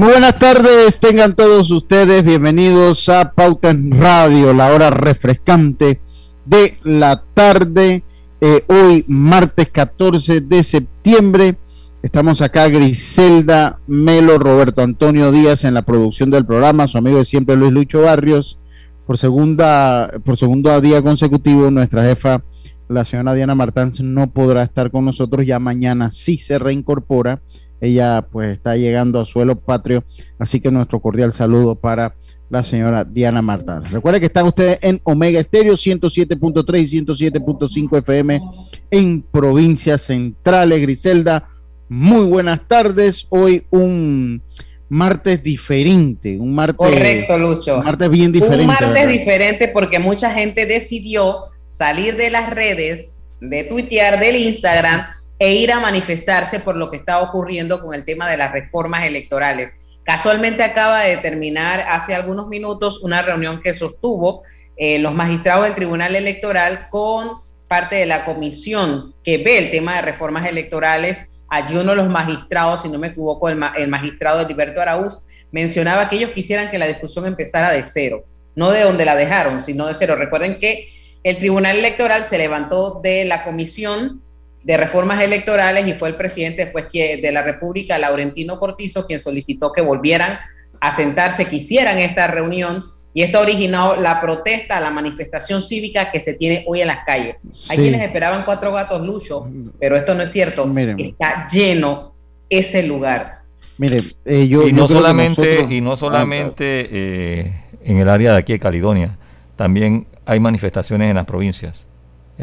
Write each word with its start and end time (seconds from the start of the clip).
Muy 0.00 0.12
buenas 0.12 0.38
tardes, 0.38 0.98
tengan 0.98 1.36
todos 1.36 1.70
ustedes 1.70 2.24
bienvenidos 2.24 3.10
a 3.10 3.32
Pauta 3.32 3.68
en 3.68 3.90
Radio, 3.90 4.54
la 4.54 4.72
hora 4.72 4.88
refrescante 4.88 6.00
de 6.46 6.74
la 6.84 7.22
tarde. 7.34 8.02
Eh, 8.40 8.64
hoy, 8.68 9.04
martes 9.08 9.68
14 9.68 10.40
de 10.40 10.62
septiembre, 10.62 11.58
estamos 12.02 12.40
acá 12.40 12.66
Griselda 12.68 13.78
Melo, 13.86 14.38
Roberto 14.38 14.80
Antonio 14.80 15.32
Díaz 15.32 15.64
en 15.64 15.74
la 15.74 15.82
producción 15.82 16.30
del 16.30 16.46
programa, 16.46 16.88
su 16.88 16.96
amigo 16.96 17.18
de 17.18 17.26
siempre 17.26 17.56
Luis 17.56 17.70
Lucho 17.70 18.00
Barrios. 18.00 18.58
Por 19.06 19.18
segunda, 19.18 20.10
por 20.24 20.38
segundo 20.38 20.80
día 20.80 21.02
consecutivo, 21.02 21.70
nuestra 21.70 22.04
jefa, 22.04 22.42
la 22.88 23.04
señora 23.04 23.34
Diana 23.34 23.54
Martans, 23.54 24.00
no 24.00 24.30
podrá 24.30 24.62
estar 24.62 24.90
con 24.90 25.04
nosotros. 25.04 25.44
Ya 25.44 25.58
mañana 25.58 26.10
sí 26.10 26.38
se 26.38 26.58
reincorpora 26.58 27.42
ella 27.80 28.26
pues 28.30 28.52
está 28.52 28.76
llegando 28.76 29.20
a 29.20 29.24
suelo 29.24 29.58
patrio, 29.58 30.04
así 30.38 30.60
que 30.60 30.70
nuestro 30.70 31.00
cordial 31.00 31.32
saludo 31.32 31.74
para 31.74 32.14
la 32.50 32.64
señora 32.64 33.04
Diana 33.04 33.40
Martán. 33.42 33.84
Recuerden 33.90 34.20
que 34.20 34.26
están 34.26 34.46
ustedes 34.46 34.78
en 34.82 35.00
Omega 35.04 35.38
Estéreo 35.40 35.74
107.3 35.74 36.80
y 36.80 37.04
107.5 37.04 37.98
FM 37.98 38.42
en 38.90 39.22
provincias 39.22 40.02
centrales. 40.02 40.80
Griselda, 40.82 41.48
muy 41.88 42.26
buenas 42.26 42.66
tardes. 42.66 43.26
Hoy 43.30 43.64
un 43.70 44.42
martes 44.88 45.42
diferente, 45.42 46.38
un 46.38 46.52
martes. 46.52 46.76
Correcto, 46.76 47.38
Lucho. 47.38 47.78
Un 47.78 47.84
martes 47.84 48.10
bien 48.10 48.32
diferente. 48.32 48.62
Un 48.62 48.66
martes 48.66 49.08
diferente 49.08 49.68
porque 49.68 50.00
mucha 50.00 50.30
gente 50.34 50.66
decidió 50.66 51.44
salir 51.70 52.16
de 52.16 52.30
las 52.30 52.50
redes, 52.50 53.22
de 53.40 53.62
tuitear, 53.64 54.18
del 54.18 54.34
Instagram 54.36 55.06
e 55.40 55.54
ir 55.54 55.72
a 55.72 55.80
manifestarse 55.80 56.60
por 56.60 56.76
lo 56.76 56.90
que 56.90 56.98
está 56.98 57.22
ocurriendo 57.22 57.80
con 57.80 57.94
el 57.94 58.04
tema 58.04 58.28
de 58.30 58.36
las 58.36 58.52
reformas 58.52 59.06
electorales. 59.06 59.72
Casualmente 60.04 60.62
acaba 60.62 61.00
de 61.00 61.16
terminar 61.16 61.80
hace 61.88 62.14
algunos 62.14 62.46
minutos 62.46 63.02
una 63.02 63.22
reunión 63.22 63.62
que 63.62 63.74
sostuvo 63.74 64.42
eh, 64.76 64.98
los 64.98 65.14
magistrados 65.14 65.64
del 65.64 65.74
Tribunal 65.74 66.14
Electoral 66.14 66.88
con 66.90 67.40
parte 67.68 67.96
de 67.96 68.04
la 68.04 68.26
comisión 68.26 69.14
que 69.24 69.38
ve 69.38 69.56
el 69.56 69.70
tema 69.70 69.96
de 69.96 70.02
reformas 70.02 70.46
electorales. 70.46 71.42
Allí 71.48 71.74
uno 71.74 71.92
de 71.92 71.96
los 71.96 72.10
magistrados, 72.10 72.82
si 72.82 72.90
no 72.90 72.98
me 72.98 73.08
equivoco, 73.08 73.48
el, 73.48 73.58
el 73.78 73.88
magistrado 73.88 74.42
Heriberto 74.42 74.82
Araúz, 74.82 75.22
mencionaba 75.52 76.10
que 76.10 76.16
ellos 76.16 76.32
quisieran 76.32 76.70
que 76.70 76.78
la 76.78 76.86
discusión 76.86 77.26
empezara 77.26 77.70
de 77.70 77.82
cero, 77.82 78.24
no 78.54 78.70
de 78.72 78.82
donde 78.82 79.06
la 79.06 79.16
dejaron, 79.16 79.62
sino 79.62 79.86
de 79.86 79.94
cero. 79.94 80.16
Recuerden 80.16 80.58
que 80.58 80.88
el 81.22 81.38
Tribunal 81.38 81.78
Electoral 81.78 82.24
se 82.24 82.36
levantó 82.36 83.00
de 83.02 83.24
la 83.24 83.42
comisión 83.42 84.22
de 84.64 84.76
reformas 84.76 85.22
electorales 85.22 85.86
y 85.86 85.94
fue 85.94 86.08
el 86.08 86.16
presidente 86.16 86.64
después 86.64 86.86
que, 86.92 87.16
de 87.16 87.32
la 87.32 87.42
República, 87.42 87.98
Laurentino 87.98 88.58
Cortizo, 88.58 89.06
quien 89.06 89.20
solicitó 89.20 89.72
que 89.72 89.80
volvieran 89.80 90.38
a 90.80 90.94
sentarse, 90.94 91.48
que 91.48 91.56
hicieran 91.56 91.98
esta 91.98 92.26
reunión 92.26 92.78
y 93.12 93.22
esto 93.22 93.38
ha 93.38 93.42
originado 93.42 93.96
la 93.96 94.20
protesta, 94.20 94.78
la 94.80 94.90
manifestación 94.90 95.62
cívica 95.62 96.12
que 96.12 96.20
se 96.20 96.34
tiene 96.34 96.64
hoy 96.68 96.80
en 96.80 96.86
las 96.86 97.04
calles. 97.04 97.36
Hay 97.68 97.78
quienes 97.78 98.02
esperaban 98.02 98.44
cuatro 98.44 98.72
gatos 98.72 99.04
lucho, 99.04 99.50
pero 99.80 99.96
esto 99.96 100.14
no 100.14 100.22
es 100.22 100.30
cierto. 100.30 100.70
Está 100.96 101.48
lleno 101.50 102.14
ese 102.48 102.84
lugar. 102.84 103.40
Miren, 103.78 104.00
eh, 104.24 104.46
yo, 104.46 104.68
y, 104.68 104.72
no 104.72 104.86
solamente, 104.86 105.66
y 105.70 105.80
no 105.80 105.96
solamente 105.96 106.88
eh, 106.92 107.62
en 107.82 107.98
el 107.98 108.08
área 108.08 108.32
de 108.32 108.38
aquí 108.38 108.52
de 108.52 108.60
Caledonia, 108.60 109.18
también 109.56 110.06
hay 110.24 110.38
manifestaciones 110.38 111.10
en 111.10 111.16
las 111.16 111.26
provincias 111.26 111.89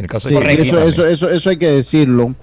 caso 0.05 0.29
eso, 0.29 0.79
eso, 0.79 1.05
eso, 1.07 1.29
eso, 1.29 1.49
hay 1.49 1.57
que 1.57 1.71
decirlo. 1.71 2.35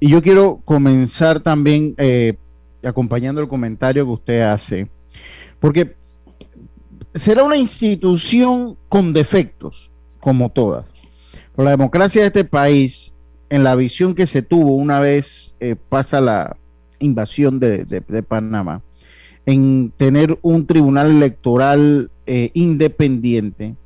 Y 0.00 0.08
yo 0.08 0.22
quiero 0.22 0.60
comenzar 0.64 1.40
también 1.40 1.94
eh, 1.98 2.34
acompañando 2.82 3.40
el 3.40 3.48
comentario 3.48 4.04
que 4.06 4.12
usted 4.12 4.40
hace, 4.40 4.88
porque 5.60 5.94
será 7.14 7.44
una 7.44 7.56
institución 7.56 8.76
con 8.88 9.12
defectos, 9.12 9.90
como 10.20 10.50
todas. 10.50 10.86
Pero 11.54 11.64
la 11.64 11.70
democracia 11.72 12.22
de 12.22 12.28
este 12.28 12.44
país, 12.44 13.14
en 13.48 13.64
la 13.64 13.74
visión 13.74 14.14
que 14.14 14.26
se 14.26 14.42
tuvo 14.42 14.74
una 14.74 15.00
vez 15.00 15.54
eh, 15.60 15.76
pasa 15.88 16.20
la 16.20 16.56
invasión 16.98 17.58
de, 17.60 18.02
Panamá, 18.26 18.82
en 19.44 19.92
tener 19.96 20.38
un 20.42 20.66
tribunal 20.66 21.10
electoral 21.10 22.10
eh, 22.26 22.50
independiente, 22.54 23.76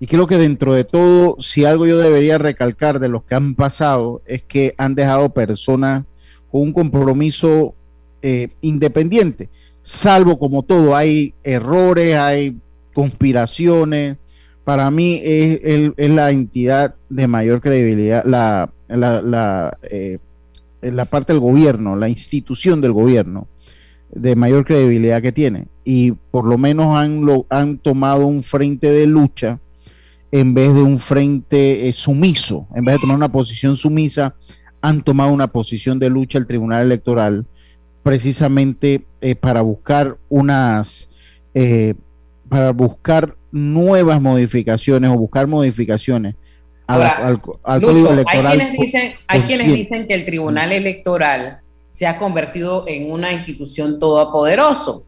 y 0.00 0.06
creo 0.06 0.26
que 0.26 0.36
dentro 0.36 0.74
de 0.74 0.84
todo, 0.84 1.36
si 1.40 1.64
algo 1.64 1.86
yo 1.86 1.98
debería 1.98 2.38
recalcar 2.38 3.00
de 3.00 3.08
los 3.08 3.24
que 3.24 3.34
han 3.34 3.54
pasado, 3.54 4.22
es 4.26 4.42
que 4.42 4.74
han 4.78 4.94
dejado 4.94 5.30
personas 5.30 6.04
con 6.50 6.62
un 6.62 6.72
compromiso 6.72 7.74
eh, 8.22 8.46
independiente, 8.60 9.48
salvo 9.82 10.38
como 10.38 10.62
todo, 10.62 10.94
hay 10.94 11.34
errores, 11.42 12.14
hay 12.14 12.56
conspiraciones. 12.94 14.18
Para 14.64 14.90
mí 14.90 15.20
es, 15.24 15.60
es 15.96 16.10
la 16.10 16.30
entidad 16.30 16.94
de 17.08 17.26
mayor 17.26 17.60
credibilidad, 17.60 18.24
la, 18.24 18.70
la, 18.88 19.22
la, 19.22 19.78
eh, 19.90 20.18
la 20.82 21.04
parte 21.06 21.32
del 21.32 21.40
gobierno, 21.40 21.96
la 21.96 22.08
institución 22.08 22.80
del 22.80 22.92
gobierno 22.92 23.48
de 24.10 24.36
mayor 24.36 24.64
credibilidad 24.64 25.22
que 25.22 25.32
tiene. 25.32 25.66
Y 25.84 26.12
por 26.12 26.44
lo 26.44 26.58
menos 26.58 26.96
han, 26.96 27.24
lo, 27.24 27.46
han 27.48 27.78
tomado 27.78 28.26
un 28.26 28.42
frente 28.42 28.90
de 28.90 29.06
lucha 29.06 29.58
en 30.30 30.54
vez 30.54 30.74
de 30.74 30.82
un 30.82 30.98
frente 30.98 31.88
eh, 31.88 31.92
sumiso, 31.92 32.66
en 32.74 32.84
vez 32.84 32.96
de 32.96 33.00
tomar 33.00 33.16
una 33.16 33.32
posición 33.32 33.76
sumisa, 33.76 34.34
han 34.80 35.02
tomado 35.02 35.32
una 35.32 35.48
posición 35.48 35.98
de 35.98 36.10
lucha 36.10 36.38
el 36.38 36.46
Tribunal 36.46 36.84
Electoral 36.84 37.46
precisamente 38.02 39.04
eh, 39.20 39.34
para 39.34 39.60
buscar 39.62 40.16
unas, 40.28 41.08
eh, 41.54 41.94
para 42.48 42.72
buscar 42.72 43.34
nuevas 43.50 44.20
modificaciones 44.20 45.10
o 45.10 45.14
buscar 45.18 45.46
modificaciones 45.46 46.34
al, 46.86 47.40
código 47.40 48.12
electoral. 48.12 48.46
Hay 48.46 48.58
quienes, 48.58 48.80
dicen, 48.80 49.12
hay 49.26 49.40
quienes 49.42 49.66
dicen 49.72 50.06
que 50.06 50.14
el 50.14 50.24
Tribunal 50.24 50.72
Electoral 50.72 51.60
se 51.90 52.06
ha 52.06 52.16
convertido 52.18 52.84
en 52.86 53.10
una 53.10 53.32
institución 53.32 53.98
todopoderoso. 53.98 55.04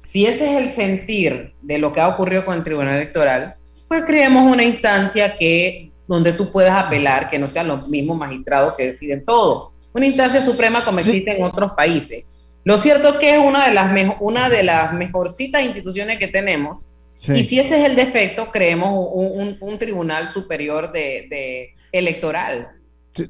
Si 0.00 0.26
ese 0.26 0.52
es 0.52 0.62
el 0.62 0.68
sentir 0.68 1.54
de 1.62 1.78
lo 1.78 1.92
que 1.92 2.00
ha 2.00 2.08
ocurrido 2.08 2.44
con 2.44 2.56
el 2.56 2.64
Tribunal 2.64 2.96
Electoral, 2.96 3.56
pues 3.88 4.04
creemos 4.04 4.50
una 4.50 4.64
instancia 4.64 5.36
que 5.36 5.90
donde 6.06 6.32
tú 6.32 6.50
puedas 6.50 6.72
apelar, 6.72 7.30
que 7.30 7.38
no 7.38 7.48
sean 7.48 7.68
los 7.68 7.88
mismos 7.88 8.18
magistrados 8.18 8.76
que 8.76 8.86
deciden 8.86 9.24
todo. 9.24 9.72
Una 9.94 10.06
instancia 10.06 10.40
suprema 10.40 10.80
como 10.84 10.98
existe 10.98 11.36
en 11.36 11.44
otros 11.44 11.72
países. 11.76 12.24
Lo 12.64 12.78
cierto 12.78 13.10
es 13.10 13.16
que 13.18 13.30
es 13.30 13.38
una 13.38 13.68
de 13.68 13.74
las, 13.74 14.16
una 14.20 14.48
de 14.48 14.62
las 14.62 14.92
mejorcitas 14.94 15.62
instituciones 15.62 16.18
que 16.18 16.28
tenemos. 16.28 16.86
Y 17.28 17.44
si 17.44 17.58
ese 17.58 17.80
es 17.80 17.88
el 17.88 17.96
defecto, 17.96 18.50
creemos 18.50 18.90
un, 18.92 19.78
tribunal 19.78 20.28
superior 20.28 20.92
de, 20.92 21.70
electoral. 21.92 22.68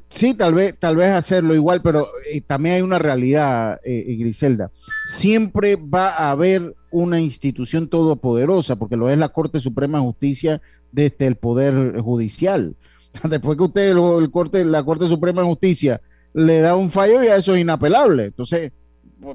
Sí, 0.09 0.33
tal 0.33 0.55
vez, 0.55 0.75
tal 0.79 0.95
vez 0.95 1.09
hacerlo 1.09 1.53
igual, 1.53 1.81
pero 1.83 2.09
eh, 2.31 2.41
también 2.41 2.75
hay 2.75 2.81
una 2.81 2.97
realidad, 2.97 3.79
eh, 3.83 4.03
eh, 4.07 4.15
Griselda. 4.15 4.71
Siempre 5.05 5.75
va 5.75 6.09
a 6.09 6.31
haber 6.31 6.73
una 6.95 7.19
institución 7.19 7.89
todopoderosa, 7.89 8.77
porque 8.77 8.95
lo 8.95 9.09
es 9.09 9.17
la 9.17 9.27
Corte 9.27 9.59
Suprema 9.59 9.97
de 9.97 10.05
Justicia 10.05 10.61
desde 10.93 11.27
el 11.27 11.35
Poder 11.35 11.99
Judicial. 11.99 12.77
Después 13.29 13.57
que 13.57 13.63
usted, 13.63 13.91
el, 13.91 14.31
corte, 14.31 14.63
la 14.63 14.81
Corte 14.81 15.09
Suprema 15.09 15.41
de 15.41 15.47
Justicia, 15.47 15.99
le 16.33 16.61
da 16.61 16.77
un 16.77 16.89
fallo, 16.89 17.21
ya 17.21 17.35
eso 17.35 17.53
es 17.53 17.61
inapelable. 17.61 18.27
Entonces, 18.27 18.71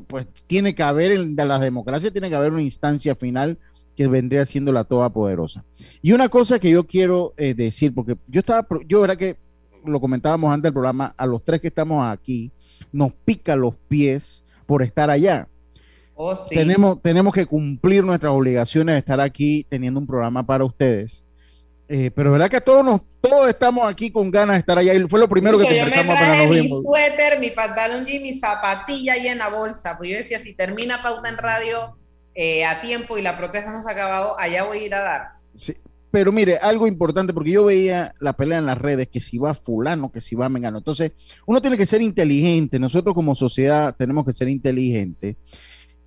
pues, 0.07 0.27
tiene 0.47 0.75
que 0.75 0.83
haber, 0.83 1.13
en 1.13 1.37
de 1.37 1.45
las 1.45 1.61
democracias, 1.61 2.13
tiene 2.13 2.31
que 2.31 2.35
haber 2.35 2.51
una 2.53 2.63
instancia 2.63 3.15
final 3.15 3.59
que 3.95 4.09
vendría 4.09 4.47
siendo 4.47 4.73
la 4.73 4.85
todopoderosa. 4.85 5.63
Y 6.01 6.13
una 6.13 6.31
cosa 6.31 6.59
que 6.59 6.71
yo 6.71 6.87
quiero 6.87 7.35
eh, 7.37 7.53
decir, 7.53 7.93
porque 7.95 8.17
yo 8.27 8.41
estaba, 8.41 8.67
yo 8.87 9.05
era 9.05 9.17
que 9.17 9.37
lo 9.85 10.01
comentábamos 10.01 10.51
antes 10.51 10.63
del 10.63 10.73
programa, 10.73 11.15
a 11.15 11.27
los 11.27 11.45
tres 11.45 11.61
que 11.61 11.69
estamos 11.69 12.11
aquí, 12.11 12.51
nos 12.91 13.13
pica 13.13 13.55
los 13.55 13.75
pies 13.89 14.45
por 14.65 14.81
estar 14.81 15.11
allá. 15.11 15.47
Oh, 16.23 16.37
tenemos, 16.51 17.01
tenemos 17.01 17.33
que 17.33 17.47
cumplir 17.47 18.05
nuestras 18.05 18.31
obligaciones 18.31 18.95
de 18.95 18.99
estar 18.99 19.19
aquí 19.23 19.65
teniendo 19.71 19.99
un 19.99 20.07
programa 20.07 20.45
para 20.45 20.67
ustedes. 20.67 21.25
Eh, 21.89 22.11
pero 22.15 22.31
verdad 22.31 22.51
que 22.51 22.61
todos 22.61 22.85
nos, 22.85 23.01
todos 23.23 23.49
estamos 23.49 23.89
aquí 23.89 24.11
con 24.11 24.31
ganas 24.31 24.57
de 24.57 24.61
estar 24.61 24.77
allá. 24.77 24.93
Y 24.93 25.01
fue 25.07 25.19
lo 25.19 25.31
primero 25.31 25.59
que 25.59 25.65
conversamos 25.65 26.15
apenas 26.15 26.37
nos 26.37 26.51
vimos. 26.51 26.83
Mi 26.83 26.87
suéter, 26.87 27.41
mi 27.41 27.51
pantalón 27.53 28.05
jean, 28.05 28.23
mi 28.23 28.39
zapatilla 28.39 29.15
ahí 29.15 29.29
en 29.29 29.39
la 29.39 29.49
bolsa. 29.49 29.97
Pues 29.97 30.11
yo 30.11 30.19
decía, 30.19 30.39
si 30.41 30.53
termina 30.53 31.03
pauta 31.03 31.27
en 31.31 31.39
radio 31.39 31.97
eh, 32.35 32.67
a 32.67 32.83
tiempo 32.83 33.17
y 33.17 33.23
la 33.23 33.39
protesta 33.39 33.73
no 33.73 33.83
se 33.83 33.89
ha 33.89 33.93
acabado, 33.93 34.39
allá 34.39 34.65
voy 34.65 34.77
a 34.77 34.87
ir 34.87 34.95
a 34.95 35.01
dar. 35.01 35.29
Sí, 35.55 35.75
pero 36.11 36.33
mire, 36.33 36.59
algo 36.59 36.87
importante, 36.87 37.33
porque 37.33 37.53
yo 37.53 37.65
veía 37.65 38.13
la 38.21 38.35
pelea 38.35 38.59
en 38.59 38.67
las 38.67 38.77
redes, 38.77 39.09
que 39.09 39.23
si 39.23 39.39
va 39.39 39.55
fulano, 39.55 40.13
que 40.13 40.21
si 40.21 40.35
va 40.35 40.51
mengano. 40.51 40.77
Entonces, 40.77 41.13
uno 41.47 41.63
tiene 41.63 41.79
que 41.79 41.87
ser 41.87 42.03
inteligente. 42.03 42.79
Nosotros 42.79 43.15
como 43.15 43.35
sociedad 43.35 43.97
tenemos 43.97 44.27
que 44.27 44.35
ser 44.35 44.51
inteligentes. 44.51 45.37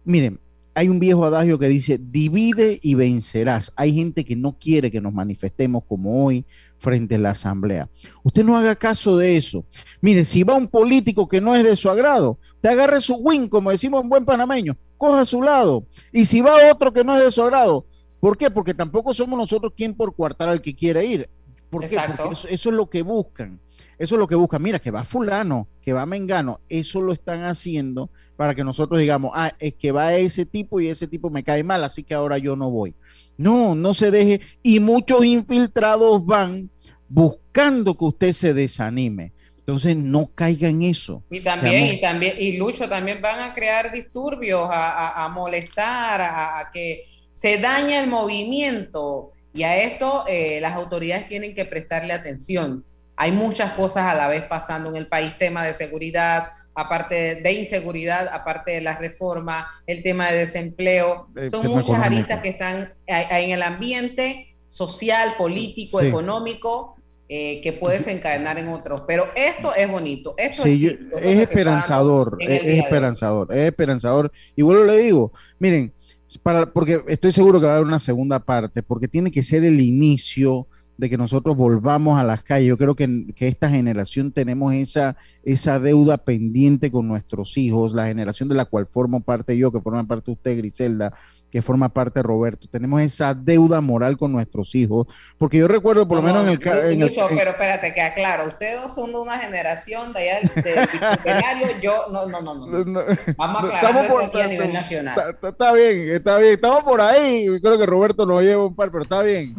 Miren, 0.06 0.40
hay 0.76 0.90
un 0.90 1.00
viejo 1.00 1.24
adagio 1.26 1.60
que 1.60 1.68
dice, 1.68 2.00
divide 2.02 2.80
y 2.82 2.96
vencerás. 2.96 3.72
Hay 3.76 3.94
gente 3.94 4.26
que 4.26 4.36
no 4.36 4.58
quiere 4.58 4.90
que 4.90 5.02
nos 5.02 5.14
manifestemos 5.14 5.84
como 5.88 6.26
hoy 6.26 6.46
frente 6.78 7.16
a 7.16 7.20
la 7.20 7.32
asamblea. 7.32 7.90
Usted 8.24 8.44
no 8.44 8.58
haga 8.58 8.76
caso 8.76 9.18
de 9.18 9.38
eso. 9.38 9.66
Mire, 10.02 10.26
si 10.26 10.44
va 10.44 10.56
un 10.56 10.68
político 10.68 11.28
que 11.28 11.42
no 11.42 11.56
es 11.56 11.64
de 11.64 11.76
su 11.76 11.90
agrado, 11.90 12.40
te 12.60 12.70
agarre 12.70 13.02
su 13.02 13.16
win, 13.16 13.48
como 13.48 13.72
decimos 13.72 14.02
en 14.02 14.10
buen 14.10 14.26
panameño, 14.26 14.76
coja 14.98 15.22
a 15.22 15.26
su 15.26 15.42
lado. 15.42 15.86
Y 16.12 16.26
si 16.26 16.42
va 16.42 16.72
otro 16.72 16.92
que 16.92 17.04
no 17.04 17.16
es 17.16 17.24
de 17.24 17.32
su 17.32 17.44
agrado, 17.44 17.86
¿por 18.20 18.38
qué? 18.38 18.50
Porque 18.50 18.74
tampoco 18.74 19.14
somos 19.14 19.38
nosotros 19.38 19.74
quien 19.76 19.94
por 19.94 20.16
cuartar 20.16 20.50
al 20.50 20.62
que 20.62 20.76
quiere 20.76 21.06
ir. 21.06 21.30
¿Por 21.70 21.88
qué? 21.88 21.98
Porque 22.18 22.34
eso, 22.34 22.48
eso 22.48 22.70
es 22.70 22.76
lo 22.76 22.90
que 22.90 23.04
buscan. 23.04 23.60
Eso 23.98 24.16
es 24.16 24.20
lo 24.20 24.28
que 24.28 24.36
buscan. 24.36 24.62
Mira, 24.62 24.80
que 24.80 24.92
va 24.92 25.04
fulano, 25.04 25.68
que 25.82 25.94
va 25.94 26.06
mengano. 26.06 26.60
Eso 26.70 27.02
lo 27.02 27.14
están 27.14 27.44
haciendo 27.44 28.10
para 28.36 28.56
que 28.56 28.64
nosotros 28.64 29.00
digamos, 29.00 29.32
ah, 29.36 29.54
es 29.60 29.74
que 29.76 29.92
va 29.92 30.14
ese 30.16 30.46
tipo 30.46 30.82
y 30.82 30.88
ese 30.88 31.08
tipo 31.08 31.30
me 31.30 31.44
cae 31.44 31.64
mal, 31.64 31.84
así 31.84 32.04
que 32.04 32.14
ahora 32.14 32.38
yo 32.38 32.56
no 32.56 32.72
voy. 32.72 32.96
No, 33.38 33.76
no 33.76 33.94
se 33.94 34.12
deje. 34.12 34.42
Y 34.62 34.80
muchos 34.80 35.24
infiltrados 35.26 36.26
van 36.26 36.70
buscando 37.08 37.96
que 37.98 38.06
usted 38.06 38.34
se 38.34 38.54
desanime. 38.54 39.34
Entonces 39.60 39.96
no 39.96 40.30
caiga 40.36 40.68
en 40.68 40.82
eso. 40.84 41.24
Y 41.30 41.42
también, 41.42 41.94
y 41.94 42.02
también, 42.02 42.36
y 42.38 42.58
Lucho, 42.58 42.90
también 42.90 43.22
van 43.22 43.40
a 43.40 43.54
crear 43.54 43.94
disturbios, 43.94 44.68
a, 44.70 45.32
molestar, 45.34 46.22
a, 46.22 46.70
que 46.74 47.06
se 47.32 47.60
dañe 47.60 47.98
el 47.98 48.10
movimiento. 48.10 49.32
Y 49.54 49.64
a 49.64 49.78
esto 49.78 50.26
eh, 50.28 50.60
las 50.60 50.74
autoridades 50.74 51.30
tienen 51.30 51.56
que 51.56 51.64
prestarle 51.64 52.12
atención. 52.12 52.84
Hay 53.16 53.32
muchas 53.32 53.74
cosas 53.74 54.06
a 54.06 54.16
la 54.16 54.28
vez 54.28 54.44
pasando 54.44 54.90
en 54.90 54.96
el 54.96 55.08
país, 55.08 55.38
tema 55.38 55.66
de 55.66 55.74
seguridad, 55.74 56.52
aparte 56.76 57.36
de 57.36 57.52
inseguridad, 57.54 58.28
aparte 58.32 58.72
de 58.72 58.82
la 58.82 58.98
reforma, 58.98 59.68
el 59.86 60.02
tema 60.02 60.32
de 60.32 60.40
desempleo. 60.40 61.28
Son 61.50 61.68
muchas 61.68 62.00
aristas 62.04 62.42
que 62.42 62.50
están 62.50 62.94
en 63.06 63.52
el 63.52 63.62
ambiente 63.62 64.56
social, 64.68 65.36
político, 65.38 66.02
económico, 66.02 66.96
eh, 67.30 67.62
que 67.62 67.74
puede 67.74 68.00
desencadenar 68.00 68.58
en 68.58 68.70
otros. 68.70 69.04
Pero 69.08 69.28
esto 69.36 69.74
es 69.76 69.90
bonito. 69.90 70.34
Esto 70.38 70.66
es, 70.66 70.82
es 70.82 71.40
esperanzador, 71.40 72.38
es, 72.40 72.80
esperanzador, 72.84 73.54
es 73.56 73.66
esperanzador. 73.68 74.32
Y 74.56 74.62
vuelvo 74.62 74.84
le 74.84 74.98
digo, 74.98 75.32
miren, 75.60 75.94
para, 76.42 76.66
porque 76.66 77.02
estoy 77.08 77.32
seguro 77.32 77.60
que 77.60 77.68
va 77.68 77.74
a 77.74 77.76
haber 77.76 77.88
una 77.88 78.00
segunda 78.00 78.40
parte, 78.40 78.82
porque 78.82 79.08
tiene 79.08 79.32
que 79.32 79.44
ser 79.44 79.64
el 79.64 79.80
inicio 79.80 80.68
de 80.98 81.10
que 81.10 81.18
nosotros 81.18 81.56
volvamos 81.56 82.20
a 82.20 82.24
las 82.24 82.44
calles. 82.44 82.70
Yo 82.70 82.78
creo 82.78 82.96
que, 82.96 83.34
que, 83.36 83.48
esta 83.48 83.70
generación 83.70 84.32
tenemos 84.32 84.74
esa, 84.74 85.16
esa 85.44 85.80
deuda 85.80 86.18
pendiente 86.18 86.92
con 86.92 87.08
nuestros 87.08 87.58
hijos, 87.58 87.94
la 87.94 88.06
generación 88.06 88.50
de 88.50 88.56
la 88.56 88.66
cual 88.66 88.86
formo 88.86 89.22
parte 89.22 89.58
yo, 89.58 89.72
que 89.72 89.82
forma 89.82 90.06
parte 90.06 90.32
usted, 90.32 90.58
Griselda, 90.58 91.14
que 91.54 91.62
forma 91.62 91.90
parte 91.90 92.24
Roberto. 92.24 92.68
Tenemos 92.68 93.00
esa 93.02 93.36
deuda 93.36 93.80
moral 93.80 94.18
con 94.18 94.32
nuestros 94.32 94.74
hijos, 94.74 95.06
porque 95.38 95.60
yo 95.60 95.68
recuerdo 95.68 96.08
por 96.08 96.18
lo 96.18 96.24
menos 96.24 96.48
en 96.48 96.50
el... 96.50 97.02
El 97.04 97.14
pero 97.14 97.52
espérate, 97.52 97.94
que 97.94 98.02
aclaro, 98.02 98.48
ustedes 98.48 98.92
son 98.92 99.12
de 99.12 99.20
una 99.20 99.38
generación 99.38 100.14
de 100.14 100.32
allá 100.32 101.60
del 101.60 101.80
yo 101.80 102.06
no, 102.12 102.26
no, 102.26 102.42
no, 102.42 102.56
no. 102.56 103.02
Vamos 103.38 103.72
a 103.72 103.78
aclarar 103.78 104.08
por, 104.08 104.42
a 104.42 104.48
nivel 104.48 104.74
nacional. 104.74 105.16
Está, 105.44 105.74
bien, 105.74 106.10
está 106.10 106.40
bien, 106.40 106.54
estamos 106.54 106.82
por 106.82 107.02
ahí, 107.02 107.46
creo 107.62 107.78
que 107.78 107.86
Roberto 107.86 108.26
nos 108.26 108.42
lleva 108.42 108.66
un 108.66 108.76
par, 108.76 108.90
pero 108.90 109.04
está 109.04 109.22
bien 109.22 109.56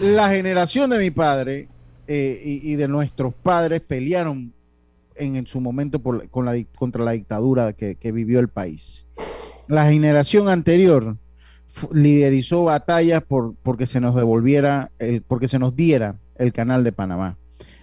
la 0.00 0.30
generación 0.30 0.90
de 0.90 0.98
mi 0.98 1.10
padre 1.10 1.68
eh, 2.06 2.40
y, 2.62 2.74
de 2.74 2.88
nuestros 2.88 3.34
padres 3.34 3.80
pelearon 3.80 4.52
en, 5.14 5.46
su 5.46 5.60
momento 5.60 6.02
con 6.02 6.44
la, 6.46 6.64
contra 6.74 7.04
la 7.04 7.12
dictadura 7.12 7.72
que, 7.72 8.12
vivió 8.12 8.40
el 8.40 8.48
país. 8.48 9.06
La 9.68 9.86
generación 9.86 10.48
anterior 10.48 11.16
liderizó 11.92 12.64
batallas 12.64 13.22
por 13.22 13.54
porque 13.62 13.86
se 13.86 14.00
nos 14.00 14.16
devolviera, 14.16 14.90
el, 14.98 15.22
porque 15.22 15.46
se 15.46 15.58
nos 15.58 15.76
diera 15.76 16.16
el 16.36 16.52
canal 16.52 16.82
de 16.82 16.92
Panamá, 16.92 17.36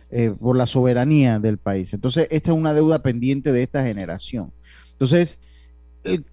eh, 0.10 0.34
por 0.38 0.58
la 0.58 0.66
soberanía 0.66 1.40
del 1.40 1.58
país. 1.58 1.94
Entonces, 1.94 2.28
esta 2.32 2.52
es 2.52 2.58
una 2.58 2.74
deuda 2.74 3.02
pendiente 3.02 3.54
de 3.54 3.64
esta 3.64 3.86
generación. 3.86 4.52
Entonces, 4.92 5.40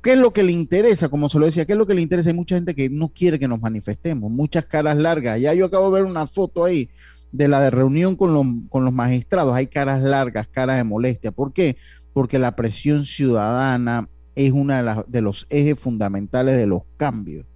¿qué 0.02 0.12
es 0.12 0.18
lo 0.18 0.32
que 0.32 0.42
le 0.42 0.52
interesa? 0.52 1.08
Como 1.08 1.28
se 1.28 1.38
lo 1.38 1.46
decía, 1.46 1.64
¿qué 1.64 1.72
es 1.72 1.78
lo 1.78 1.86
que 1.86 1.94
le 1.94 2.02
interesa? 2.02 2.30
Hay 2.30 2.34
mucha 2.34 2.54
gente 2.54 2.74
que 2.74 2.88
no 2.90 3.08
quiere 3.08 3.38
que 3.38 3.48
nos 3.48 3.60
manifestemos, 3.60 4.30
muchas 4.30 4.66
caras 4.66 4.96
largas. 4.96 5.40
Ya 5.40 5.54
yo 5.54 5.66
acabo 5.66 5.86
de 5.86 6.02
ver 6.02 6.10
una 6.10 6.26
foto 6.26 6.64
ahí 6.64 6.88
de 7.32 7.48
la 7.48 7.60
de 7.60 7.70
reunión 7.70 8.16
con 8.16 8.32
los, 8.32 8.46
con 8.68 8.84
los 8.84 8.92
magistrados. 8.92 9.54
Hay 9.54 9.66
caras 9.66 10.02
largas, 10.02 10.46
caras 10.48 10.76
de 10.76 10.84
molestia. 10.84 11.32
¿Por 11.32 11.52
qué? 11.52 11.76
Porque 12.12 12.38
la 12.38 12.56
presión 12.56 13.04
ciudadana 13.04 14.08
es 14.34 14.52
uno 14.52 14.74
de, 14.74 15.04
de 15.06 15.20
los 15.20 15.46
ejes 15.50 15.78
fundamentales 15.78 16.56
de 16.56 16.66
los 16.66 16.82
cambios. 16.96 17.46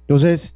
Entonces, 0.00 0.54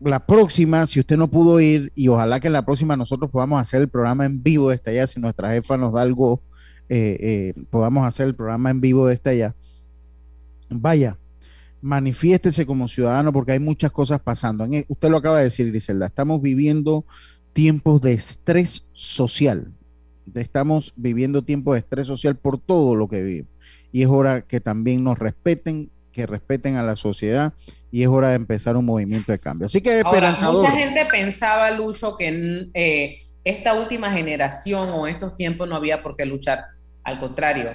la 0.00 0.26
próxima, 0.26 0.86
si 0.86 1.00
usted 1.00 1.16
no 1.16 1.28
pudo 1.28 1.60
ir, 1.60 1.92
y 1.94 2.08
ojalá 2.08 2.40
que 2.40 2.48
en 2.48 2.54
la 2.54 2.64
próxima 2.64 2.96
nosotros 2.96 3.30
podamos 3.30 3.60
hacer 3.60 3.80
el 3.82 3.88
programa 3.88 4.24
en 4.24 4.42
vivo 4.42 4.68
de 4.68 4.74
esta 4.74 4.90
allá, 4.90 5.06
si 5.06 5.20
nuestra 5.20 5.52
jefa 5.52 5.76
nos 5.76 5.92
da 5.92 6.02
algo, 6.02 6.42
eh, 6.88 7.16
eh, 7.20 7.64
podamos 7.70 8.06
hacer 8.06 8.26
el 8.26 8.34
programa 8.34 8.70
en 8.70 8.80
vivo 8.80 9.06
de 9.06 9.14
esta 9.14 9.30
allá 9.30 9.54
vaya, 10.80 11.18
manifiéstese 11.82 12.64
como 12.64 12.88
ciudadano 12.88 13.32
porque 13.32 13.52
hay 13.52 13.58
muchas 13.58 13.90
cosas 13.90 14.20
pasando. 14.20 14.64
E, 14.64 14.84
usted 14.88 15.10
lo 15.10 15.18
acaba 15.18 15.38
de 15.38 15.44
decir, 15.44 15.68
Griselda, 15.68 16.06
estamos 16.06 16.40
viviendo 16.40 17.04
tiempos 17.52 18.00
de 18.00 18.12
estrés 18.12 18.86
social. 18.92 19.72
Estamos 20.34 20.92
viviendo 20.96 21.42
tiempos 21.42 21.74
de 21.74 21.80
estrés 21.80 22.06
social 22.06 22.36
por 22.36 22.58
todo 22.58 22.94
lo 22.94 23.08
que 23.08 23.22
vivimos. 23.22 23.50
Y 23.90 24.02
es 24.02 24.08
hora 24.08 24.42
que 24.42 24.60
también 24.60 25.04
nos 25.04 25.18
respeten, 25.18 25.90
que 26.12 26.26
respeten 26.26 26.76
a 26.76 26.82
la 26.82 26.96
sociedad 26.96 27.52
y 27.90 28.02
es 28.02 28.08
hora 28.08 28.30
de 28.30 28.36
empezar 28.36 28.76
un 28.76 28.86
movimiento 28.86 29.32
de 29.32 29.38
cambio. 29.38 29.66
Así 29.66 29.80
que 29.80 29.98
es 29.98 30.04
esperanzador. 30.04 30.62
mucha 30.62 30.78
gente 30.78 31.04
pensaba, 31.10 31.70
Lucho, 31.72 32.16
que 32.16 32.70
eh, 32.72 33.22
esta 33.44 33.74
última 33.74 34.12
generación 34.12 34.88
o 34.92 35.06
estos 35.06 35.36
tiempos 35.36 35.68
no 35.68 35.76
había 35.76 36.02
por 36.02 36.16
qué 36.16 36.24
luchar. 36.24 36.64
Al 37.04 37.18
contrario, 37.18 37.72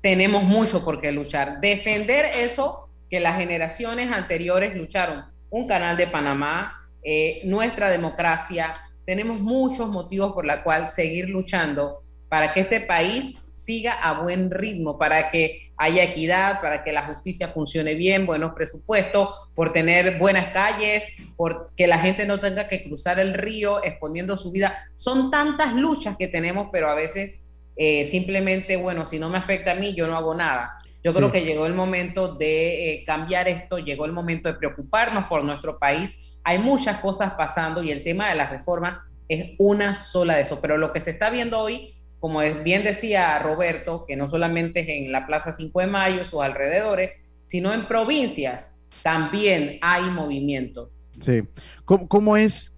tenemos 0.00 0.42
mucho 0.44 0.84
por 0.84 1.00
qué 1.00 1.12
luchar. 1.12 1.60
Defender 1.60 2.26
eso 2.34 2.88
que 3.10 3.20
las 3.20 3.36
generaciones 3.36 4.10
anteriores 4.12 4.76
lucharon. 4.76 5.24
Un 5.50 5.66
canal 5.66 5.96
de 5.96 6.06
Panamá, 6.06 6.88
eh, 7.02 7.40
nuestra 7.44 7.90
democracia. 7.90 8.76
Tenemos 9.04 9.40
muchos 9.40 9.88
motivos 9.88 10.32
por 10.32 10.44
la 10.44 10.62
cual 10.62 10.88
seguir 10.88 11.28
luchando 11.28 11.96
para 12.28 12.52
que 12.52 12.60
este 12.60 12.80
país 12.80 13.42
siga 13.50 13.92
a 13.94 14.22
buen 14.22 14.50
ritmo, 14.50 14.98
para 14.98 15.30
que 15.30 15.72
haya 15.76 16.02
equidad, 16.02 16.60
para 16.60 16.82
que 16.82 16.92
la 16.92 17.02
justicia 17.02 17.48
funcione 17.48 17.94
bien, 17.94 18.26
buenos 18.26 18.52
presupuestos, 18.54 19.28
por 19.54 19.72
tener 19.72 20.18
buenas 20.18 20.52
calles, 20.52 21.04
por 21.36 21.70
que 21.76 21.86
la 21.86 21.98
gente 21.98 22.26
no 22.26 22.40
tenga 22.40 22.66
que 22.66 22.82
cruzar 22.82 23.20
el 23.20 23.34
río 23.34 23.82
exponiendo 23.84 24.36
su 24.36 24.50
vida. 24.50 24.76
Son 24.94 25.30
tantas 25.30 25.74
luchas 25.74 26.16
que 26.16 26.28
tenemos, 26.28 26.68
pero 26.72 26.88
a 26.88 26.94
veces 26.94 27.47
eh, 27.80 28.04
simplemente, 28.06 28.76
bueno, 28.76 29.06
si 29.06 29.20
no 29.20 29.30
me 29.30 29.38
afecta 29.38 29.70
a 29.70 29.74
mí, 29.76 29.94
yo 29.94 30.08
no 30.08 30.16
hago 30.16 30.34
nada. 30.34 30.78
Yo 31.00 31.14
creo 31.14 31.30
que 31.30 31.44
llegó 31.44 31.64
el 31.64 31.74
momento 31.74 32.34
de 32.34 32.90
eh, 32.90 33.04
cambiar 33.04 33.46
esto, 33.46 33.78
llegó 33.78 34.04
el 34.04 34.12
momento 34.12 34.48
de 34.48 34.58
preocuparnos 34.58 35.26
por 35.26 35.44
nuestro 35.44 35.78
país. 35.78 36.16
Hay 36.42 36.58
muchas 36.58 36.98
cosas 36.98 37.34
pasando 37.34 37.84
y 37.84 37.92
el 37.92 38.02
tema 38.02 38.28
de 38.28 38.34
las 38.34 38.50
reformas 38.50 38.98
es 39.28 39.54
una 39.58 39.94
sola 39.94 40.34
de 40.34 40.42
eso. 40.42 40.60
Pero 40.60 40.76
lo 40.76 40.92
que 40.92 41.00
se 41.00 41.12
está 41.12 41.30
viendo 41.30 41.60
hoy, 41.60 41.94
como 42.18 42.40
bien 42.64 42.82
decía 42.82 43.38
Roberto, 43.38 44.04
que 44.08 44.16
no 44.16 44.28
solamente 44.28 44.80
es 44.80 44.88
en 44.88 45.12
la 45.12 45.24
Plaza 45.24 45.52
5 45.52 45.78
de 45.78 45.86
Mayo, 45.86 46.24
sus 46.24 46.42
alrededores, 46.42 47.12
sino 47.46 47.72
en 47.72 47.86
provincias, 47.86 48.84
también 49.04 49.78
hay 49.82 50.02
movimiento. 50.10 50.90
Sí. 51.20 51.44
¿Cómo, 51.84 52.36
es, 52.36 52.72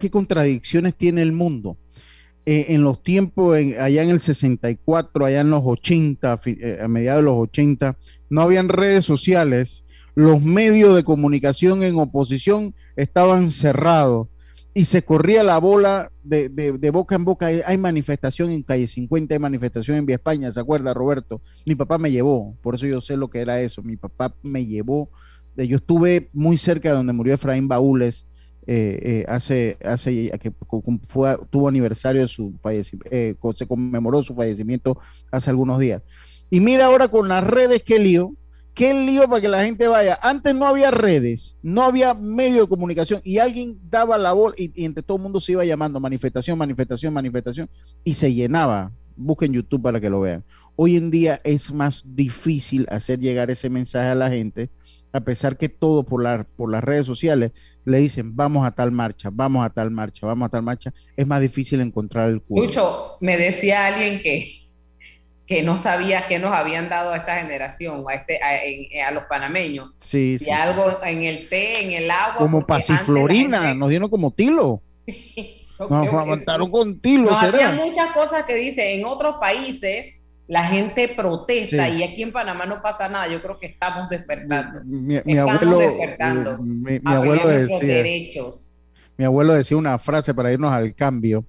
qué 0.00 0.10
contradicciones 0.10 0.94
tiene 0.94 1.20
el 1.20 1.32
mundo? 1.32 1.76
Eh, 2.46 2.66
en 2.74 2.82
los 2.82 3.02
tiempos, 3.02 3.56
allá 3.56 4.02
en 4.02 4.10
el 4.10 4.20
64, 4.20 5.24
allá 5.24 5.40
en 5.40 5.48
los 5.48 5.62
80, 5.64 6.40
eh, 6.44 6.78
a 6.82 6.88
mediados 6.88 7.22
de 7.22 7.30
los 7.30 7.38
80, 7.38 7.96
no 8.28 8.42
habían 8.42 8.68
redes 8.68 9.06
sociales, 9.06 9.84
los 10.14 10.42
medios 10.42 10.94
de 10.94 11.04
comunicación 11.04 11.82
en 11.82 11.98
oposición 11.98 12.74
estaban 12.96 13.50
cerrados 13.50 14.28
y 14.74 14.84
se 14.84 15.02
corría 15.02 15.42
la 15.42 15.58
bola 15.58 16.12
de, 16.22 16.90
boca 16.92 17.14
en 17.14 17.24
boca. 17.24 17.46
Hay, 17.46 17.78
manifestación 17.78 18.50
en 18.50 18.62
calle 18.62 18.88
50, 18.88 19.34
hay 19.34 19.38
manifestación 19.38 19.96
en 19.96 20.06
Vía 20.06 20.16
España, 20.16 20.52
¿se 20.52 20.60
acuerda, 20.60 20.92
Roberto? 20.92 21.40
Mi 21.64 21.74
papá 21.74 21.96
me 21.96 22.10
llevó, 22.10 22.56
por 22.60 22.74
eso 22.74 22.86
yo 22.86 23.00
sé 23.00 23.16
lo 23.16 23.30
que 23.30 23.40
era 23.40 23.60
eso. 23.60 23.82
Mi 23.82 23.96
papá 23.96 24.34
me 24.42 24.66
llevó, 24.66 25.08
yo 25.56 25.76
estuve 25.76 26.28
muy 26.34 26.58
cerca 26.58 26.90
de 26.90 26.96
donde 26.96 27.12
murió 27.14 27.34
Efraín 27.34 27.68
Baúles 27.68 28.26
eh, 28.66 28.98
eh, 29.02 29.24
hace, 29.28 29.76
hace 29.84 30.30
que 30.40 30.52
fue, 31.08 31.36
tuvo 31.50 31.68
aniversario 31.68 32.22
de 32.22 32.28
su 32.28 32.54
fallecimiento, 32.62 33.08
eh, 33.10 33.36
se 33.54 33.66
conmemoró 33.66 34.22
su 34.22 34.34
fallecimiento 34.34 34.98
hace 35.30 35.50
algunos 35.50 35.78
días. 35.78 36.02
Y 36.50 36.60
mira 36.60 36.86
ahora 36.86 37.08
con 37.08 37.28
las 37.28 37.44
redes, 37.44 37.82
qué 37.82 37.98
lío, 37.98 38.34
qué 38.72 38.94
lío 38.94 39.28
para 39.28 39.40
que 39.40 39.48
la 39.48 39.64
gente 39.64 39.86
vaya. 39.86 40.18
Antes 40.22 40.54
no 40.54 40.66
había 40.66 40.90
redes, 40.90 41.56
no 41.62 41.82
había 41.82 42.14
medio 42.14 42.62
de 42.62 42.68
comunicación 42.68 43.20
y 43.24 43.38
alguien 43.38 43.78
daba 43.88 44.18
la 44.18 44.32
voz 44.32 44.54
y, 44.56 44.72
y 44.74 44.84
entre 44.84 45.02
todo 45.02 45.16
el 45.18 45.22
mundo 45.22 45.40
se 45.40 45.52
iba 45.52 45.64
llamando 45.64 46.00
manifestación, 46.00 46.58
manifestación, 46.58 47.12
manifestación 47.12 47.68
y 48.02 48.14
se 48.14 48.32
llenaba. 48.32 48.92
Busquen 49.16 49.52
YouTube 49.52 49.82
para 49.82 50.00
que 50.00 50.10
lo 50.10 50.20
vean. 50.20 50.44
Hoy 50.76 50.96
en 50.96 51.10
día 51.10 51.40
es 51.44 51.72
más 51.72 52.02
difícil 52.04 52.86
hacer 52.90 53.20
llegar 53.20 53.50
ese 53.50 53.70
mensaje 53.70 54.08
a 54.08 54.14
la 54.14 54.30
gente 54.30 54.70
a 55.14 55.20
pesar 55.20 55.56
que 55.56 55.68
todo 55.68 56.02
por, 56.02 56.22
la, 56.22 56.44
por 56.56 56.70
las 56.70 56.82
redes 56.82 57.06
sociales 57.06 57.52
le 57.84 57.98
dicen 57.98 58.34
vamos 58.34 58.66
a 58.66 58.72
tal 58.72 58.90
marcha, 58.90 59.30
vamos 59.32 59.64
a 59.64 59.70
tal 59.70 59.92
marcha, 59.92 60.26
vamos 60.26 60.46
a 60.46 60.50
tal 60.50 60.62
marcha, 60.62 60.92
es 61.16 61.24
más 61.24 61.40
difícil 61.40 61.80
encontrar 61.80 62.28
el 62.30 62.42
culo. 62.42 62.64
Mucho, 62.64 63.16
me 63.20 63.36
decía 63.36 63.86
alguien 63.86 64.20
que, 64.20 64.68
que 65.46 65.62
no 65.62 65.76
sabía 65.76 66.26
qué 66.26 66.40
nos 66.40 66.52
habían 66.52 66.88
dado 66.88 67.12
a 67.12 67.18
esta 67.18 67.38
generación, 67.38 68.04
a, 68.08 68.14
este, 68.14 68.40
a, 69.00 69.12
los 69.12 69.22
panameños. 69.24 69.90
Sí, 69.98 70.36
sí. 70.40 70.50
algo 70.50 71.00
en 71.04 71.22
el 71.22 71.48
té, 71.48 71.84
en 71.84 71.92
el 71.92 72.10
agua. 72.10 72.38
Como 72.38 72.66
pasiflorina, 72.66 73.72
nos 73.72 73.90
dieron 73.90 74.10
como 74.10 74.32
tilo. 74.32 74.82
nos 75.78 76.06
aguantaron 76.08 76.72
con 76.72 76.98
tilo. 76.98 77.30
Nos 77.30 77.40
muchas 77.74 78.12
cosas 78.12 78.44
que 78.46 78.54
dice 78.56 78.94
en 78.94 79.04
otros 79.04 79.36
países 79.40 80.13
la 80.46 80.64
gente 80.66 81.08
protesta 81.08 81.88
y 81.88 82.02
aquí 82.02 82.22
en 82.22 82.32
Panamá 82.32 82.66
no 82.66 82.82
pasa 82.82 83.08
nada. 83.08 83.28
Yo 83.28 83.40
creo 83.40 83.58
que 83.58 83.66
estamos 83.66 84.08
despertando. 84.10 84.80
Mi, 84.84 85.16
abuelo, 85.38 85.78
despertando 85.78 86.58
mi, 86.58 87.00
abuelo 87.04 87.48
decía, 87.48 87.78
derechos. 87.78 88.74
Mi 89.16 89.24
abuelo 89.24 89.54
decía 89.54 89.76
una 89.76 89.98
frase 89.98 90.34
para 90.34 90.52
irnos 90.52 90.72
al 90.72 90.94
cambio. 90.94 91.44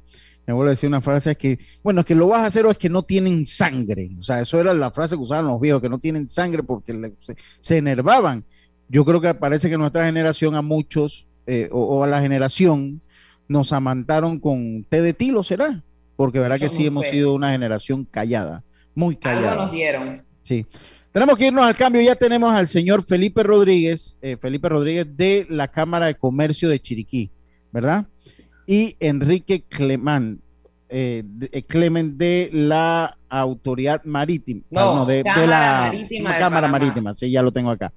Mi 0.47 0.51
abuelo 0.51 0.69
decía 0.69 0.87
una 0.87 1.01
frase 1.01 1.31
es 1.31 1.37
que, 1.37 1.59
bueno, 1.83 2.01
es 2.01 2.05
que 2.05 2.15
lo 2.15 2.27
vas 2.27 2.41
a 2.41 2.45
hacer 2.45 2.65
o 2.65 2.71
es 2.71 2.77
que 2.77 2.89
no 2.89 3.03
tienen 3.03 3.45
sangre. 3.45 4.11
O 4.17 4.23
sea, 4.23 4.39
eso 4.41 4.59
era 4.61 4.73
la 4.73 4.91
frase 4.91 5.15
que 5.15 5.21
usaban 5.21 5.47
los 5.47 5.59
viejos, 5.59 5.81
que 5.81 5.89
no 5.89 5.99
tienen 5.99 6.25
sangre 6.27 6.63
porque 6.63 7.13
se, 7.59 7.77
enervaban. 7.77 8.45
Yo 8.87 9.03
creo 9.03 9.19
que 9.19 9.33
parece 9.33 9.69
que 9.69 9.77
nuestra 9.77 10.05
generación 10.05 10.55
a 10.55 10.61
muchos, 10.61 11.27
eh, 11.47 11.67
o, 11.71 12.03
a 12.03 12.07
la 12.07 12.21
generación, 12.21 13.01
nos 13.47 13.73
amantaron 13.73 14.39
con 14.39 14.85
té 14.87 15.01
de 15.01 15.13
tilo, 15.13 15.43
¿será? 15.43 15.83
Porque 16.15 16.39
verá 16.39 16.59
que 16.59 16.69
sí 16.69 16.85
hemos 16.85 17.07
sido 17.07 17.33
una 17.33 17.51
generación 17.51 18.05
callada 18.05 18.63
muy 18.95 19.15
callado. 19.15 19.49
Algo 19.49 19.63
nos 19.63 19.71
dieron. 19.71 20.25
Sí. 20.41 20.65
Tenemos 21.11 21.37
que 21.37 21.47
irnos 21.47 21.65
al 21.65 21.77
cambio. 21.77 22.01
Ya 22.01 22.15
tenemos 22.15 22.51
al 22.51 22.67
señor 22.67 23.03
Felipe 23.03 23.41
Rodríguez, 23.43 24.17
eh, 24.21 24.35
Felipe 24.35 24.67
Rodríguez 24.67 25.07
de 25.15 25.45
la 25.49 25.69
Cámara 25.69 26.07
de 26.07 26.15
Comercio 26.15 26.67
de 26.67 26.81
Chiriquí, 26.81 27.31
¿verdad? 27.71 28.07
Y 28.67 28.97
Enrique 28.99 29.63
Clemán, 29.63 30.41
eh, 30.89 31.23
de, 31.25 31.49
eh, 31.53 31.63
Clemen 31.63 32.17
de 32.17 32.49
la 32.51 33.17
Autoridad 33.29 34.03
Marítima. 34.03 34.61
No, 34.69 35.05
de, 35.05 35.23
la 35.23 35.89
Marítima 35.93 36.37
Cámara 36.37 36.67
Marítima, 36.67 37.15
sí, 37.15 37.31
ya 37.31 37.41
lo 37.41 37.51
tengo 37.51 37.69
acá. 37.69 37.93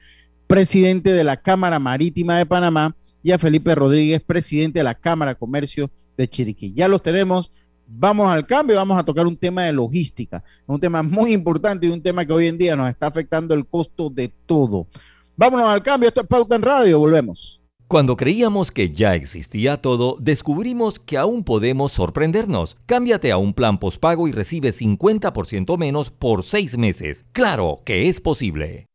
Presidente 0.46 1.12
de 1.12 1.24
la 1.24 1.38
Cámara 1.38 1.80
Marítima 1.80 2.38
de 2.38 2.46
Panamá 2.46 2.94
y 3.22 3.32
a 3.32 3.38
Felipe 3.38 3.74
Rodríguez, 3.74 4.22
presidente 4.24 4.78
de 4.78 4.84
la 4.84 4.94
Cámara 4.94 5.32
de 5.32 5.38
Comercio 5.38 5.90
de 6.16 6.28
Chiriquí. 6.28 6.72
Ya 6.72 6.86
los 6.86 7.02
tenemos 7.02 7.50
vamos 7.88 8.28
al 8.28 8.46
cambio, 8.46 8.76
vamos 8.76 8.98
a 8.98 9.04
tocar 9.04 9.26
un 9.26 9.36
tema 9.36 9.62
de 9.62 9.72
logística, 9.72 10.44
un 10.66 10.78
tema 10.78 11.02
muy 11.02 11.32
importante 11.32 11.86
y 11.86 11.90
un 11.90 12.02
tema 12.02 12.24
que 12.24 12.32
hoy 12.32 12.46
en 12.46 12.58
día 12.58 12.76
nos 12.76 12.88
está 12.90 13.06
afectando 13.06 13.54
el 13.54 13.66
costo 13.66 14.10
de 14.10 14.28
todo. 14.46 14.86
Vámonos 15.36 15.68
al 15.68 15.82
cambio, 15.82 16.08
esto 16.08 16.20
es 16.20 16.26
Pauta 16.26 16.56
en 16.56 16.62
Radio, 16.62 16.98
volvemos. 16.98 17.60
Cuando 17.86 18.16
creíamos 18.18 18.70
que 18.70 18.90
ya 18.90 19.14
existía 19.14 19.78
todo, 19.80 20.18
descubrimos 20.20 20.98
que 20.98 21.16
aún 21.16 21.42
podemos 21.42 21.92
sorprendernos. 21.92 22.76
Cámbiate 22.84 23.32
a 23.32 23.38
un 23.38 23.54
plan 23.54 23.78
postpago 23.78 24.28
y 24.28 24.32
recibe 24.32 24.74
50% 24.74 25.78
menos 25.78 26.10
por 26.10 26.42
seis 26.42 26.76
meses. 26.76 27.24
Claro 27.32 27.80
que 27.86 28.10
es 28.10 28.20
posible. 28.20 28.88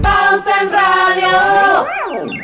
Pauta 0.00 0.62
en 0.62 0.70
Radio. 0.70 2.43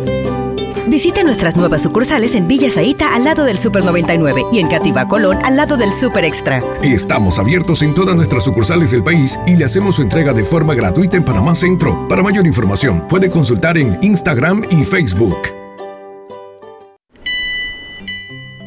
Visite 0.91 1.23
nuestras 1.23 1.55
nuevas 1.55 1.83
sucursales 1.83 2.35
en 2.35 2.49
Villa 2.49 2.69
Zaita 2.69 3.15
al 3.15 3.23
lado 3.23 3.45
del 3.45 3.59
Super 3.59 3.85
99 3.85 4.43
y 4.51 4.59
en 4.59 4.67
Cativa 4.67 5.07
Colón 5.07 5.37
al 5.41 5.55
lado 5.55 5.77
del 5.77 5.93
Super 5.93 6.25
Extra. 6.25 6.61
Estamos 6.83 7.39
abiertos 7.39 7.81
en 7.81 7.95
todas 7.95 8.13
nuestras 8.13 8.43
sucursales 8.43 8.91
del 8.91 9.01
país 9.01 9.39
y 9.47 9.55
le 9.55 9.63
hacemos 9.63 9.95
su 9.95 10.01
entrega 10.01 10.33
de 10.33 10.43
forma 10.43 10.75
gratuita 10.75 11.15
en 11.15 11.23
Panamá 11.23 11.55
Centro. 11.55 12.09
Para 12.09 12.21
mayor 12.21 12.45
información, 12.45 13.07
puede 13.07 13.29
consultar 13.29 13.77
en 13.77 13.97
Instagram 14.01 14.63
y 14.69 14.83
Facebook. 14.83 15.37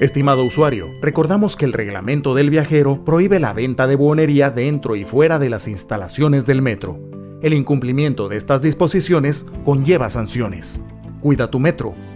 Estimado 0.01 0.45
usuario, 0.45 0.95
recordamos 1.03 1.57
que 1.57 1.67
el 1.67 1.75
reglamento 1.75 2.35
del 2.35 2.49
viajero 2.49 3.05
prohíbe 3.05 3.39
la 3.39 3.53
venta 3.53 3.87
de 3.87 3.97
buonería 3.97 4.49
dentro 4.49 4.97
y 4.97 5.05
fuera 5.05 5.39
de 5.39 5.51
las 5.51 5.69
instalaciones 5.69 6.47
del 6.47 6.63
metro. 6.63 6.99
El 7.43 7.53
incumplimiento 7.53 8.31
de 8.31 8.39
estas 8.39 8.63
disposiciones 8.63 9.45
conlleva 9.63 10.09
sanciones. 10.09 10.81
Cuida 11.21 11.51
tu 11.51 11.59
metro, 11.59 11.95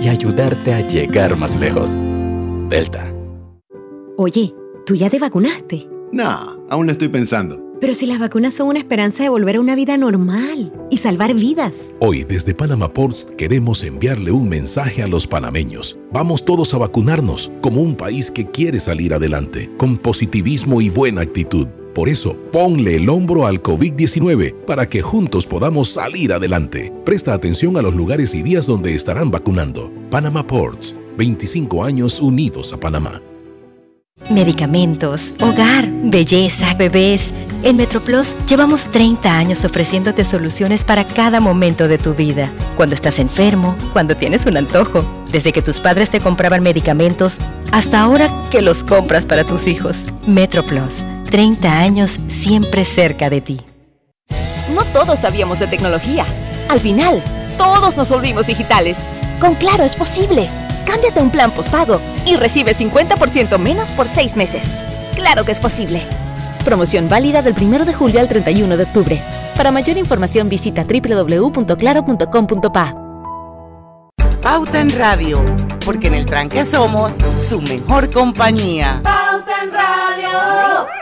y 0.00 0.08
ayudarte 0.08 0.74
a 0.74 0.80
llegar 0.80 1.36
más 1.36 1.56
lejos. 1.56 1.96
Delta. 2.68 3.06
Oye, 4.16 4.54
¿tú 4.86 4.94
ya 4.94 5.10
te 5.10 5.18
vacunaste? 5.18 5.88
No, 6.12 6.66
aún 6.68 6.86
lo 6.86 6.92
estoy 6.92 7.08
pensando. 7.08 7.70
Pero 7.80 7.94
si 7.94 8.04
las 8.04 8.18
vacunas 8.18 8.52
son 8.52 8.68
una 8.68 8.78
esperanza 8.78 9.22
de 9.22 9.30
volver 9.30 9.56
a 9.56 9.60
una 9.60 9.74
vida 9.74 9.96
normal 9.96 10.70
y 10.90 10.98
salvar 10.98 11.32
vidas. 11.34 11.94
Hoy 12.00 12.24
desde 12.24 12.54
Panama 12.54 12.92
Ports 12.92 13.28
queremos 13.38 13.82
enviarle 13.82 14.30
un 14.32 14.48
mensaje 14.50 15.02
a 15.02 15.08
los 15.08 15.26
panameños. 15.26 15.98
Vamos 16.12 16.44
todos 16.44 16.74
a 16.74 16.78
vacunarnos 16.78 17.50
como 17.62 17.80
un 17.80 17.94
país 17.94 18.30
que 18.30 18.46
quiere 18.46 18.80
salir 18.80 19.14
adelante, 19.14 19.70
con 19.78 19.96
positivismo 19.96 20.82
y 20.82 20.90
buena 20.90 21.22
actitud. 21.22 21.68
Por 21.94 22.08
eso, 22.08 22.36
ponle 22.52 22.96
el 22.96 23.08
hombro 23.08 23.46
al 23.46 23.62
COVID-19 23.62 24.54
para 24.64 24.88
que 24.88 25.02
juntos 25.02 25.46
podamos 25.46 25.90
salir 25.90 26.32
adelante. 26.32 26.92
Presta 27.04 27.34
atención 27.34 27.76
a 27.76 27.82
los 27.82 27.94
lugares 27.94 28.34
y 28.34 28.42
días 28.42 28.66
donde 28.66 28.94
estarán 28.94 29.30
vacunando. 29.30 29.92
Panama 30.10 30.46
Ports, 30.46 30.94
25 31.16 31.84
años 31.84 32.20
unidos 32.20 32.72
a 32.72 32.78
Panamá. 32.78 33.20
Medicamentos, 34.28 35.32
hogar, 35.40 35.88
belleza, 36.04 36.74
bebés. 36.74 37.32
En 37.62 37.76
MetroPlus 37.76 38.34
llevamos 38.46 38.86
30 38.88 39.36
años 39.36 39.64
ofreciéndote 39.64 40.24
soluciones 40.24 40.84
para 40.84 41.06
cada 41.06 41.40
momento 41.40 41.88
de 41.88 41.98
tu 41.98 42.14
vida. 42.14 42.52
Cuando 42.76 42.94
estás 42.94 43.18
enfermo, 43.18 43.76
cuando 43.92 44.16
tienes 44.16 44.46
un 44.46 44.56
antojo 44.56 45.04
Desde 45.32 45.52
que 45.52 45.62
tus 45.62 45.78
padres 45.78 46.10
te 46.10 46.20
compraban 46.20 46.62
medicamentos 46.62 47.38
hasta 47.70 48.00
ahora 48.00 48.28
que 48.50 48.62
los 48.62 48.82
compras 48.82 49.26
para 49.26 49.44
tus 49.44 49.68
hijos. 49.68 50.06
MetroPlus, 50.26 51.06
30 51.30 51.78
años 51.78 52.18
siempre 52.28 52.84
cerca 52.84 53.30
de 53.30 53.40
ti. 53.40 53.60
No 54.74 54.82
todos 54.92 55.20
sabíamos 55.20 55.60
de 55.60 55.68
tecnología. 55.68 56.26
Al 56.68 56.80
final, 56.80 57.22
todos 57.56 57.96
nos 57.96 58.10
volvimos 58.10 58.48
digitales. 58.48 58.98
Con 59.40 59.54
Claro 59.54 59.84
es 59.84 59.96
posible. 59.96 60.48
Cámbiate 60.86 61.20
un 61.20 61.30
plan 61.30 61.50
postpago 61.52 62.00
y 62.26 62.36
recibe 62.36 62.74
50% 62.74 63.58
menos 63.58 63.88
por 63.90 64.08
6 64.08 64.36
meses. 64.36 64.64
Claro 65.14 65.44
que 65.44 65.52
es 65.52 65.60
posible. 65.60 66.02
Promoción 66.64 67.08
válida 67.08 67.42
del 67.42 67.54
1 67.58 67.84
de 67.84 67.94
julio 67.94 68.18
al 68.20 68.28
31 68.28 68.76
de 68.76 68.82
octubre. 68.84 69.20
Para 69.56 69.70
mayor 69.70 69.96
información 69.98 70.48
visita 70.48 70.84
www.claro.com.pa. 70.84 72.96
Pauta 74.42 74.80
en 74.80 74.90
Radio, 74.98 75.44
porque 75.84 76.08
en 76.08 76.14
el 76.14 76.24
tranque 76.24 76.64
somos 76.64 77.12
su 77.48 77.60
mejor 77.60 78.10
compañía. 78.10 79.00
Pauta 79.02 79.62
en 79.62 79.70
Radio. 79.70 80.99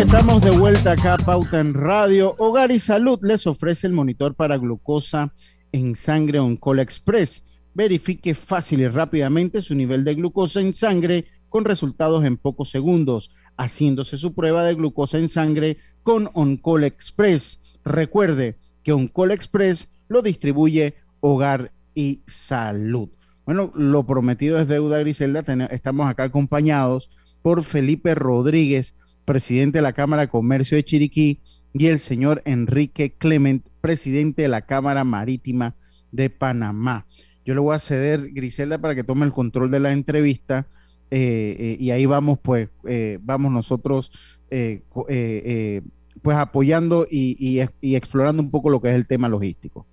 Estamos 0.00 0.40
de 0.42 0.52
vuelta 0.52 0.92
acá, 0.92 1.16
Pauta 1.18 1.58
en 1.58 1.74
Radio. 1.74 2.36
Hogar 2.38 2.70
y 2.70 2.78
Salud 2.78 3.18
les 3.22 3.48
ofrece 3.48 3.88
el 3.88 3.92
monitor 3.92 4.36
para 4.36 4.56
glucosa 4.56 5.34
en 5.72 5.96
sangre 5.96 6.38
Oncol 6.38 6.78
Express. 6.78 7.42
Verifique 7.74 8.36
fácil 8.36 8.80
y 8.80 8.86
rápidamente 8.86 9.60
su 9.60 9.74
nivel 9.74 10.04
de 10.04 10.14
glucosa 10.14 10.60
en 10.60 10.72
sangre 10.72 11.24
con 11.48 11.64
resultados 11.64 12.24
en 12.24 12.36
pocos 12.36 12.70
segundos, 12.70 13.32
haciéndose 13.56 14.18
su 14.18 14.34
prueba 14.34 14.62
de 14.62 14.74
glucosa 14.74 15.18
en 15.18 15.28
sangre 15.28 15.78
con 16.04 16.30
Oncol 16.32 16.84
Express. 16.84 17.60
Recuerde 17.84 18.56
que 18.84 18.92
Oncol 18.92 19.32
Express 19.32 19.88
lo 20.06 20.22
distribuye 20.22 20.94
Hogar 21.18 21.72
y 21.94 22.22
Salud. 22.24 23.08
Bueno, 23.44 23.72
lo 23.74 24.06
prometido 24.06 24.60
es 24.60 24.68
deuda, 24.68 25.00
Griselda. 25.00 25.42
Estamos 25.70 26.08
acá 26.08 26.24
acompañados 26.24 27.10
por 27.42 27.64
Felipe 27.64 28.14
Rodríguez, 28.14 28.94
presidente 29.28 29.78
de 29.78 29.82
la 29.82 29.92
Cámara 29.92 30.22
de 30.22 30.28
Comercio 30.28 30.76
de 30.76 30.84
Chiriquí, 30.84 31.40
y 31.74 31.86
el 31.86 32.00
señor 32.00 32.40
Enrique 32.46 33.12
Clement, 33.12 33.62
presidente 33.82 34.40
de 34.42 34.48
la 34.48 34.62
Cámara 34.62 35.04
Marítima 35.04 35.74
de 36.10 36.30
Panamá. 36.30 37.04
Yo 37.44 37.52
le 37.52 37.60
voy 37.60 37.74
a 37.74 37.78
ceder, 37.78 38.30
Griselda, 38.32 38.78
para 38.78 38.94
que 38.94 39.04
tome 39.04 39.26
el 39.26 39.32
control 39.32 39.70
de 39.70 39.80
la 39.80 39.92
entrevista. 39.92 40.66
Eh, 41.10 41.56
eh, 41.58 41.76
y 41.78 41.90
ahí 41.90 42.06
vamos, 42.06 42.38
pues, 42.40 42.70
eh, 42.86 43.18
vamos 43.20 43.52
nosotros, 43.52 44.40
pues, 44.48 46.36
apoyando 46.36 47.06
y, 47.10 47.60
y 47.82 47.94
explorando 47.96 48.42
un 48.42 48.50
poco 48.50 48.70
lo 48.70 48.80
que 48.80 48.88
es 48.88 48.94
el 48.94 49.06
tema 49.06 49.28
logístico. 49.28 49.86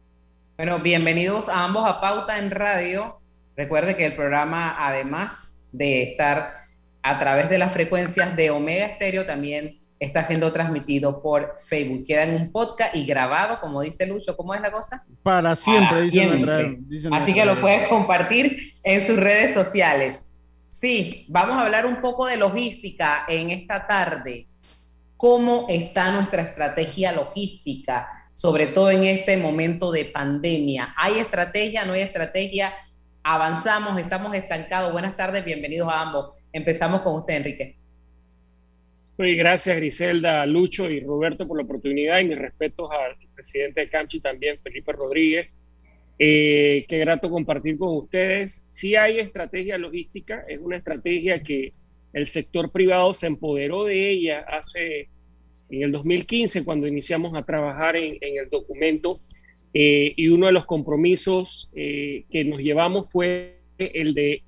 Bueno, 0.56 0.82
bienvenidos 0.82 1.50
a 1.50 1.66
ambos 1.66 1.84
a 1.86 2.00
Pauta 2.00 2.40
en 2.40 2.52
Radio. 2.52 3.20
Recuerde 3.58 3.98
que 3.98 4.06
el 4.06 4.16
programa, 4.16 4.76
además 4.88 5.68
de 5.74 6.04
estar 6.04 6.65
a 7.06 7.20
través 7.20 7.52
de 7.52 7.60
las 7.60 7.72
frecuencias 7.72 8.36
de 8.36 8.50
Omega 8.50 8.88
Estéreo, 8.88 9.28
también 9.28 9.80
está 10.00 10.26
siendo 10.26 10.52
transmitido 10.52 11.22
por 11.22 11.54
Facebook. 11.64 12.04
Queda 12.08 12.24
en 12.24 12.36
un 12.42 12.52
podcast 12.52 12.96
y 12.96 13.06
grabado, 13.06 13.60
como 13.62 13.84
dice 13.84 14.08
Lucho. 14.08 14.36
¿Cómo 14.36 14.56
es 14.56 14.62
la 14.62 14.72
cosa? 14.72 15.06
Para 15.22 15.56
siempre, 15.56 16.02
dicen, 16.90 17.14
Así 17.14 17.36
que 17.36 17.46
lo 17.46 17.62
puedes 17.62 17.88
compartir 17.90 18.74
en 18.84 19.06
sus 19.06 19.18
redes 19.18 19.54
sociales. 19.54 20.26
Sí, 20.70 21.28
vamos 21.30 21.58
a 21.58 21.66
hablar 21.66 21.86
un 21.86 22.02
poco 22.02 22.26
de 22.26 22.38
logística 22.38 23.26
en 23.28 23.52
esta 23.52 23.86
tarde. 23.86 24.48
¿Cómo 25.16 25.68
está 25.70 26.12
nuestra 26.12 26.42
estrategia 26.42 27.12
logística, 27.12 28.10
sobre 28.34 28.66
todo 28.66 28.90
en 28.90 29.04
este 29.04 29.38
momento 29.38 29.92
de 29.92 30.06
pandemia? 30.06 30.96
¿Hay 30.98 31.20
estrategia? 31.20 31.86
¿No 31.86 31.94
hay 31.94 32.02
estrategia? 32.02 32.74
¿Avanzamos? 33.22 34.00
¿Estamos 34.00 34.34
estancados? 34.34 34.92
Buenas 34.92 35.16
tardes, 35.16 35.46
bienvenidos 35.46 35.88
a 35.88 36.02
ambos. 36.02 36.32
Empezamos 36.56 37.02
con 37.02 37.16
usted, 37.16 37.34
Enrique. 37.34 37.76
Pues 39.18 39.36
gracias 39.36 39.76
Griselda, 39.76 40.46
Lucho 40.46 40.90
y 40.90 41.02
Roberto 41.02 41.46
por 41.46 41.58
la 41.58 41.66
oportunidad 41.66 42.22
y 42.22 42.26
mis 42.30 42.38
respetos 42.38 42.90
al 42.92 43.18
presidente 43.34 43.82
de 43.82 43.90
Camchi 43.90 44.22
también, 44.22 44.58
Felipe 44.64 44.94
Rodríguez. 44.94 45.58
Eh, 46.18 46.86
qué 46.88 46.98
grato 47.00 47.30
compartir 47.30 47.78
con 47.78 47.98
ustedes. 47.98 48.64
Sí 48.68 48.96
hay 48.96 49.20
estrategia 49.20 49.78
logística, 49.78 50.46
es 50.48 50.58
una 50.62 50.78
estrategia 50.78 51.44
que 51.44 51.74
el 52.14 52.26
sector 52.26 52.72
privado 52.72 53.12
se 53.12 53.28
empoderó 53.28 53.84
de 53.84 54.12
ella 54.12 54.46
hace 54.48 55.10
en 55.70 55.84
el 55.84 55.92
2015 55.92 56.64
cuando 56.64 56.88
iniciamos 56.88 57.36
a 57.36 57.44
trabajar 57.44 57.98
en, 57.98 58.18
el 58.22 58.50
documento 58.50 59.20
eh, 59.74 60.14
y 60.16 60.30
uno 60.30 60.46
de 60.46 60.54
los 60.54 60.66
compromisos 60.66 61.74
eh, 61.76 62.24
que 62.32 62.46
nos 62.46 62.60
llevamos 62.62 63.12
fue 63.12 63.60
el 63.78 64.14
de 64.14 64.42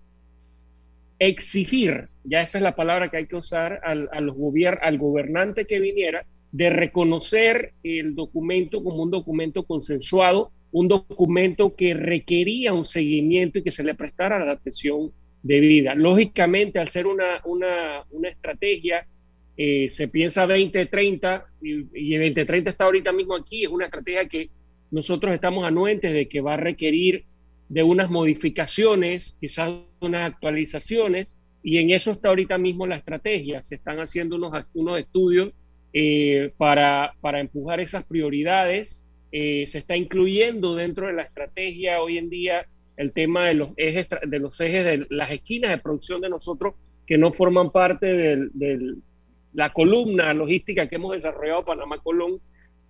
exigir, 1.20 2.10
ya 2.24 2.42
esa 2.42 2.58
es 2.58 2.64
la 2.64 2.76
palabra 2.76 3.10
que 3.10 3.18
hay 3.18 3.28
que 3.28 3.36
usar 3.36 3.80
al, 3.84 4.10
a 4.12 4.22
los 4.22 4.36
al 4.82 4.98
gobernante 4.98 5.66
que 5.66 5.80
viniera, 5.80 6.26
de 6.52 6.70
reconocer 6.70 7.74
el 7.84 8.16
documento 8.16 8.84
como 8.84 9.04
un 9.04 9.12
documento 9.12 9.64
consensuado, 9.64 10.52
un 10.72 10.88
documento 10.88 11.76
que 11.76 11.94
requería 11.94 12.74
un 12.74 12.86
seguimiento 12.86 13.60
y 13.60 13.64
que 13.64 13.72
se 13.72 13.84
le 13.84 13.96
prestara 13.96 14.44
la 14.44 14.54
atención 14.54 15.12
debida. 15.44 15.96
Lógicamente, 15.96 16.80
al 16.80 16.88
ser 16.88 17.08
una, 17.08 17.42
una, 17.46 18.04
una 18.12 18.30
estrategia, 18.30 19.08
eh, 19.56 19.90
se 19.90 20.08
piensa 20.08 20.46
2030 20.46 21.46
y, 21.62 22.14
y 22.14 22.16
2030 22.18 22.70
está 22.70 22.86
ahorita 22.86 23.12
mismo 23.12 23.36
aquí, 23.36 23.64
es 23.64 23.70
una 23.70 23.86
estrategia 23.86 24.28
que 24.28 24.50
nosotros 24.92 25.34
estamos 25.34 25.66
anuentes 25.66 26.14
de 26.14 26.28
que 26.28 26.42
va 26.42 26.54
a 26.54 26.58
requerir 26.58 27.26
de 27.70 27.84
unas 27.84 28.10
modificaciones, 28.10 29.38
quizás 29.40 29.74
unas 30.00 30.22
actualizaciones, 30.22 31.38
y 31.64 31.80
en 31.80 31.90
eso 31.90 32.12
está 32.12 32.30
ahorita 32.30 32.58
mismo 32.58 32.88
la 32.88 32.96
estrategia. 32.96 33.62
Se 33.62 33.76
están 33.76 34.00
haciendo 34.00 34.38
unos, 34.38 34.66
unos 34.74 35.00
estudios 35.00 35.52
eh, 35.94 36.54
para, 36.58 37.14
para, 37.20 37.40
empujar 37.40 37.80
esas 37.80 38.06
prioridades. 38.06 39.10
Eh, 39.32 39.66
se 39.68 39.80
está 39.80 39.98
incluyendo 39.98 40.76
dentro 40.76 41.08
de 41.08 41.14
la 41.14 41.24
estrategia 41.24 42.02
hoy 42.02 42.18
en 42.18 42.30
día 42.30 42.66
el 42.96 43.12
tema 43.12 43.46
de 43.46 43.54
los 43.56 43.70
ejes, 43.76 44.08
de 44.26 44.40
los 44.40 44.60
ejes 44.62 44.86
de 44.86 45.08
las 45.10 45.30
esquinas 45.32 45.72
de 45.72 45.78
producción 45.78 46.22
de 46.22 46.30
nosotros 46.30 46.76
que 47.06 47.18
no 47.18 47.32
forman 47.32 47.72
parte 47.72 48.08
de 48.08 48.96
la 49.54 49.74
columna 49.74 50.34
logística 50.34 50.88
que 50.88 50.96
hemos 50.96 51.14
desarrollado 51.14 51.66
Panamá 51.66 51.98
Colón 52.00 52.40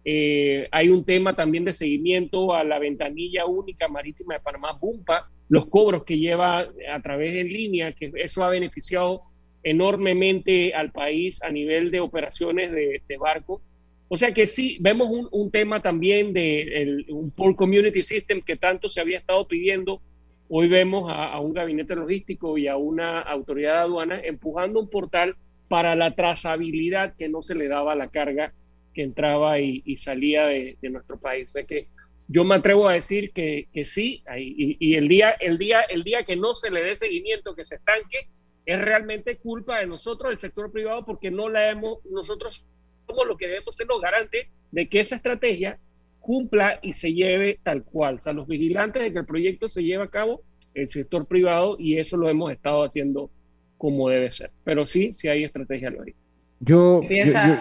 eh, 0.10 0.70
hay 0.72 0.88
un 0.88 1.04
tema 1.04 1.36
también 1.36 1.65
de 1.65 1.74
seguimiento 1.74 2.54
a 2.54 2.63
la 2.63 2.80
ventanilla 2.80 3.46
única 3.46 3.89
marítima 3.89 4.36
de 4.36 4.39
Panamá, 4.39 4.72
BUMPA, 4.72 5.30
los 5.50 5.65
cobros 5.65 6.06
que 6.06 6.17
lleva 6.17 6.60
a 6.89 7.02
través 7.02 7.34
de 7.34 7.43
línea, 7.43 7.91
que 7.91 8.13
eso 8.15 8.41
ha 8.41 8.50
beneficiado 8.50 9.24
enormemente 9.63 10.74
al 10.74 10.93
país 10.93 11.43
a 11.43 11.50
nivel 11.50 11.91
de 11.91 12.00
operaciones 12.00 12.72
de, 12.72 13.17
barco. 13.20 13.62
O 14.08 14.15
sea 14.15 14.34
que 14.34 14.48
sí, 14.48 14.78
vemos 14.80 15.10
un, 15.30 15.52
tema 15.52 15.82
también 15.82 16.32
de 16.32 17.04
un 17.10 17.30
Port 17.32 17.58
Community 17.58 18.02
System 18.02 18.41
que 18.41 18.56
tanto 18.56 18.88
se 18.88 19.02
había 19.02 19.17
estado 19.17 19.46
pidiendo. 19.46 20.02
Hoy 20.48 20.70
vemos 20.70 21.12
a, 21.12 21.34
a 21.34 21.41
un 21.41 21.52
gabinete 21.52 21.98
logístico 21.98 22.58
y 22.58 22.70
a 22.70 22.78
una 22.78 23.20
autoridad 23.20 23.74
de 23.74 23.80
aduana 23.80 24.22
empujando 24.24 24.80
un 24.80 24.89
portal 24.89 25.36
para 25.67 25.98
la 25.98 26.12
trazabilidad 26.12 27.13
que 27.17 27.28
no 27.28 27.41
se 27.41 27.56
le 27.56 27.67
daba 27.67 27.91
a 27.91 27.98
la 27.98 28.10
carga 28.10 28.54
que 28.98 29.04
entraba 29.04 29.60
y, 29.60 29.96
salía 29.98 30.48
de, 30.48 30.76
nuestro 30.90 31.20
país. 31.20 31.54
O 31.56 31.68
que 31.68 31.88
yo 32.28 32.44
me 32.44 32.56
atrevo 32.56 32.90
a 32.90 32.94
decir 32.94 33.32
que, 33.32 33.68
que 33.72 33.86
sí, 33.86 34.24
y, 34.36 34.76
y, 34.80 34.96
el, 34.96 35.08
día, 35.08 35.30
el, 35.40 35.60
día, 35.60 35.82
el 35.82 36.04
día 36.04 36.24
que 36.24 36.36
no 36.36 36.56
se 36.56 36.72
le 36.72 36.82
dé 36.82 36.96
seguimiento, 36.96 37.54
que 37.54 37.64
se 37.64 37.76
estanque, 37.76 38.28
es 38.66 38.82
realmente 38.82 39.38
culpa 39.38 39.78
de 39.80 39.86
nosotros, 39.86 40.32
del 40.32 40.40
sector 40.40 40.72
privado, 40.72 41.06
porque 41.06 41.30
no 41.30 41.48
la 41.48 41.70
hemos, 41.70 42.04
nosotros 42.06 42.66
somos 43.06 43.28
lo 43.28 43.38
que 43.38 43.48
debemos 43.48 43.76
ser 43.76 43.86
los 43.86 44.02
garantes 44.02 44.48
de 44.72 44.90
que 44.90 45.00
esa 45.00 45.16
estrategia 45.16 45.80
cumpla 46.20 46.80
y 46.82 46.94
se 46.94 47.14
lleve 47.14 47.60
tal 47.62 47.84
cual. 47.84 48.16
O 48.16 48.22
sea, 48.22 48.34
los 48.34 48.48
vigilantes 48.48 49.04
de 49.04 49.14
que 49.14 49.20
el 49.20 49.28
proyecto 49.28 49.70
se 49.70 49.84
lleve 49.84 50.06
a 50.06 50.10
cabo, 50.10 50.42
el 50.74 50.90
sector 50.90 51.28
privado, 51.28 51.76
y 51.78 52.00
eso 52.00 52.18
lo 52.18 52.30
hemos 52.30 52.52
estado 52.52 52.84
haciendo 52.84 53.30
como 53.78 54.10
debe 54.10 54.32
ser. 54.32 54.50
Pero 54.64 54.88
sí, 54.88 55.14
sí 55.14 55.28
hay 55.28 55.44
estrategia. 55.44 55.92
Yo, 55.92 57.04
yo, 57.04 57.08
yo, 57.08 57.58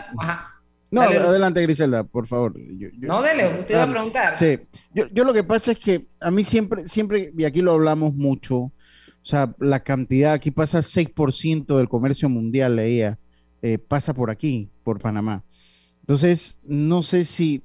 no, 0.91 1.01
adelante, 1.03 1.63
Griselda, 1.63 2.05
por 2.05 2.27
favor. 2.27 2.55
no, 2.57 3.23
dele, 3.23 3.61
usted 3.61 3.75
va 3.75 3.83
a 3.83 3.91
preguntar. 3.91 4.37
Sí, 4.37 4.59
yo, 4.95 5.25
lo 5.25 5.33
que 5.33 5.43
pasa 5.43 5.73
es 5.73 5.79
que 5.79 6.07
a 6.21 6.31
mí 6.31 6.45
siempre, 6.45 6.87
siempre, 6.87 7.33
y 7.37 7.45
aquí 7.45 7.61
lo 7.61 7.73
hablamos 7.73 8.15
mucho, 8.15 8.57
o 8.57 8.73
sea, 9.23 9.53
la 9.59 9.81
cantidad, 9.81 10.33
aquí 10.33 10.51
pasa 10.51 10.79
6% 10.79 11.77
del 11.77 11.89
comercio 11.89 12.29
mundial, 12.29 12.77
leía, 12.77 13.19
eh, 13.63 13.79
pasa 13.79 14.15
por 14.15 14.31
aquí, 14.31 14.69
por 14.85 15.01
Panamá. 15.01 15.43
Entonces, 16.01 16.61
no 16.63 17.03
sé 17.03 17.25
si 17.25 17.65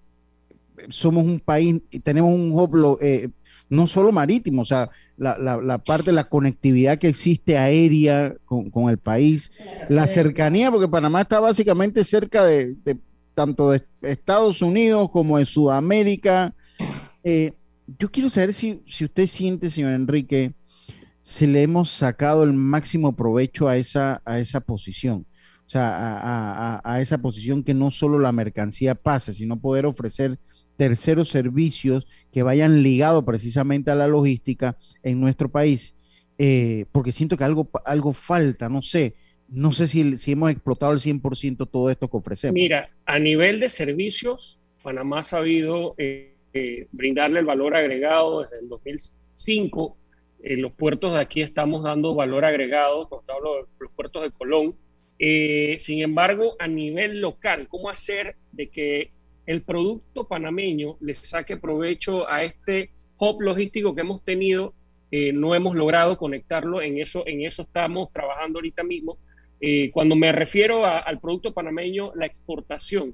somos 0.90 1.24
un 1.24 1.40
país, 1.40 1.80
tenemos 2.04 2.34
un 2.34 2.52
hub, 2.54 2.98
eh, 3.02 3.30
no 3.70 3.86
solo 3.86 4.12
marítimo, 4.12 4.64
o 4.64 4.66
sea, 4.66 4.90
la, 5.16 5.78
parte 5.86 6.08
de 6.08 6.14
la 6.14 6.24
conectividad 6.24 6.98
que 6.98 7.08
existe 7.08 7.56
aérea 7.56 8.34
con, 8.46 8.90
el 8.90 8.98
país, 8.98 9.52
la 9.88 10.08
cercanía, 10.08 10.72
porque 10.72 10.88
Panamá 10.88 11.22
está 11.22 11.40
básicamente 11.40 12.04
cerca 12.04 12.44
de 12.44 12.76
tanto 13.34 13.72
de 13.72 13.84
Estados 14.02 14.62
Unidos 14.62 15.10
como 15.12 15.38
de 15.38 15.46
Sudamérica. 15.46 16.54
Eh, 17.24 17.54
yo 18.00 18.12
quiero 18.12 18.30
saber 18.30 18.54
si, 18.54 18.84
si 18.86 19.06
usted 19.06 19.28
siente, 19.28 19.70
señor 19.70 19.94
Enrique, 19.94 20.54
si 21.22 21.48
le 21.48 21.62
hemos 21.62 21.92
sacado 21.92 22.44
el 22.44 22.54
máximo 22.54 23.16
provecho 23.16 23.68
a 23.68 23.78
esa, 23.78 24.22
a 24.26 24.40
esa 24.40 24.60
posición. 24.60 25.26
O 25.66 25.70
sea, 25.72 26.82
a, 26.84 27.00
esa 27.00 27.20
posición 27.20 27.64
que 27.64 27.74
no 27.74 27.92
solo 27.92 28.20
la 28.20 28.34
mercancía 28.34 28.94
pase, 28.94 29.32
sino 29.32 29.58
poder 29.58 29.86
ofrecer 29.86 30.38
terceros 30.76 31.30
servicios 31.30 32.08
que 32.30 32.44
vayan 32.44 32.84
ligados 32.84 33.24
precisamente 33.24 33.90
a 33.90 33.96
la 33.96 34.08
logística 34.08 34.78
en 35.02 35.22
nuestro 35.22 35.50
país. 35.50 35.94
Eh, 36.38 36.88
porque 36.92 37.14
siento 37.14 37.38
que 37.38 37.46
algo, 37.46 37.70
algo 37.86 38.12
falta, 38.12 38.68
no 38.68 38.82
sé. 38.82 39.16
No 39.52 39.72
sé 39.72 39.88
si, 39.88 40.18
si 40.18 40.32
hemos 40.32 40.50
explotado 40.50 40.94
al 40.94 41.00
100% 41.00 41.70
todo 41.70 41.90
esto 41.90 42.10
que 42.10 42.18
ofrecemos. 42.18 42.54
Mira, 42.54 42.90
a 43.06 43.20
nivel 43.20 43.60
de 43.60 43.70
servicios, 43.70 44.60
Panamá 44.82 45.20
ha 45.20 45.24
sabido 45.24 45.94
eh, 45.98 46.34
eh, 46.54 46.88
brindarle 46.92 47.40
el 47.40 47.46
valor 47.46 47.76
agregado 47.76 48.42
desde 48.42 48.60
el 48.60 48.70
2005 48.70 49.98
en 50.44 50.62
los 50.62 50.72
puertos 50.74 51.14
de 51.14 51.20
aquí 51.20 51.42
estamos 51.42 51.84
dando 51.84 52.16
valor 52.16 52.46
agregado, 52.46 53.08
los, 53.12 53.68
los 53.80 53.92
puertos 53.92 54.24
de 54.24 54.32
Colón. 54.32 54.76
Eh, 55.20 55.76
sin 55.80 56.02
embargo, 56.02 56.56
a 56.58 56.68
nivel 56.68 57.22
local, 57.22 57.68
¿cómo 57.68 57.90
hacer 57.90 58.36
de 58.52 58.70
que 58.70 59.12
el 59.46 59.62
producto 59.62 60.28
panameño 60.28 60.98
le 61.00 61.14
saque 61.16 61.58
provecho 61.58 62.28
a 62.30 62.44
este 62.44 62.92
hub 63.20 63.42
logístico 63.42 63.94
que 63.94 64.02
hemos 64.02 64.24
tenido? 64.24 64.74
Eh, 65.12 65.32
no 65.34 65.54
hemos 65.54 65.76
logrado 65.76 66.18
conectarlo, 66.18 66.82
en 66.82 66.98
eso, 66.98 67.24
en 67.28 67.46
eso 67.46 67.62
estamos 67.62 68.12
trabajando 68.12 68.60
ahorita 68.60 68.84
mismo. 68.84 69.18
Eh, 69.62 69.92
cuando 69.92 70.16
me 70.16 70.32
refiero 70.32 70.86
al 70.86 71.20
producto 71.20 71.54
panameño, 71.54 72.12
la 72.16 72.26
exportación, 72.26 73.14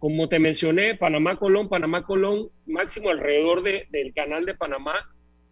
como 0.00 0.28
te 0.28 0.40
mencioné, 0.40 0.96
Panamá-Colón, 0.96 1.68
Panamá-Colón, 1.68 2.50
máximo 2.66 3.10
alrededor 3.10 3.62
del 3.62 4.12
canal 4.12 4.44
de 4.44 4.54
Panamá, 4.54 4.94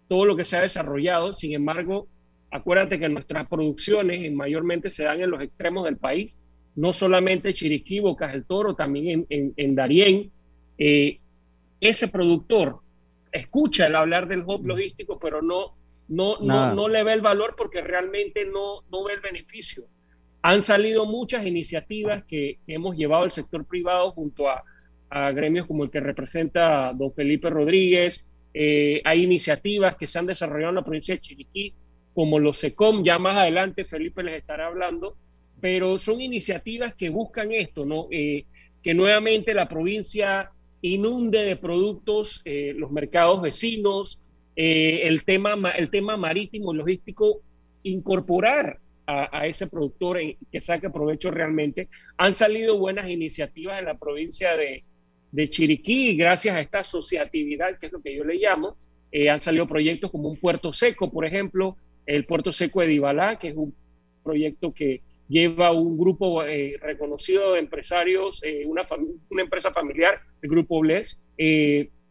todo 0.08 0.26
lo 0.26 0.36
que 0.36 0.44
se 0.44 0.56
ha 0.56 0.60
desarrollado. 0.60 1.32
Sin 1.32 1.54
embargo, 1.54 2.08
acuérdate 2.50 2.98
que 2.98 3.08
nuestras 3.08 3.46
producciones 3.46 4.30
mayormente 4.32 4.90
se 4.90 5.04
dan 5.04 5.22
en 5.22 5.30
los 5.30 5.40
extremos 5.40 5.84
del 5.84 5.96
país, 5.96 6.38
no 6.74 6.92
solamente 6.92 7.52
Chiriquí, 7.52 8.00
Bocas 8.00 8.32
del 8.32 8.44
Toro, 8.44 8.74
también 8.74 9.26
en, 9.30 9.54
en, 9.56 9.74
Darién. 9.74 10.30
Eh, 10.76 11.18
ese 11.80 12.08
productor 12.08 12.80
escucha 13.30 13.86
el 13.86 13.94
hablar 13.94 14.26
del 14.26 14.42
hub 14.44 14.66
logístico, 14.66 15.18
pero 15.18 15.40
no, 15.40 15.76
no, 16.08 16.36
no, 16.40 16.88
le 16.88 17.04
ve 17.04 17.14
el 17.14 17.20
valor 17.20 17.54
porque 17.56 17.80
realmente 17.80 18.44
no, 18.44 18.82
no 18.90 19.04
ve 19.04 19.14
el 19.14 19.20
beneficio. 19.20 19.84
Han 20.42 20.62
salido 20.62 21.06
muchas 21.06 21.46
iniciativas 21.46 22.24
que, 22.24 22.58
hemos 22.66 22.96
llevado 22.96 23.24
al 23.24 23.30
sector 23.30 23.64
privado 23.64 24.10
junto 24.12 24.48
a, 24.48 24.62
a 25.08 25.30
gremios 25.32 25.66
como 25.66 25.84
el 25.84 25.90
que 25.90 26.00
representa 26.00 26.92
don 26.92 27.12
Felipe 27.12 27.48
Rodríguez, 27.48 28.26
eh, 28.54 29.00
hay 29.04 29.24
iniciativas 29.24 29.96
que 29.96 30.06
se 30.06 30.18
han 30.18 30.26
desarrollado 30.26 30.70
en 30.70 30.76
la 30.76 30.84
provincia 30.84 31.14
de 31.14 31.20
Chiriquí, 31.20 31.74
como 32.14 32.38
los 32.38 32.58
SECOM, 32.58 33.02
ya 33.04 33.18
más 33.18 33.38
adelante 33.38 33.84
Felipe 33.84 34.22
les 34.22 34.36
estará 34.36 34.66
hablando, 34.66 35.16
pero 35.60 35.98
son 35.98 36.20
iniciativas 36.20 36.94
que 36.94 37.08
buscan 37.08 37.52
esto, 37.52 37.86
¿no? 37.86 38.08
Eh, 38.10 38.44
que 38.82 38.94
nuevamente 38.94 39.54
la 39.54 39.68
provincia 39.68 40.50
inunde 40.82 41.44
de 41.44 41.56
productos 41.56 42.42
eh, 42.44 42.74
los 42.76 42.90
mercados 42.90 43.40
vecinos, 43.40 44.26
el, 44.54 45.24
tema, 45.24 45.54
el 45.70 45.88
tema 45.88 46.18
marítimo, 46.18 46.74
logístico, 46.74 47.40
incorporar 47.84 48.80
a, 49.12 49.46
ese 49.46 49.66
productor 49.66 50.18
que 50.50 50.60
saque 50.60 50.90
provecho 50.90 51.30
realmente. 51.30 51.88
Han 52.16 52.34
salido 52.34 52.78
buenas 52.78 53.08
iniciativas 53.08 53.78
en 53.78 53.86
la 53.86 53.98
provincia 53.98 54.50
de, 54.56 54.84
Chiriquí, 55.48 56.16
gracias 56.16 56.56
a 56.56 56.60
esta 56.60 56.80
asociatividad, 56.80 57.78
que 57.78 57.86
es 57.86 57.92
lo 57.92 58.02
que 58.02 58.14
yo 58.14 58.24
le 58.24 58.34
llamo, 58.34 58.76
eh, 59.10 59.30
han 59.30 59.40
salido 59.40 59.66
proyectos 59.66 60.10
como 60.10 60.28
un 60.28 60.36
puerto 60.36 60.72
seco, 60.72 61.10
por 61.10 61.24
ejemplo, 61.24 61.76
el 62.06 62.26
puerto 62.26 62.52
seco 62.52 62.80
de 62.80 62.88
Dibalá, 62.88 63.38
que 63.38 63.48
es 63.48 63.56
un 63.56 63.74
proyecto 64.22 64.72
que 64.72 65.00
lleva 65.28 65.72
un 65.72 65.96
grupo 65.96 66.44
eh, 66.44 66.76
reconocido 66.80 67.54
de 67.54 67.60
empresarios, 67.60 68.42
eh, 68.44 68.64
una, 68.66 68.84
empresa 69.42 69.72
familiar, 69.72 70.20
el 70.42 70.50
Grupo 70.50 70.80
Bles. 70.80 71.24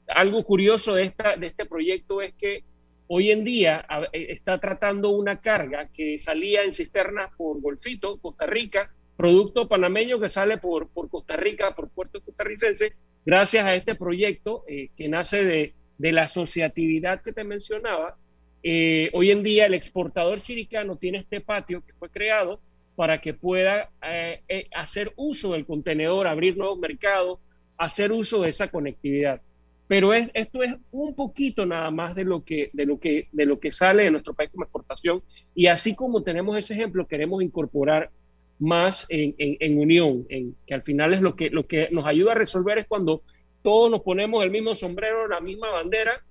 algo 0.08 0.44
curioso 0.44 0.96
de, 0.96 1.04
esta, 1.04 1.36
de 1.36 1.48
este 1.48 1.66
proyecto 1.66 2.22
es 2.22 2.34
que 2.34 2.64
hoy 3.14 3.30
en 3.30 3.44
día 3.44 3.86
está 4.14 4.58
tratando 4.58 5.10
una 5.10 5.42
carga 5.42 5.90
que 5.94 6.18
salía 6.18 6.64
en 6.64 6.72
cisternas 6.72 7.30
por 7.36 7.60
Golfito, 7.60 8.18
Costa 8.22 8.46
Rica, 8.46 8.90
producto 9.18 9.68
panameño 9.68 10.18
que 10.18 10.30
sale 10.30 10.58
por, 10.58 10.90
Costa 10.94 11.36
Rica, 11.36 11.76
por 11.76 11.90
puerto 11.90 12.22
costarricense, 12.22 12.94
gracias 13.26 13.66
a 13.66 13.76
este 13.76 13.96
proyecto 13.96 14.64
eh, 14.66 14.92
que 14.96 15.10
nace 15.10 15.44
de, 15.44 15.74
la 15.98 16.24
asociatividad 16.24 17.22
que 17.22 17.34
te 17.34 17.44
mencionaba, 17.44 18.16
eh, 18.64 19.10
hoy 19.12 19.32
en 19.32 19.44
día 19.44 19.66
el 19.66 19.74
exportador 19.74 20.42
chiricano 20.42 20.96
tiene 20.96 21.18
este 21.18 21.42
patio 21.42 21.84
que 21.86 21.92
fue 21.92 22.10
creado 22.10 22.62
para 22.96 23.20
que 23.20 23.34
pueda 23.34 23.92
eh, 24.08 24.70
hacer 24.74 25.12
uso 25.18 25.52
del 25.52 25.66
contenedor, 25.66 26.28
abrir 26.28 26.56
nuevos 26.56 26.80
mercados, 26.80 27.40
hacer 27.78 28.14
uso 28.14 28.42
de 28.42 28.52
esa 28.52 28.70
conectividad. 28.70 29.42
Pero 29.88 30.14
es, 30.14 30.32
esto 30.34 30.64
es 30.64 30.76
un 30.92 31.16
poquito 31.16 31.66
nada 31.66 31.92
más 31.92 32.16
de 32.16 32.24
lo, 32.24 32.46
que, 32.46 32.70
de, 32.74 32.86
lo 32.86 33.00
que, 33.00 33.28
de 33.32 33.46
lo 33.46 33.60
que 33.60 33.72
sale 33.72 34.04
de 34.04 34.12
nuestro 34.12 34.34
país 34.34 34.50
como 34.50 34.64
exportación. 34.64 35.22
Y 35.54 35.68
así 35.68 35.96
como 35.96 36.24
tenemos 36.24 36.58
ese 36.58 36.74
ejemplo, 36.74 37.08
queremos 37.08 37.44
incorporar 37.44 38.10
más 38.60 39.08
en, 39.10 39.78
unión, 39.80 40.26
en, 40.30 40.56
que 40.68 40.76
al 40.76 40.84
final 40.84 41.14
es 41.14 41.22
lo 41.22 41.36
que, 41.36 41.50
lo 41.50 41.66
que 41.66 41.90
nos 41.92 42.06
ayuda 42.06 42.34
a 42.34 42.36
resolver 42.36 42.78
es 42.78 42.88
cuando 42.88 43.24
todos 43.64 43.90
nos 43.90 44.02
ponemos 44.02 44.44
el 44.44 44.52
mismo 44.52 44.76
sombrero, 44.76 45.28
la 45.28 45.42
misma 45.42 45.70
bandera 45.70 46.24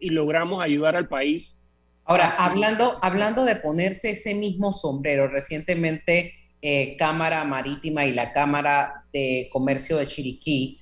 y 0.00 0.10
logramos 0.10 0.62
ayudar 0.62 0.96
al 0.96 1.08
país. 1.08 1.56
Ahora, 2.04 2.30
hablando, 2.30 2.98
hablando 3.02 3.44
de 3.44 3.56
ponerse 3.56 4.10
ese 4.10 4.34
mismo 4.34 4.72
sombrero, 4.72 5.28
recientemente 5.28 6.34
eh, 6.60 6.96
Cámara 6.96 7.44
Marítima 7.44 8.06
y 8.06 8.12
la 8.12 8.32
Cámara 8.32 9.04
de 9.12 9.48
Comercio 9.52 9.98
de 9.98 10.06
Chiriquí 10.06 10.80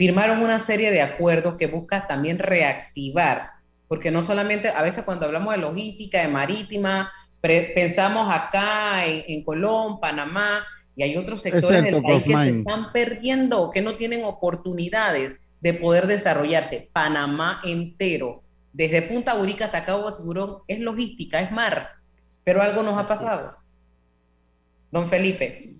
firmaron 0.00 0.42
una 0.42 0.58
serie 0.58 0.90
de 0.90 1.02
acuerdos 1.02 1.58
que 1.58 1.66
buscan 1.66 2.08
también 2.08 2.38
reactivar, 2.38 3.50
porque 3.86 4.10
no 4.10 4.22
solamente, 4.22 4.70
a 4.70 4.80
veces 4.80 5.04
cuando 5.04 5.26
hablamos 5.26 5.54
de 5.54 5.60
logística, 5.60 6.22
de 6.22 6.28
marítima, 6.28 7.12
pensamos 7.42 8.34
acá 8.34 9.04
en, 9.04 9.44
Colón, 9.44 10.00
Panamá, 10.00 10.64
y 10.96 11.02
hay 11.02 11.18
otros 11.18 11.42
sectores 11.42 11.84
del 11.84 12.00
país 12.00 12.24
que 12.24 12.34
se 12.34 12.50
están 12.60 12.92
perdiendo, 12.94 13.70
que 13.70 13.82
no 13.82 13.96
tienen 13.96 14.24
oportunidades 14.24 15.38
de 15.60 15.74
poder 15.74 16.06
desarrollarse. 16.06 16.88
Panamá 16.94 17.60
entero, 17.62 18.42
desde 18.72 19.02
Punta 19.02 19.34
Burica 19.34 19.66
hasta 19.66 19.84
Cabo 19.84 20.14
Tiburón, 20.14 20.60
es 20.66 20.80
logística, 20.80 21.42
es 21.42 21.52
mar, 21.52 21.90
pero 22.42 22.62
algo 22.62 22.82
nos 22.82 22.96
ha 22.96 23.06
pasado. 23.06 23.54
Don 24.90 25.10
Felipe. 25.10 25.74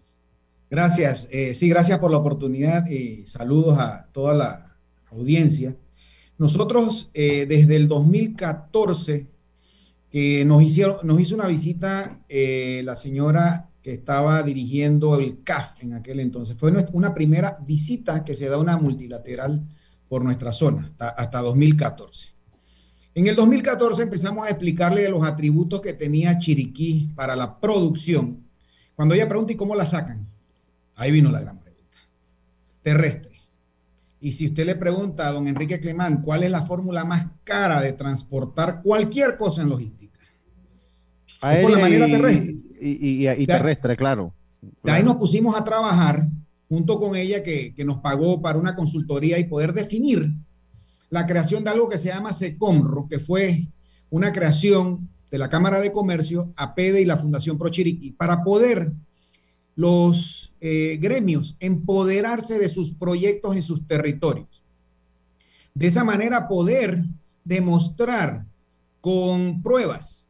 Gracias. 0.71 1.29
Eh, 1.33 1.53
sí, 1.53 1.69
gracias 1.69 1.99
por 1.99 2.13
la 2.13 2.19
oportunidad 2.19 2.87
y 2.89 3.27
saludos 3.27 3.77
a 3.79 4.07
toda 4.13 4.35
la 4.35 4.77
audiencia. 5.11 5.77
Nosotros 6.39 7.11
eh, 7.13 7.47
desde 7.47 7.75
el 7.75 7.89
2014 7.89 9.27
que 10.11 10.45
nos, 10.45 10.63
nos 11.03 11.21
hizo 11.21 11.35
una 11.35 11.49
visita 11.49 12.21
eh, 12.29 12.83
la 12.85 12.95
señora 12.95 13.69
que 13.83 13.93
estaba 13.95 14.43
dirigiendo 14.45 15.19
el 15.19 15.43
CAF 15.43 15.75
en 15.83 15.95
aquel 15.95 16.21
entonces. 16.21 16.57
Fue 16.57 16.73
una 16.93 17.15
primera 17.15 17.59
visita 17.67 18.25
que 18.25 18.37
se 18.37 18.49
da 18.49 18.59
una 18.59 18.77
multilateral 18.77 19.67
por 20.09 20.23
nuestra 20.23 20.53
zona, 20.53 20.93
hasta, 20.99 21.41
2014. 21.41 22.35
En 23.15 23.27
el 23.27 23.37
2014 23.37 24.03
empezamos 24.03 24.47
a 24.47 24.51
explicarle 24.51 25.03
de 25.03 25.09
los 25.09 25.25
atributos 25.25 25.81
que 25.81 25.95
tenía 25.95 26.39
Chiriquí 26.39 27.13
para 27.15 27.35
la 27.35 27.59
producción. 27.59 28.45
Cuando 28.95 29.15
ella 29.15 29.29
pregunta, 29.29 29.53
¿y 29.53 29.57
cómo 29.57 29.75
la 29.75 29.87
sacan? 29.87 30.30
Ahí 31.01 31.11
vino 31.11 31.31
la 31.31 31.41
gran 31.41 31.59
pregunta. 31.59 31.97
Terrestre. 32.83 33.41
Y 34.21 34.33
si 34.33 34.49
usted 34.49 34.67
le 34.67 34.75
pregunta 34.75 35.29
a 35.29 35.33
don 35.33 35.49
Enrique 35.49 35.81
Clemán 35.81 36.21
cuál 36.21 36.43
es 36.43 36.51
la 36.51 36.61
fórmula 36.61 37.07
más 37.07 37.27
cara 37.43 37.81
de 37.81 37.95
transportar 37.95 38.83
cualquier 38.83 39.39
cosa 39.39 39.63
en 39.63 39.71
logística, 39.71 40.19
por 41.41 41.71
la 41.71 41.79
manera 41.79 42.05
terrestre. 42.05 42.55
Y, 42.83 43.47
terrestre, 43.47 43.97
claro. 43.97 44.35
De 44.83 44.93
ahí 44.93 45.03
nos 45.03 45.17
pusimos 45.17 45.57
a 45.57 45.65
trabajar 45.65 46.29
junto 46.69 47.01
con 47.01 47.17
ella 47.17 47.43
que, 47.43 47.73
nos 47.79 47.97
pagó 48.01 48.43
para 48.43 48.59
una 48.59 48.75
consultoría 48.75 49.39
y 49.39 49.45
poder 49.45 49.73
definir 49.73 50.31
la 51.09 51.27
creación 51.27 51.65
de 51.65 51.71
algo 51.71 51.89
que 51.89 51.97
se 51.97 52.09
llama 52.09 52.35
SECOMRO, 52.35 53.09
que 53.09 53.19
fue 53.19 53.69
una 54.11 54.33
creación 54.33 55.09
de 55.31 55.39
la 55.39 55.49
Cámara 55.49 55.81
de 55.81 55.93
Comercio, 55.93 56.53
APEDE 56.57 57.01
y 57.01 57.07
la 57.07 57.17
Fundación 57.17 57.57
Prochiriqui, 57.57 58.13
para 58.13 58.45
poder 58.45 58.93
los 59.77 60.40
eh, 60.61 60.99
gremios 61.01 61.57
empoderarse 61.61 62.59
de 62.59 62.69
sus 62.69 62.93
proyectos 62.93 63.57
en 63.57 63.63
sus 63.63 63.87
territorios. 63.87 64.63
De 65.75 65.87
esa 65.87 66.05
manera 66.05 66.49
poder 66.49 67.05
demostrar 67.45 68.45
con 69.01 69.63
pruebas 69.63 70.29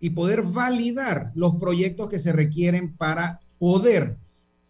y 0.00 0.10
poder 0.10 0.42
validar 0.42 1.30
los 1.34 1.56
proyectos 1.56 2.08
que 2.08 2.18
se 2.18 2.32
requieren 2.32 2.96
para 2.96 3.40
poder 3.58 4.16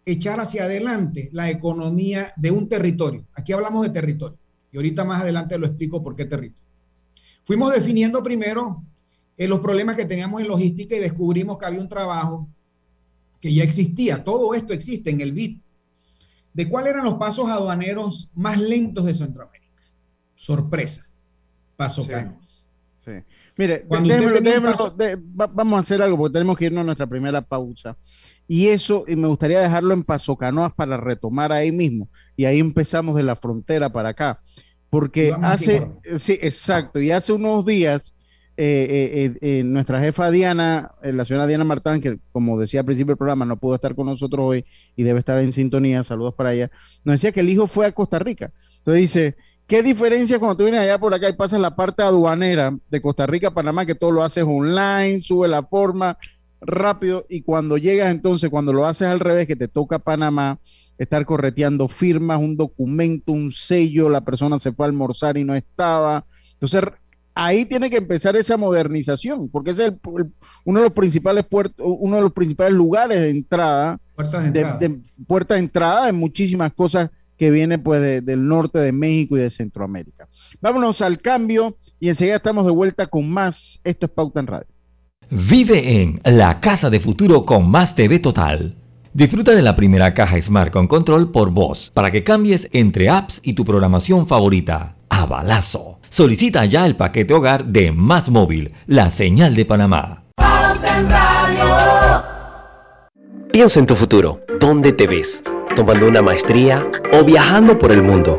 echar 0.04 0.40
hacia 0.40 0.64
adelante 0.64 1.30
la 1.32 1.50
economía 1.50 2.32
de 2.36 2.50
un 2.50 2.68
territorio. 2.68 3.22
Aquí 3.34 3.52
hablamos 3.52 3.82
de 3.82 3.90
territorio 3.90 4.38
y 4.72 4.76
ahorita 4.76 5.04
más 5.04 5.22
adelante 5.22 5.58
lo 5.58 5.66
explico 5.66 6.02
por 6.02 6.16
qué 6.16 6.24
territorio. 6.24 6.68
Fuimos 7.44 7.72
definiendo 7.72 8.22
primero 8.22 8.82
eh, 9.36 9.48
los 9.48 9.60
problemas 9.60 9.96
que 9.96 10.04
teníamos 10.04 10.40
en 10.40 10.48
logística 10.48 10.94
y 10.94 11.00
descubrimos 11.00 11.58
que 11.58 11.66
había 11.66 11.80
un 11.80 11.88
trabajo 11.88 12.48
que 13.40 13.52
ya 13.52 13.64
existía. 13.64 14.22
Todo 14.22 14.54
esto 14.54 14.72
existe 14.72 15.10
en 15.10 15.20
el 15.20 15.32
BIT. 15.32 15.62
¿De 16.52 16.68
cuáles 16.68 16.92
eran 16.92 17.04
los 17.04 17.14
pasos 17.14 17.48
aduaneros 17.48 18.30
más 18.34 18.60
lentos 18.60 19.06
de 19.06 19.14
Centroamérica? 19.14 19.82
Sorpresa. 20.34 21.08
Paso 21.76 22.06
Canoas. 22.06 22.68
Sí. 23.04 23.12
Mire, 23.56 23.86
vamos 23.88 25.74
a 25.74 25.78
hacer 25.78 26.02
algo 26.02 26.18
porque 26.18 26.32
tenemos 26.34 26.56
que 26.56 26.66
irnos 26.66 26.82
a 26.82 26.84
nuestra 26.84 27.06
primera 27.06 27.40
pausa. 27.40 27.96
Y 28.46 28.66
eso, 28.66 29.04
y 29.06 29.16
me 29.16 29.28
gustaría 29.28 29.60
dejarlo 29.60 29.94
en 29.94 30.02
Paso 30.02 30.36
Canoas 30.36 30.72
para 30.74 30.96
retomar 30.96 31.52
ahí 31.52 31.72
mismo. 31.72 32.08
Y 32.36 32.44
ahí 32.44 32.58
empezamos 32.58 33.14
de 33.14 33.22
la 33.22 33.36
frontera 33.36 33.90
para 33.90 34.10
acá. 34.10 34.42
Porque 34.90 35.34
hace, 35.40 35.88
sí, 36.18 36.36
exacto, 36.42 37.00
y 37.00 37.12
hace 37.12 37.32
unos 37.32 37.64
días 37.64 38.12
eh, 38.62 39.24
eh, 39.24 39.38
eh, 39.40 39.64
nuestra 39.64 40.00
jefa 40.00 40.30
Diana, 40.30 40.92
la 41.02 41.24
señora 41.24 41.46
Diana 41.46 41.64
Martán, 41.64 42.02
que 42.02 42.18
como 42.30 42.60
decía 42.60 42.80
al 42.80 42.84
principio 42.84 43.12
del 43.12 43.16
programa, 43.16 43.46
no 43.46 43.56
pudo 43.56 43.76
estar 43.76 43.94
con 43.94 44.04
nosotros 44.04 44.44
hoy 44.44 44.66
y 44.96 45.02
debe 45.02 45.20
estar 45.20 45.38
en 45.38 45.50
sintonía, 45.54 46.04
saludos 46.04 46.34
para 46.34 46.52
ella, 46.52 46.70
nos 47.02 47.14
decía 47.14 47.32
que 47.32 47.40
el 47.40 47.48
hijo 47.48 47.66
fue 47.66 47.86
a 47.86 47.92
Costa 47.92 48.18
Rica. 48.18 48.52
Entonces 48.76 49.00
dice, 49.00 49.36
¿qué 49.66 49.82
diferencia 49.82 50.38
cuando 50.38 50.58
tú 50.58 50.64
vienes 50.64 50.82
allá 50.82 50.98
por 50.98 51.14
acá 51.14 51.30
y 51.30 51.32
pasas 51.32 51.58
la 51.58 51.74
parte 51.74 52.02
aduanera 52.02 52.76
de 52.90 53.00
Costa 53.00 53.26
Rica 53.26 53.48
a 53.48 53.54
Panamá, 53.54 53.86
que 53.86 53.94
todo 53.94 54.10
lo 54.10 54.22
haces 54.22 54.44
online, 54.46 55.22
sube 55.22 55.48
la 55.48 55.62
forma 55.62 56.18
rápido 56.60 57.24
y 57.30 57.40
cuando 57.40 57.78
llegas 57.78 58.10
entonces, 58.10 58.50
cuando 58.50 58.74
lo 58.74 58.84
haces 58.84 59.08
al 59.08 59.20
revés, 59.20 59.46
que 59.46 59.56
te 59.56 59.68
toca 59.68 59.98
Panamá, 60.00 60.58
estar 60.98 61.24
correteando 61.24 61.88
firmas, 61.88 62.38
un 62.38 62.58
documento, 62.58 63.32
un 63.32 63.52
sello, 63.52 64.10
la 64.10 64.20
persona 64.20 64.58
se 64.58 64.70
fue 64.70 64.84
a 64.84 64.88
almorzar 64.88 65.38
y 65.38 65.44
no 65.44 65.54
estaba. 65.54 66.26
Entonces, 66.52 66.82
ahí 67.40 67.64
tiene 67.64 67.88
que 67.88 67.96
empezar 67.96 68.36
esa 68.36 68.58
modernización, 68.58 69.48
porque 69.48 69.70
ese 69.70 69.86
es 69.86 69.92
uno 70.64 70.80
de 70.80 70.84
los 70.84 70.92
principales 70.92 71.46
puertos, 71.46 71.86
uno 71.98 72.16
de 72.16 72.22
los 72.22 72.32
principales 72.32 72.74
lugares 72.74 73.18
de 73.18 73.30
entrada, 73.30 73.98
puertas 74.14 74.42
de 74.42 74.48
entrada, 74.48 74.78
de, 74.78 75.00
puerta 75.26 75.54
de 75.54 75.60
entrada 75.60 76.08
en 76.10 76.16
muchísimas 76.16 76.70
cosas 76.74 77.08
que 77.38 77.50
vienen 77.50 77.82
pues 77.82 78.02
del 78.22 78.46
norte 78.46 78.78
de 78.78 78.92
México 78.92 79.38
y 79.38 79.40
de 79.40 79.48
Centroamérica. 79.48 80.28
Vámonos 80.60 81.00
al 81.00 81.18
cambio 81.18 81.78
y 81.98 82.10
enseguida 82.10 82.36
estamos 82.36 82.66
de 82.66 82.72
vuelta 82.72 83.06
con 83.06 83.30
más. 83.30 83.80
Esto 83.84 84.04
es 84.04 84.12
Pauta 84.12 84.40
en 84.40 84.46
Radio. 84.46 84.68
Vive 85.30 86.02
en 86.02 86.20
la 86.24 86.60
casa 86.60 86.90
de 86.90 87.00
futuro 87.00 87.46
con 87.46 87.70
más 87.70 87.94
TV 87.94 88.18
Total. 88.18 88.76
Disfruta 89.14 89.52
de 89.52 89.62
la 89.62 89.76
primera 89.76 90.12
caja 90.12 90.40
Smart 90.42 90.70
con 90.70 90.86
control 90.86 91.32
por 91.32 91.50
voz 91.50 91.90
para 91.94 92.10
que 92.10 92.22
cambies 92.22 92.68
entre 92.72 93.08
apps 93.08 93.40
y 93.42 93.54
tu 93.54 93.64
programación 93.64 94.26
favorita. 94.26 94.96
A 95.08 95.24
balazo. 95.24 95.99
Solicita 96.10 96.64
ya 96.64 96.86
el 96.86 96.96
paquete 96.96 97.32
hogar 97.34 97.66
de 97.66 97.92
Más 97.92 98.30
Móvil, 98.30 98.74
la 98.86 99.12
señal 99.12 99.54
de 99.54 99.64
Panamá. 99.64 100.24
Piensa 103.52 103.78
en 103.78 103.86
tu 103.86 103.94
futuro. 103.94 104.40
¿Dónde 104.58 104.92
te 104.92 105.06
ves? 105.06 105.44
¿Tomando 105.76 106.08
una 106.08 106.20
maestría 106.20 106.84
o 107.12 107.22
viajando 107.22 107.78
por 107.78 107.92
el 107.92 108.02
mundo? 108.02 108.36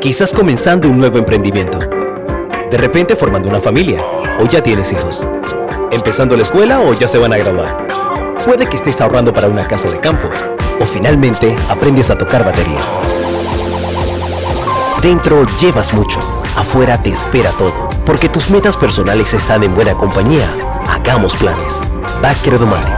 Quizás 0.00 0.32
comenzando 0.32 0.90
un 0.90 0.98
nuevo 0.98 1.18
emprendimiento. 1.18 1.78
De 1.78 2.76
repente 2.76 3.14
formando 3.14 3.48
una 3.48 3.60
familia 3.60 4.04
o 4.40 4.46
ya 4.46 4.60
tienes 4.60 4.92
hijos. 4.92 5.22
Empezando 5.92 6.36
la 6.36 6.42
escuela 6.42 6.80
o 6.80 6.92
ya 6.92 7.06
se 7.06 7.18
van 7.18 7.32
a 7.32 7.38
graduar. 7.38 7.86
Puede 8.44 8.66
que 8.66 8.74
estés 8.74 9.00
ahorrando 9.00 9.32
para 9.32 9.46
una 9.46 9.62
casa 9.62 9.88
de 9.88 9.98
campo 9.98 10.28
o 10.80 10.84
finalmente 10.84 11.54
aprendes 11.68 12.10
a 12.10 12.18
tocar 12.18 12.44
batería. 12.44 12.80
Dentro 15.00 15.46
llevas 15.60 15.94
mucho 15.94 16.45
Afuera 16.56 17.02
te 17.02 17.10
espera 17.10 17.50
todo, 17.58 17.90
porque 18.06 18.30
tus 18.30 18.48
metas 18.48 18.78
personales 18.78 19.34
están 19.34 19.62
en 19.62 19.74
buena 19.74 19.92
compañía. 19.92 20.48
Hagamos 20.88 21.36
planes. 21.36 21.82
Bacredomatic. 22.22 22.96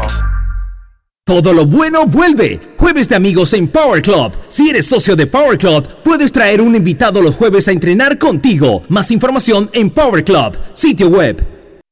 Todo 1.27 1.53
lo 1.53 1.67
bueno 1.67 2.07
vuelve. 2.07 2.61
Jueves 2.79 3.09
de 3.09 3.17
amigos 3.17 3.53
en 3.55 3.67
Power 3.67 4.01
Club. 4.01 4.33
Si 4.47 4.71
eres 4.71 4.87
socio 4.87 5.17
de 5.17 5.27
Power 5.27 5.59
Club, 5.59 5.87
puedes 6.05 6.31
traer 6.31 6.61
un 6.61 6.77
invitado 6.77 7.21
los 7.21 7.35
jueves 7.35 7.67
a 7.67 7.73
entrenar 7.73 8.17
contigo. 8.17 8.85
Más 8.89 9.11
información 9.11 9.69
en 9.73 9.91
Power 9.91 10.25
Club, 10.25 10.57
sitio 10.73 11.09
web. 11.09 11.58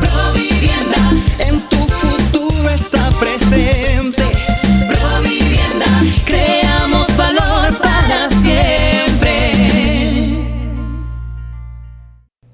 Provivienda, 0.00 1.02
en 1.38 1.60
tu 1.68 1.76
futuro 1.76 2.70
está 2.70 3.08
presente. 3.20 4.22
Provivienda, 4.88 5.86
creamos 6.26 7.16
valor 7.16 7.78
para 7.80 8.28
siempre. 8.42 9.52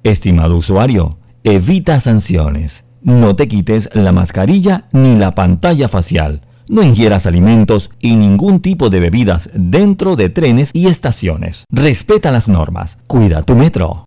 Estimado 0.02 0.56
usuario, 0.56 1.18
evita 1.44 2.00
sanciones. 2.00 2.84
No 3.02 3.34
te 3.34 3.48
quites 3.48 3.90
la 3.94 4.12
mascarilla 4.12 4.88
ni 4.92 5.16
la 5.16 5.34
pantalla 5.34 5.88
facial 5.88 6.42
no 6.68 6.82
ingieras 6.82 7.26
alimentos 7.26 7.90
y 8.00 8.16
ningún 8.16 8.60
tipo 8.60 8.88
de 8.88 9.00
bebidas 9.00 9.50
dentro 9.52 10.16
de 10.16 10.30
trenes 10.30 10.70
y 10.72 10.86
estaciones. 10.86 11.66
Respeta 11.70 12.30
las 12.30 12.48
normas. 12.48 12.98
Cuida 13.06 13.42
tu 13.42 13.56
metro. 13.56 14.06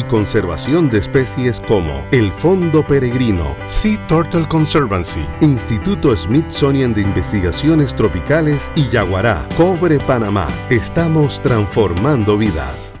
conservación 0.03 0.89
de 0.89 0.99
especies 0.99 1.59
como 1.59 2.05
el 2.11 2.31
Fondo 2.31 2.85
Peregrino, 2.85 3.55
Sea 3.65 4.05
Turtle 4.07 4.47
Conservancy, 4.47 5.25
Instituto 5.41 6.15
Smithsonian 6.15 6.93
de 6.93 7.01
Investigaciones 7.01 7.95
Tropicales 7.95 8.71
y 8.75 8.87
Yaguará, 8.89 9.47
Cobre 9.57 9.99
Panamá. 9.99 10.47
Estamos 10.69 11.41
transformando 11.41 12.37
vidas. 12.37 13.00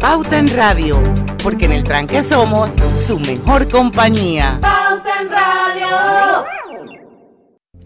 Pauta 0.00 0.38
en 0.38 0.46
Radio, 0.46 1.02
porque 1.42 1.64
en 1.64 1.72
el 1.72 1.82
tranque 1.82 2.22
somos 2.22 2.70
su 3.04 3.18
mejor 3.18 3.66
compañía. 3.68 4.60
Pauta 4.60 5.20
en 5.20 5.28
Radio. 5.28 6.44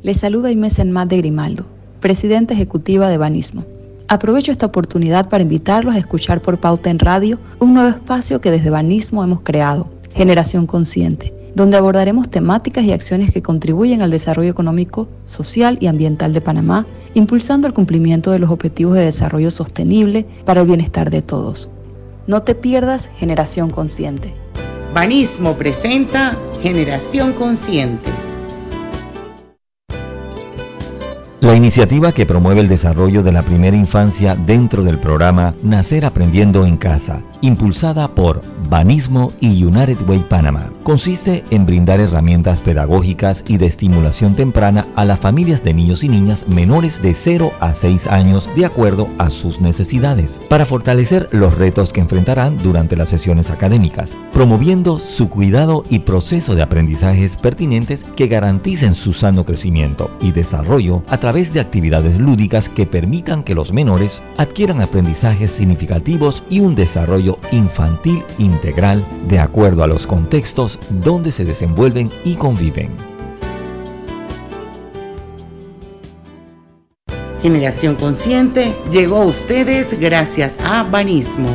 Les 0.02 0.18
saluda 0.18 0.50
Inés 0.50 0.78
Enmat 0.78 1.08
de 1.08 1.16
Grimaldo, 1.16 1.64
presidenta 2.00 2.52
ejecutiva 2.52 3.08
de 3.08 3.16
Banismo. 3.16 3.64
Aprovecho 4.08 4.52
esta 4.52 4.66
oportunidad 4.66 5.30
para 5.30 5.42
invitarlos 5.42 5.94
a 5.94 5.98
escuchar 5.98 6.42
por 6.42 6.58
Pauta 6.58 6.90
en 6.90 6.98
Radio 6.98 7.38
un 7.60 7.72
nuevo 7.72 7.88
espacio 7.88 8.42
que 8.42 8.50
desde 8.50 8.68
Banismo 8.68 9.24
hemos 9.24 9.40
creado 9.40 9.88
Generación 10.12 10.66
Consciente, 10.66 11.32
donde 11.54 11.78
abordaremos 11.78 12.30
temáticas 12.30 12.84
y 12.84 12.92
acciones 12.92 13.32
que 13.32 13.40
contribuyen 13.40 14.02
al 14.02 14.10
desarrollo 14.10 14.50
económico, 14.50 15.08
social 15.24 15.78
y 15.80 15.86
ambiental 15.86 16.34
de 16.34 16.42
Panamá, 16.42 16.84
impulsando 17.14 17.66
el 17.66 17.72
cumplimiento 17.72 18.32
de 18.32 18.38
los 18.38 18.50
objetivos 18.50 18.96
de 18.96 19.04
desarrollo 19.06 19.50
sostenible 19.50 20.26
para 20.44 20.60
el 20.60 20.66
bienestar 20.66 21.08
de 21.08 21.22
todos. 21.22 21.70
No 22.26 22.42
te 22.42 22.54
pierdas 22.54 23.10
Generación 23.16 23.70
Consciente. 23.70 24.32
Banismo 24.94 25.54
presenta 25.54 26.36
Generación 26.62 27.32
Consciente. 27.32 28.12
La 31.40 31.56
iniciativa 31.56 32.12
que 32.12 32.24
promueve 32.24 32.60
el 32.60 32.68
desarrollo 32.68 33.24
de 33.24 33.32
la 33.32 33.42
primera 33.42 33.76
infancia 33.76 34.36
dentro 34.36 34.84
del 34.84 35.00
programa 35.00 35.56
Nacer 35.64 36.04
Aprendiendo 36.04 36.64
en 36.64 36.76
Casa, 36.76 37.24
impulsada 37.42 38.14
por 38.14 38.42
Banismo 38.70 39.32
y 39.40 39.62
United 39.64 40.08
Way 40.08 40.20
Panama, 40.28 40.70
consiste 40.82 41.44
en 41.50 41.66
brindar 41.66 42.00
herramientas 42.00 42.62
pedagógicas 42.62 43.44
y 43.46 43.58
de 43.58 43.66
estimulación 43.66 44.34
temprana 44.34 44.86
a 44.96 45.04
las 45.04 45.18
familias 45.18 45.62
de 45.62 45.74
niños 45.74 46.04
y 46.04 46.08
niñas 46.08 46.48
menores 46.48 47.02
de 47.02 47.12
0 47.12 47.52
a 47.60 47.74
6 47.74 48.06
años 48.06 48.48
de 48.56 48.64
acuerdo 48.64 49.08
a 49.18 49.28
sus 49.30 49.60
necesidades, 49.60 50.40
para 50.48 50.64
fortalecer 50.64 51.28
los 51.32 51.54
retos 51.56 51.92
que 51.92 52.00
enfrentarán 52.00 52.56
durante 52.58 52.96
las 52.96 53.10
sesiones 53.10 53.50
académicas, 53.50 54.16
promoviendo 54.32 54.98
su 54.98 55.28
cuidado 55.28 55.84
y 55.90 56.00
proceso 56.00 56.54
de 56.54 56.62
aprendizajes 56.62 57.36
pertinentes 57.36 58.04
que 58.16 58.28
garanticen 58.28 58.94
su 58.94 59.12
sano 59.12 59.44
crecimiento 59.44 60.10
y 60.20 60.32
desarrollo 60.32 61.02
a 61.08 61.18
través 61.18 61.52
de 61.52 61.60
actividades 61.60 62.18
lúdicas 62.18 62.68
que 62.68 62.86
permitan 62.86 63.42
que 63.42 63.54
los 63.54 63.72
menores 63.72 64.22
adquieran 64.38 64.80
aprendizajes 64.80 65.50
significativos 65.50 66.42
y 66.48 66.60
un 66.60 66.74
desarrollo 66.74 67.31
infantil 67.50 68.22
integral 68.38 69.04
de 69.28 69.38
acuerdo 69.38 69.82
a 69.82 69.86
los 69.86 70.06
contextos 70.06 70.78
donde 70.90 71.32
se 71.32 71.44
desenvuelven 71.44 72.10
y 72.24 72.34
conviven. 72.34 72.90
Generación 77.42 77.96
Consciente 77.96 78.72
llegó 78.92 79.16
a 79.22 79.26
ustedes 79.26 79.98
gracias 79.98 80.52
a 80.64 80.84
Banismo. 80.84 81.48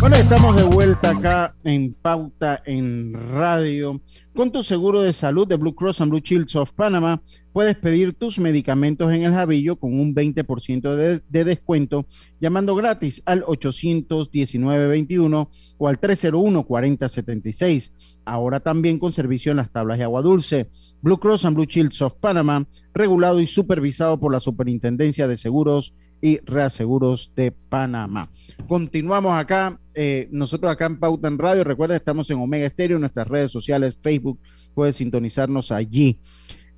Bueno, 0.00 0.16
estamos 0.16 0.54
de 0.54 0.64
vuelta 0.64 0.83
acá 1.02 1.56
en 1.64 1.94
Pauta 1.94 2.62
en 2.64 3.12
Radio. 3.12 4.00
Con 4.34 4.52
tu 4.52 4.62
seguro 4.62 5.02
de 5.02 5.12
salud 5.12 5.48
de 5.48 5.56
Blue 5.56 5.74
Cross 5.74 6.00
and 6.00 6.10
Blue 6.10 6.20
Shields 6.20 6.54
of 6.56 6.72
Panama, 6.72 7.22
puedes 7.52 7.76
pedir 7.76 8.14
tus 8.14 8.38
medicamentos 8.38 9.12
en 9.12 9.24
el 9.24 9.32
Javillo 9.32 9.76
con 9.76 9.98
un 9.98 10.14
20% 10.14 10.94
de, 10.94 11.20
de 11.28 11.44
descuento 11.44 12.06
llamando 12.40 12.74
gratis 12.74 13.22
al 13.26 13.44
819-21 13.44 15.48
o 15.78 15.88
al 15.88 16.00
301-4076. 16.00 17.92
Ahora 18.24 18.60
también 18.60 18.98
con 18.98 19.12
servicio 19.12 19.50
en 19.50 19.58
las 19.58 19.70
tablas 19.70 19.98
de 19.98 20.04
agua 20.04 20.22
dulce. 20.22 20.70
Blue 21.02 21.18
Cross 21.18 21.44
and 21.44 21.56
Blue 21.56 21.66
Shields 21.66 22.00
of 22.02 22.14
Panama, 22.14 22.66
regulado 22.94 23.40
y 23.40 23.46
supervisado 23.46 24.18
por 24.18 24.32
la 24.32 24.40
Superintendencia 24.40 25.28
de 25.28 25.36
Seguros 25.36 25.92
y 26.24 26.38
Reaseguros 26.46 27.32
de 27.36 27.52
Panamá. 27.52 28.30
Continuamos 28.66 29.38
acá, 29.38 29.78
eh, 29.92 30.26
nosotros 30.30 30.72
acá 30.72 30.86
en 30.86 30.98
Pauta 30.98 31.28
en 31.28 31.36
Radio, 31.36 31.64
recuerda, 31.64 31.96
estamos 31.96 32.30
en 32.30 32.38
Omega 32.38 32.64
Estéreo, 32.64 32.98
nuestras 32.98 33.28
redes 33.28 33.52
sociales, 33.52 33.98
Facebook, 34.00 34.40
puede 34.74 34.94
sintonizarnos 34.94 35.70
allí. 35.70 36.18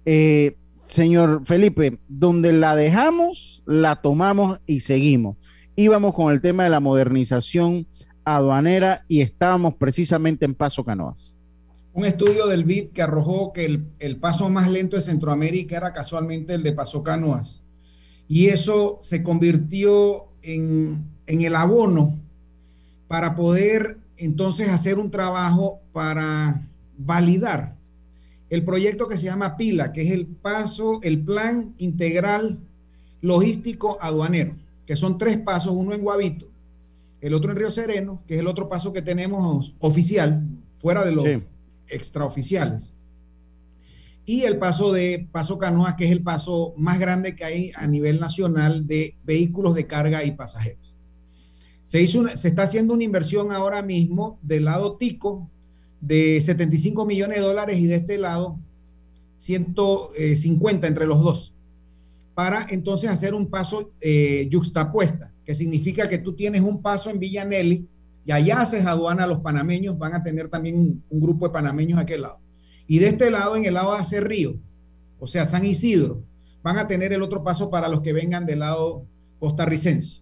Eh, 0.05 0.57
señor 0.85 1.43
Felipe, 1.45 2.01
donde 2.09 2.53
la 2.53 2.75
dejamos, 2.75 3.63
la 3.67 4.03
tomamos 4.03 4.59
y 4.67 4.81
seguimos. 4.81 5.37
Íbamos 5.77 6.13
con 6.13 6.33
el 6.33 6.41
tema 6.41 6.65
de 6.65 6.71
la 6.71 6.81
modernización 6.81 7.87
aduanera 8.25 9.05
y 9.07 9.21
estábamos 9.21 9.75
precisamente 9.77 10.45
en 10.45 10.57
Paso 10.57 10.85
Canoas. 10.85 11.39
Un 11.93 12.05
estudio 12.05 12.49
del 12.49 12.65
BID 12.65 12.89
que 12.89 13.03
arrojó 13.03 13.53
que 13.53 13.65
el, 13.65 13.87
el 14.01 14.17
paso 14.17 14.51
más 14.51 14.69
lento 14.69 14.97
de 14.97 15.03
Centroamérica 15.03 15.77
era 15.77 15.93
casualmente 15.93 16.53
el 16.53 16.65
de 16.65 16.73
Paso 16.73 17.05
Canoas 17.05 17.63
y 18.29 18.47
eso 18.47 18.99
se 19.03 19.23
convirtió 19.23 20.27
en, 20.43 21.05
en, 21.27 21.43
el 21.43 21.55
abono 21.55 22.19
para 23.09 23.35
poder 23.35 23.99
entonces 24.17 24.69
hacer 24.69 24.99
un 24.99 25.11
trabajo 25.11 25.81
para 25.93 26.67
validar 26.99 27.77
el 28.51 28.65
proyecto 28.65 29.09
que 29.09 29.17
se 29.17 29.27
llama 29.27 29.57
PILA, 29.57 29.93
que 29.93 30.03
es 30.03 30.13
el 30.13 30.27
paso, 30.27 31.01
el 31.03 31.21
plan 31.23 31.75
integral 31.79 32.61
logístico 33.21 33.99
aduanero, 34.01 34.55
que 34.87 34.97
son 34.97 35.19
tres 35.19 35.39
pasos, 35.39 35.73
uno 35.73 35.95
en 35.95 36.03
Guavito, 36.03 36.49
el 37.21 37.35
otro 37.35 37.51
en 37.51 37.59
Río 37.59 37.71
Sereno, 37.71 38.23
que 38.27 38.35
es 38.35 38.41
el 38.41 38.47
otro 38.47 38.69
paso 38.69 38.93
que 38.93 39.03
tenemos 39.03 39.75
oficial, 39.81 40.43
fuera 40.79 41.05
de 41.05 41.13
los 41.13 41.25
sí. 41.25 41.43
extraoficiales 41.89 42.93
y 44.27 44.43
el 44.43 44.59
paso 44.59 44.93
de 44.93 45.29
Paso 45.31 45.57
Canoa, 45.57 45.97
que 45.97 46.07
es 46.07 46.11
el 46.11 46.23
paso 46.23 46.75
más 46.77 46.99
grande 46.99 47.37
que 47.37 47.45
hay 47.45 47.73
a 47.77 47.87
nivel 47.87 48.19
nacional 48.19 48.85
de 48.87 49.17
vehículos 49.25 49.77
de 49.77 49.87
carga 49.87 50.25
y 50.25 50.33
pasajeros. 50.33 50.95
Se, 51.85 52.03
hizo 52.03 52.29
se 52.37 52.49
está 52.49 52.63
haciendo 52.63 52.95
una 52.95 53.05
inversión 53.05 53.53
ahora 53.53 53.83
mismo 53.83 54.41
del 54.43 54.65
lado 54.65 54.97
Tico 54.97 55.49
de 56.01 56.41
75 56.41 57.07
millones 57.07 57.39
de 57.39 57.45
dólares 57.45 57.79
y 57.79 57.87
de 57.87 57.95
este 57.95 58.19
lado 58.19 58.59
150 59.37 60.89
entre 60.89 61.07
los 61.07 61.23
dos, 61.23 61.55
para 62.35 62.67
entonces 62.71 63.09
hacer 63.09 63.33
un 63.33 63.47
paso 63.47 63.93
eh, 64.01 64.49
yuxtapuesta, 64.51 65.33
que 65.45 65.55
significa 65.55 66.09
que 66.09 66.19
tú 66.19 66.35
tienes 66.35 66.63
un 66.63 66.83
paso 66.83 67.11
en 67.11 67.21
Villanelli 67.21 67.87
y 68.25 68.33
allá 68.33 68.63
haces 68.63 68.87
aduana, 68.87 69.27
los 69.29 69.39
panameños 69.39 69.97
van 69.97 70.15
a 70.15 70.23
tener 70.25 70.49
también 70.49 70.77
un, 70.77 71.05
un 71.09 71.21
grupo 71.21 71.47
de 71.47 71.53
panameños 71.53 71.99
a 71.99 72.03
aquel 72.03 72.23
lado. 72.23 72.41
Y 72.87 72.99
de 72.99 73.09
este 73.09 73.31
lado, 73.31 73.57
en 73.57 73.65
el 73.65 73.75
lado 73.75 73.93
de 73.93 73.99
Acerrío, 73.99 74.57
o 75.19 75.27
sea, 75.27 75.45
San 75.45 75.65
Isidro, 75.65 76.23
van 76.63 76.79
a 76.79 76.87
tener 76.87 77.13
el 77.13 77.23
otro 77.23 77.43
paso 77.43 77.71
para 77.71 77.89
los 77.89 78.03
que 78.03 78.13
vengan 78.13 78.47
del 78.47 78.61
lado 78.61 79.05
costarricense. 79.39 80.21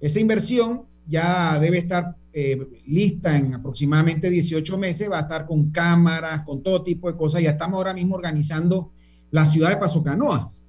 Esa 0.00 0.20
inversión 0.20 0.82
ya 1.06 1.58
debe 1.58 1.78
estar 1.78 2.16
eh, 2.32 2.68
lista 2.86 3.36
en 3.36 3.54
aproximadamente 3.54 4.30
18 4.30 4.78
meses, 4.78 5.10
va 5.10 5.18
a 5.18 5.22
estar 5.22 5.46
con 5.46 5.70
cámaras, 5.70 6.42
con 6.42 6.62
todo 6.62 6.82
tipo 6.82 7.10
de 7.10 7.16
cosas. 7.16 7.42
Ya 7.42 7.50
estamos 7.50 7.76
ahora 7.76 7.94
mismo 7.94 8.14
organizando 8.14 8.92
la 9.30 9.44
ciudad 9.44 9.70
de 9.70 9.76
Paso 9.76 10.02
Canoas. 10.02 10.64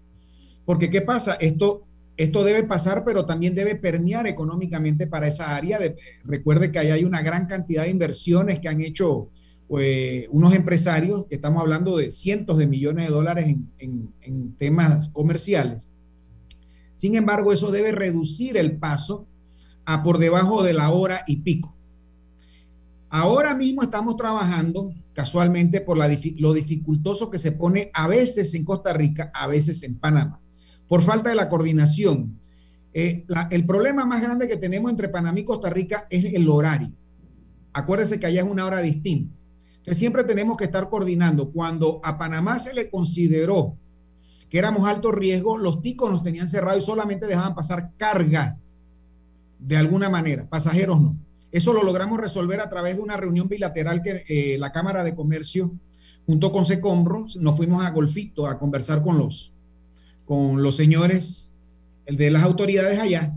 Porque, 0.66 0.90
¿qué 0.90 1.02
pasa? 1.02 1.34
Esto, 1.34 1.84
esto 2.18 2.44
debe 2.44 2.64
pasar, 2.64 3.04
pero 3.04 3.26
también 3.26 3.56
debe 3.56 3.76
permear 3.76 4.28
económicamente 4.28 5.08
para 5.08 5.28
esa 5.28 5.56
área. 5.56 5.80
De, 5.80 5.96
recuerde 6.24 6.72
que 6.72 6.80
ahí 6.80 6.90
hay 6.90 7.04
una 7.04 7.22
gran 7.22 7.46
cantidad 7.46 7.84
de 7.84 7.90
inversiones 7.90 8.60
que 8.60 8.70
han 8.70 8.82
hecho 8.82 9.30
pues, 9.72 10.26
unos 10.32 10.54
empresarios 10.54 11.28
que 11.28 11.36
estamos 11.36 11.62
hablando 11.62 11.96
de 11.96 12.12
cientos 12.12 12.58
de 12.58 12.68
millones 12.68 13.06
de 13.06 13.12
dólares 13.14 13.48
en, 13.78 14.14
en, 14.20 14.54
temas 14.58 15.08
comerciales. 15.14 15.90
Sin 16.98 17.16
embargo, 17.16 17.54
eso 17.54 17.72
debe 17.72 17.94
reducir 17.94 18.58
el 18.58 18.78
paso 18.80 19.30
a 19.86 20.04
por 20.04 20.18
debajo 20.18 20.62
de 20.62 20.74
la 20.74 20.90
hora 20.90 21.24
y 21.26 21.38
pico. 21.38 21.74
Ahora 23.08 23.56
mismo 23.56 23.82
estamos 23.82 24.18
trabajando 24.18 24.94
casualmente 25.14 25.80
por 25.80 25.98
lo 25.98 26.54
dificultoso 26.54 27.30
que 27.30 27.40
se 27.40 27.54
pone 27.54 27.92
a 27.94 28.10
veces 28.10 28.54
en 28.54 28.66
Costa 28.66 28.92
Rica, 28.92 29.32
a 29.34 29.48
veces 29.48 29.84
en 29.84 29.98
Panamá, 29.98 30.42
por 30.90 31.02
falta 31.02 31.30
de 31.30 31.38
la 31.38 31.48
coordinación. 31.48 32.42
Eh, 32.94 33.26
el 33.52 33.66
problema 33.66 34.06
más 34.06 34.22
grande 34.22 34.50
que 34.50 34.58
tenemos 34.58 34.92
entre 34.92 35.08
Panamá 35.08 35.40
y 35.40 35.46
Costa 35.46 35.70
Rica 35.70 36.08
es 36.10 36.34
el 36.34 36.50
horario. 36.50 36.92
Acuérdense 37.72 38.20
que 38.20 38.26
allá 38.26 38.42
es 38.42 38.48
una 38.50 38.66
hora 38.66 38.82
distinta. 38.82 39.40
Entonces 39.82 39.98
siempre 39.98 40.24
tenemos 40.24 40.58
que 40.58 40.66
estar 40.66 40.90
coordinando. 40.90 41.52
Cuando 41.52 42.00
a 42.04 42.18
Panamá 42.20 42.60
se 42.60 42.72
le 42.72 42.92
consideró 42.92 43.76
que 44.48 44.60
éramos 44.60 44.88
alto 44.88 45.12
riesgo, 45.12 45.58
los 45.58 45.82
ticos 45.82 46.12
nos 46.12 46.24
tenían 46.24 46.48
cerrado 46.48 46.78
y 46.78 46.82
solamente 46.82 47.26
dejaban 47.26 47.56
pasar 47.56 47.90
carga 47.98 48.60
de 49.58 49.78
alguna 49.78 50.10
manera, 50.10 50.48
pasajeros 50.48 51.02
no. 51.02 51.16
Eso 51.52 51.74
lo 51.74 51.84
logramos 51.84 52.20
resolver 52.20 52.62
a 52.62 52.70
través 52.70 52.98
de 52.98 53.02
una 53.02 53.18
reunión 53.18 53.48
bilateral 53.48 54.02
que 54.04 54.24
eh, 54.28 54.58
la 54.60 54.72
Cámara 54.72 55.04
de 55.04 55.16
Comercio 55.16 55.74
junto 56.28 56.52
con 56.52 56.66
Secombro 56.66 57.26
nos 57.40 57.58
fuimos 57.58 57.84
a 57.84 57.90
Golfito 57.90 58.46
a 58.46 58.60
conversar 58.60 59.02
con 59.02 59.18
los, 59.18 59.54
con 60.26 60.62
los 60.62 60.76
señores 60.76 61.54
de 62.06 62.30
las 62.30 62.44
autoridades 62.44 63.00
allá 63.00 63.36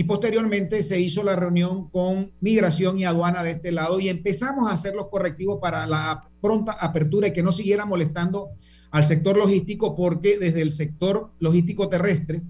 y 0.00 0.04
posteriormente 0.04 0.82
se 0.82 0.98
hizo 0.98 1.22
la 1.22 1.36
reunión 1.36 1.90
con 1.90 2.32
migración 2.40 2.98
y 2.98 3.04
aduana 3.04 3.42
de 3.42 3.50
este 3.50 3.70
lado 3.70 4.00
y 4.00 4.08
empezamos 4.08 4.66
a 4.66 4.72
hacer 4.72 4.94
los 4.94 5.08
correctivos 5.08 5.58
para 5.60 5.86
la 5.86 6.26
pronta 6.40 6.72
apertura 6.72 7.28
y 7.28 7.34
que 7.34 7.42
no 7.42 7.52
siguiera 7.52 7.84
molestando 7.84 8.48
al 8.92 9.04
sector 9.04 9.36
logístico 9.36 9.94
porque 9.94 10.38
desde 10.38 10.62
el 10.62 10.72
sector 10.72 11.32
logístico 11.38 11.90
terrestre, 11.90 12.40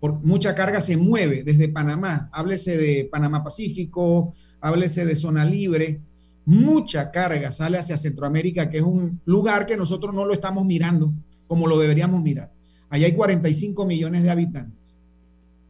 por 0.00 0.22
mucha 0.22 0.54
carga 0.54 0.82
se 0.82 0.98
mueve 0.98 1.44
desde 1.44 1.70
Panamá, 1.70 2.28
háblese 2.30 2.76
de 2.76 3.08
Panamá 3.10 3.42
Pacífico, 3.42 4.34
háblese 4.60 5.06
de 5.06 5.16
zona 5.16 5.46
libre, 5.46 6.02
mucha 6.44 7.10
carga 7.10 7.52
sale 7.52 7.78
hacia 7.78 7.96
Centroamérica, 7.96 8.68
que 8.68 8.76
es 8.76 8.84
un 8.84 9.22
lugar 9.24 9.64
que 9.64 9.78
nosotros 9.78 10.14
no 10.14 10.26
lo 10.26 10.34
estamos 10.34 10.66
mirando 10.66 11.14
como 11.46 11.68
lo 11.68 11.78
deberíamos 11.78 12.20
mirar. 12.20 12.52
Allá 12.90 13.06
hay 13.06 13.14
45 13.14 13.86
millones 13.86 14.24
de 14.24 14.30
habitantes. 14.30 14.77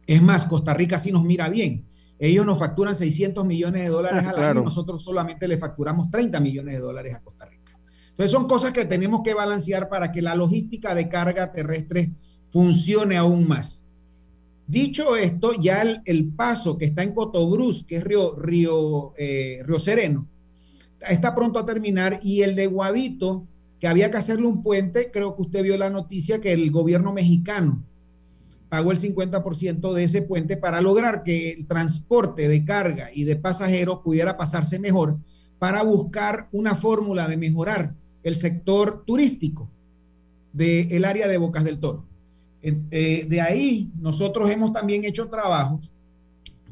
Es 0.09 0.23
más, 0.23 0.45
Costa 0.45 0.73
Rica 0.73 0.97
sí 0.97 1.11
nos 1.11 1.23
mira 1.23 1.49
bien. 1.49 1.85
Ellos 2.17 2.43
nos 2.43 2.57
facturan 2.57 2.95
600 2.95 3.45
millones 3.45 3.83
de 3.83 3.89
dólares 3.89 4.23
ah, 4.25 4.31
al 4.31 4.43
año, 4.43 4.63
nosotros 4.63 5.03
solamente 5.03 5.47
le 5.47 5.55
facturamos 5.55 6.09
30 6.09 6.39
millones 6.39 6.73
de 6.73 6.79
dólares 6.79 7.13
a 7.13 7.21
Costa 7.21 7.45
Rica. 7.45 7.77
Entonces 8.09 8.31
son 8.31 8.47
cosas 8.47 8.71
que 8.71 8.85
tenemos 8.85 9.21
que 9.23 9.35
balancear 9.35 9.87
para 9.87 10.11
que 10.11 10.23
la 10.23 10.33
logística 10.33 10.95
de 10.95 11.09
carga 11.09 11.51
terrestre 11.51 12.11
funcione 12.47 13.17
aún 13.17 13.47
más. 13.47 13.85
Dicho 14.65 15.15
esto, 15.15 15.53
ya 15.53 15.83
el, 16.03 16.33
paso 16.35 16.75
que 16.75 16.85
está 16.85 17.03
en 17.03 17.13
Cotobruz, 17.13 17.83
que 17.83 17.97
es 17.97 18.03
Río, 18.03 18.35
Río, 18.35 19.13
eh, 19.15 19.61
Río 19.63 19.77
Sereno, 19.77 20.27
está 21.07 21.35
pronto 21.35 21.59
a 21.59 21.67
terminar 21.67 22.19
y 22.23 22.41
el 22.41 22.55
de 22.55 22.65
Guavito, 22.65 23.45
que 23.79 23.87
había 23.87 24.09
que 24.09 24.17
hacerle 24.17 24.47
un 24.47 24.63
puente, 24.63 25.11
creo 25.11 25.35
que 25.35 25.43
usted 25.43 25.61
vio 25.61 25.77
la 25.77 25.91
noticia 25.91 26.41
que 26.41 26.51
el 26.51 26.71
gobierno 26.71 27.13
mexicano 27.13 27.85
pagó 28.69 28.91
el 28.91 28.99
50% 28.99 29.93
de 29.93 30.03
ese 30.03 30.21
puente 30.21 30.55
para 30.55 30.79
lograr 30.79 31.23
que 31.23 31.51
el 31.51 31.65
transporte 31.65 32.47
de 32.47 32.63
carga 32.63 33.09
y 33.13 33.23
de 33.23 33.35
pasajeros 33.35 33.99
pudiera 34.03 34.37
pasarse 34.37 34.79
mejor 34.79 35.17
para 35.57 35.83
buscar 35.83 36.47
una 36.51 36.75
fórmula 36.75 37.27
de 37.27 37.37
mejorar 37.37 37.93
el 38.23 38.35
sector 38.35 39.03
turístico 39.05 39.67
del 40.53 41.03
área 41.03 41.27
de 41.27 41.37
Bocas 41.37 41.63
del 41.63 41.79
Toro. 41.79 42.05
Eh, 42.61 43.25
de 43.27 43.41
ahí 43.41 43.89
nosotros 43.99 44.49
hemos 44.51 44.71
también 44.71 45.05
hecho 45.05 45.29
trabajos 45.29 45.91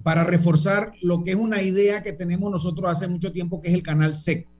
para 0.03 0.23
reforzar 0.23 0.93
lo 1.01 1.23
que 1.23 1.31
es 1.31 1.37
una 1.37 1.61
idea 1.61 2.03
que 2.03 2.13
tenemos 2.13 2.51
nosotros 2.51 2.89
hace 2.91 3.07
mucho 3.07 3.31
tiempo, 3.31 3.61
que 3.61 3.69
es 3.69 3.73
el 3.73 3.83
canal 3.83 4.15
seco. 4.15 4.51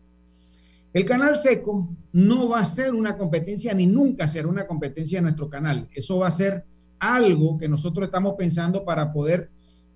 El 0.93 1.05
canal 1.05 1.35
seco 1.35 1.88
no 2.11 2.49
va 2.49 2.61
a 2.61 2.65
ser 2.65 2.93
una 2.93 3.17
competencia 3.17 3.73
ni 3.73 3.88
nunca 3.88 4.27
será 4.27 4.47
una 4.47 4.65
competencia 4.65 5.19
en 5.19 5.25
nuestro 5.25 5.49
canal. 5.49 5.88
Eso 5.93 6.17
va 6.17 6.27
a 6.27 6.31
ser 6.31 6.65
algo 6.99 7.57
que 7.57 7.69
nosotros 7.69 8.05
estamos 8.05 8.33
pensando 8.37 8.85
para 8.85 9.11
poder 9.11 9.49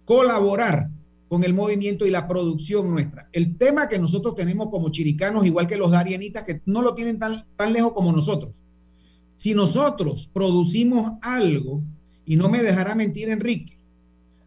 colaborar 0.06 0.90
con 1.28 1.44
el 1.46 1.54
movimiento 1.54 2.06
y 2.06 2.10
la 2.10 2.28
producción 2.28 2.90
nuestra. 2.90 3.30
El 3.32 3.58
tema 3.58 3.88
que 3.88 3.98
nosotros 3.98 4.36
tenemos 4.36 4.68
como 4.70 4.90
chiricanos, 4.90 5.46
igual 5.46 5.66
que 5.66 5.78
los 5.78 5.92
darianitas, 5.92 6.44
que 6.44 6.62
no 6.66 6.82
lo 6.82 6.94
tienen 6.94 7.20
tan, 7.20 7.46
tan 7.56 7.72
lejos 7.72 7.94
como 7.94 8.12
nosotros, 8.12 8.62
si 9.36 9.54
nosotros 9.54 10.30
producimos 10.34 11.14
algo, 11.22 11.82
y 12.26 12.36
no 12.36 12.50
me 12.50 12.62
dejará 12.62 12.96
mentir 12.96 13.30
Enrique, 13.30 13.78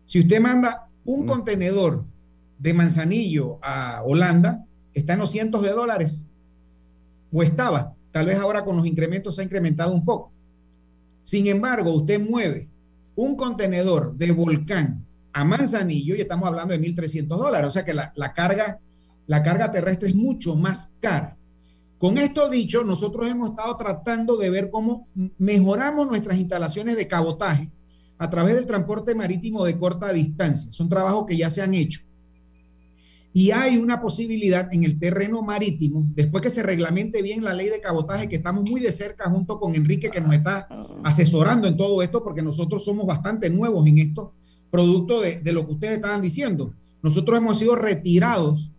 si 0.04 0.20
usted 0.20 0.40
manda 0.40 0.88
un 1.04 1.26
contenedor 1.26 2.04
de 2.58 2.74
manzanillo 2.74 3.58
a 3.62 4.02
Holanda, 4.04 4.64
está 4.92 5.14
en 5.14 5.20
los 5.20 5.30
cientos 5.30 5.62
de 5.62 5.70
dólares, 5.70 6.24
o 7.32 7.42
estaba, 7.42 7.94
tal 8.12 8.26
vez 8.26 8.38
ahora 8.38 8.64
con 8.64 8.76
los 8.76 8.86
incrementos 8.86 9.34
se 9.34 9.40
ha 9.40 9.44
incrementado 9.44 9.92
un 9.92 10.04
poco. 10.04 10.32
Sin 11.24 11.46
embargo, 11.46 11.90
usted 11.92 12.20
mueve 12.20 12.68
un 13.16 13.34
contenedor 13.34 14.14
de 14.14 14.30
volcán 14.30 15.04
a 15.32 15.44
Manzanillo 15.44 16.14
y 16.14 16.20
estamos 16.20 16.48
hablando 16.48 16.74
de 16.74 16.80
1.300 16.80 17.26
dólares, 17.26 17.66
o 17.66 17.70
sea 17.70 17.84
que 17.84 17.94
la, 17.94 18.12
carga, 18.34 18.78
la 19.26 19.42
carga 19.42 19.70
terrestre 19.70 20.10
es 20.10 20.14
mucho 20.14 20.54
más 20.54 20.94
cara. 21.00 21.36
Con 21.98 22.18
esto 22.18 22.48
dicho, 22.50 22.84
nosotros 22.84 23.26
hemos 23.26 23.50
estado 23.50 23.76
tratando 23.76 24.36
de 24.36 24.50
ver 24.50 24.70
cómo 24.70 25.08
mejoramos 25.38 26.06
nuestras 26.06 26.38
instalaciones 26.38 26.96
de 26.96 27.08
cabotaje 27.08 27.70
a 28.18 28.30
través 28.30 28.54
del 28.54 28.66
transporte 28.66 29.14
marítimo 29.14 29.64
de 29.64 29.78
corta 29.78 30.12
distancia. 30.12 30.70
Son 30.70 30.88
trabajos 30.88 31.24
que 31.26 31.36
ya 31.36 31.50
se 31.50 31.62
han 31.62 31.74
hecho. 31.74 32.00
Y 33.34 33.50
hay 33.50 33.76
una 33.76 34.00
posibilidad 34.00 34.72
en 34.72 34.84
el 34.84 34.98
terreno 34.98 35.42
marítimo, 35.42 36.06
después 36.14 36.40
que 36.40 36.50
se 36.50 36.62
reglamente 36.62 37.20
bien 37.20 37.44
la 37.44 37.52
ley 37.52 37.68
de 37.68 37.80
cabotaje, 37.80 38.28
que 38.28 38.36
estamos 38.36 38.64
muy 38.64 38.80
de 38.80 38.92
cerca 38.92 39.28
junto 39.28 39.58
con 39.58 39.74
Enrique, 39.74 40.08
que 40.08 40.20
nos 40.22 40.34
está 40.34 40.66
asesorando 41.02 41.68
en 41.68 41.76
todo 41.76 42.00
esto, 42.00 42.22
porque 42.22 42.42
nosotros 42.42 42.84
somos 42.84 43.06
bastante 43.06 43.50
nuevos 43.50 43.86
en 43.86 43.98
esto, 43.98 44.32
producto 44.70 45.20
de, 45.20 45.40
de 45.40 45.52
lo 45.52 45.66
que 45.66 45.72
ustedes 45.72 45.94
estaban 45.94 46.22
diciendo. 46.22 46.72
Nosotros 47.02 47.36
hemos 47.36 47.58
sido 47.58 47.76
retirados 47.76 48.70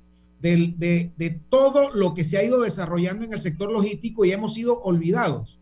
de, 0.53 1.39
todo 1.49 1.91
lo 1.93 2.13
que 2.13 2.23
se 2.23 2.37
ha 2.37 2.43
ido 2.43 2.61
desarrollando 2.61 3.25
en 3.25 3.33
el 3.33 3.39
sector 3.39 3.71
logístico 3.71 4.25
y 4.25 4.31
hemos 4.31 4.53
sido 4.53 4.81
olvidados, 4.81 5.59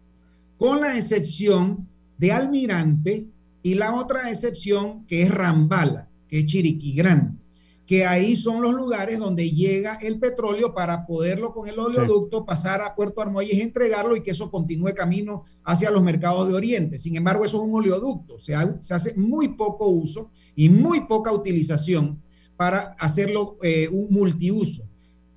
con 0.57 0.81
la 0.81 0.97
excepción 0.97 1.87
de 2.17 2.31
Almirante 2.31 3.27
y 3.61 3.75
la 3.75 3.95
otra 3.95 4.29
excepción 4.29 5.05
que 5.05 5.21
es 5.21 5.31
Rambala, 5.33 6.09
que 6.27 6.39
es 6.39 6.45
Chiriquí 6.45 6.93
Grande, 6.93 7.42
que 7.85 8.05
ahí 8.05 8.35
son 8.35 8.61
los 8.61 8.73
lugares 8.73 9.19
donde 9.19 9.51
llega 9.51 9.95
el 9.95 10.17
petróleo 10.17 10.73
para 10.73 11.05
poderlo 11.05 11.53
con 11.53 11.67
el 11.67 11.77
oleoducto 11.77 12.45
pasar 12.45 12.81
a 12.81 12.95
Puerto 12.95 13.21
Armuelles, 13.21 13.59
entregarlo 13.59 14.15
y 14.15 14.21
que 14.21 14.31
eso 14.31 14.49
continúe 14.49 14.93
camino 14.93 15.43
hacia 15.65 15.91
los 15.91 16.01
mercados 16.01 16.47
de 16.47 16.53
Oriente. 16.53 16.97
Sin 16.97 17.17
embargo, 17.17 17.43
eso 17.43 17.57
es 17.57 17.63
un 17.63 17.75
oleoducto, 17.75 18.39
se 18.39 18.55
hace 18.55 19.15
muy 19.15 19.49
poco 19.49 19.87
uso 19.87 20.31
y 20.55 20.69
muy 20.69 21.01
poca 21.07 21.31
utilización 21.31 22.21
para 22.55 22.95
hacerlo 22.99 23.57
eh, 23.61 23.89
un 23.91 24.07
multiuso. 24.09 24.87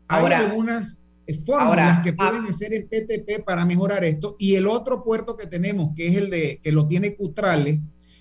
Hay 0.07 0.33
algunas 0.33 1.01
fórmulas 1.45 2.01
que 2.05 2.13
pueden 2.13 2.45
ah, 2.45 2.49
hacer 2.51 2.73
el 2.73 2.85
PTP 2.85 3.45
para 3.45 3.65
mejorar 3.65 4.05
esto. 4.05 4.37
Y 4.39 4.55
el 4.55 4.69
otro 4.69 5.03
puerto 5.03 5.37
que 5.37 5.49
tenemos, 5.49 5.93
que 5.97 6.07
es 6.07 6.17
el 6.17 6.31
de 6.31 6.61
que 6.63 6.71
lo 6.71 6.87
tiene 6.87 7.17
Cutrale, 7.17 7.81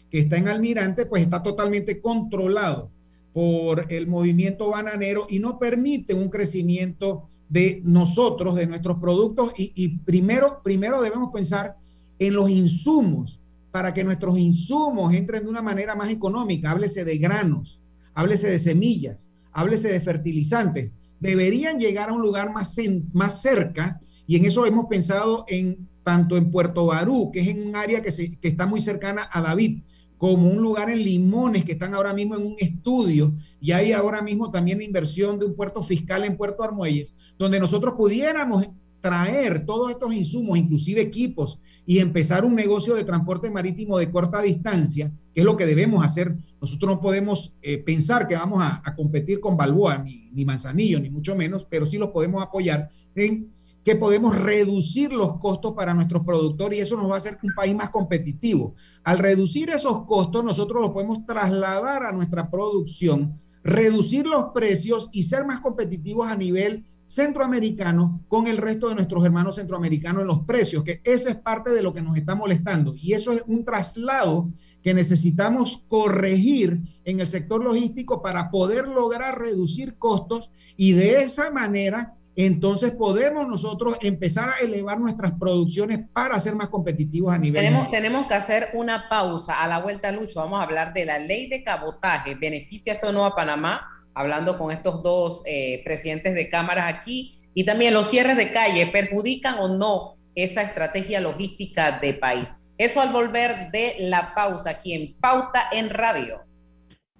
que 0.10 0.18
está 0.18 0.38
en 0.38 0.48
Almirante, 0.48 1.06
pues 1.06 1.22
está 1.22 1.44
totalmente 1.44 2.02
controlado 2.02 2.90
por 3.36 3.92
el 3.92 4.08
movimiento 4.08 4.70
bananero 4.70 5.28
y 5.30 5.40
no 5.40 5.60
permite 5.60 6.14
un 6.14 6.30
crecimiento 6.30 7.28
de 7.50 7.82
nosotros, 7.84 8.56
de 8.56 8.66
nuestros 8.66 8.98
productos. 8.98 9.52
Y, 9.58 9.74
y 9.76 9.90
primero, 9.90 10.62
primero 10.64 11.02
debemos 11.02 11.32
pensar 11.34 11.76
en 12.18 12.34
los 12.34 12.50
insumos 12.50 13.42
para 13.72 13.94
que 13.94 14.06
nuestros 14.06 14.40
insumos 14.40 15.14
entren 15.14 15.44
de 15.44 15.50
una 15.50 15.62
manera 15.62 15.98
más 15.98 16.12
económica. 16.12 16.72
Háblese 16.72 17.04
de 17.04 17.18
granos, 17.18 17.82
háblese 18.14 18.50
de 18.50 18.58
semillas, 18.58 19.30
háblese 19.52 19.90
de 19.90 20.00
fertilizantes, 20.00 20.92
deberían 21.20 21.78
llegar 21.78 22.08
a 22.08 22.14
un 22.14 22.22
lugar 22.22 22.54
más, 22.54 22.74
más 23.12 23.42
cerca 23.42 24.00
y 24.26 24.38
en 24.38 24.46
eso 24.46 24.66
hemos 24.66 24.86
pensado 24.86 25.44
en 25.50 25.90
tanto 26.04 26.38
en 26.38 26.52
Puerto 26.52 26.86
Barú, 26.86 27.32
que 27.34 27.42
es 27.42 27.50
en 27.50 27.68
un 27.68 27.76
área 27.76 28.02
que, 28.02 28.12
se, 28.12 28.38
que 28.38 28.48
está 28.48 28.66
muy 28.66 28.80
cercana 28.80 29.28
a 29.30 29.42
David, 29.42 29.82
como 30.18 30.49
un 30.49 30.61
lugar 30.61 30.89
en 30.89 31.03
Limones, 31.03 31.66
que 31.66 31.74
están 31.74 31.93
ahora 31.93 32.13
mismo 32.13 32.36
en 32.36 32.45
un 32.45 32.55
estudio, 32.57 33.34
y 33.59 33.72
hay 33.72 33.91
ahora 33.91 34.22
mismo 34.22 34.51
también 34.51 34.82
inversión 34.82 35.39
de 35.39 35.45
un 35.45 35.55
puerto 35.55 35.84
fiscal 35.84 36.24
en 36.26 36.38
Puerto 36.38 36.63
Armuelles, 36.63 37.16
donde 37.38 37.59
nosotros 37.59 37.95
pudiéramos 37.97 38.70
traer 39.05 39.68
todos 39.68 39.91
estos 39.91 40.16
insumos, 40.16 40.57
inclusive 40.57 40.99
equipos, 40.99 41.59
y 41.86 41.99
empezar 41.99 42.43
un 42.43 42.55
negocio 42.55 42.95
de 42.95 43.03
transporte 43.03 43.51
marítimo 43.51 43.99
de 43.99 44.09
corta 44.09 44.41
distancia, 44.41 45.11
que 45.32 45.41
es 45.41 45.45
lo 45.45 45.55
que 45.55 45.68
debemos 45.68 46.03
hacer. 46.03 46.36
Nosotros 46.59 46.89
no 46.89 46.99
podemos 46.99 47.53
eh, 47.61 47.78
pensar 47.78 48.28
que 48.28 48.34
vamos 48.34 48.63
a, 48.63 48.82
competir 48.95 49.39
con 49.39 49.55
Balboa, 49.55 49.99
ni, 49.99 50.32
ni, 50.32 50.43
Manzanillo, 50.43 50.99
ni 50.99 51.11
mucho 51.11 51.36
menos, 51.36 51.68
pero 51.70 51.86
sí 51.86 51.99
los 51.99 52.09
podemos 52.09 52.41
apoyar 52.41 52.88
en 53.13 53.55
que 53.86 53.96
podemos 53.96 54.36
reducir 54.36 55.14
los 55.14 55.38
costos 55.38 55.74
para 55.74 55.94
nuestros 55.94 56.26
productores 56.26 56.80
y 56.80 56.82
eso 56.82 56.98
nos 56.98 57.08
va 57.08 57.16
a 57.16 57.18
hacer 57.20 57.38
un 57.44 57.54
país 57.54 57.76
más 57.76 57.92
competitivo. 57.92 58.74
Al 59.04 59.20
reducir 59.20 59.70
esos 59.70 60.06
costos, 60.06 60.44
nosotros 60.44 60.82
los 60.82 60.90
podemos 60.90 61.24
trasladar 61.28 62.02
a 62.02 62.12
nuestra 62.12 62.50
producción, 62.50 63.38
reducir 63.64 64.26
los 64.26 64.46
precios 64.56 65.08
y 65.12 65.22
ser 65.22 65.46
más 65.46 65.60
competitivos 65.60 66.28
a 66.28 66.36
nivel 66.36 66.84
centroamericano 67.06 68.24
con 68.28 68.48
el 68.48 68.58
resto 68.58 68.90
de 68.90 68.96
nuestros 68.96 69.24
hermanos 69.24 69.58
centroamericanos 69.58 70.24
en 70.24 70.28
los 70.30 70.40
precios, 70.40 70.84
que 70.84 71.00
esa 71.04 71.30
es 71.30 71.36
parte 71.36 71.70
de 71.70 71.84
lo 71.84 71.94
que 71.94 72.02
nos 72.02 72.18
está 72.18 72.34
molestando. 72.34 72.96
Y 72.96 73.14
eso 73.14 73.34
es 73.34 73.44
un 73.46 73.64
traslado 73.64 74.50
que 74.82 74.96
necesitamos 74.96 75.84
corregir 75.88 76.82
en 77.04 77.20
el 77.20 77.28
sector 77.28 77.64
logístico 77.64 78.24
para 78.24 78.50
poder 78.50 78.88
lograr 78.88 79.40
reducir 79.40 80.00
costos 80.00 80.50
y 80.76 80.94
de 80.94 81.22
esa 81.22 81.52
manera 81.52 82.16
entonces 82.36 82.92
podemos 82.92 83.48
nosotros 83.48 83.98
empezar 84.02 84.50
a 84.50 84.64
elevar 84.64 85.00
nuestras 85.00 85.34
producciones 85.40 86.00
para 86.12 86.40
ser 86.40 86.56
más 86.56 86.68
competitivos 86.68 87.34
a 87.34 87.38
nivel 87.38 87.64
tenemos, 87.64 87.92
tenemos 87.92 88.28
que 88.28 88.34
hacer 88.34 88.70
una 88.74 89.08
pausa 89.10 89.62
a 89.62 89.68
la 89.68 89.80
vuelta, 89.80 90.12
Lucho. 90.12 90.40
Vamos 90.40 90.60
a 90.60 90.64
hablar 90.64 90.94
de 90.94 91.06
la 91.06 91.20
ley 91.20 91.48
de 91.48 91.64
cabotaje. 91.64 92.36
¿Beneficia 92.36 92.94
esto 92.94 93.12
no 93.12 93.26
a 93.26 93.36
Panamá? 93.36 93.92
hablando 94.16 94.58
con 94.58 94.72
estos 94.72 95.04
dos 95.04 95.44
eh, 95.46 95.82
presidentes 95.84 96.34
de 96.34 96.50
cámaras 96.50 96.92
aquí, 96.92 97.42
y 97.54 97.66
también 97.66 97.94
los 97.94 98.10
cierres 98.10 98.38
de 98.38 98.52
calle, 98.52 98.88
¿perjudican 98.88 99.60
o 99.60 99.68
no 99.68 100.16
esa 100.34 100.64
estrategia 100.64 101.22
logística 101.22 102.00
de 102.00 102.14
país? 102.14 102.50
Eso 102.78 103.02
al 103.02 103.14
volver 103.14 103.72
de 103.72 103.96
la 104.00 104.34
pausa 104.34 104.72
aquí 104.72 104.94
en 104.94 105.16
Pauta 105.20 105.66
en 105.72 105.90
Radio. 105.90 106.42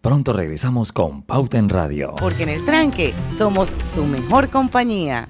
Pronto 0.06 0.34
regresamos 0.34 0.92
con 0.92 1.24
Pauta 1.24 1.58
en 1.58 1.68
Radio. 1.68 2.14
Porque 2.20 2.44
en 2.44 2.50
el 2.50 2.64
tranque 2.64 3.12
somos 3.36 3.70
su 3.70 4.06
mejor 4.06 4.52
compañía. 4.52 5.30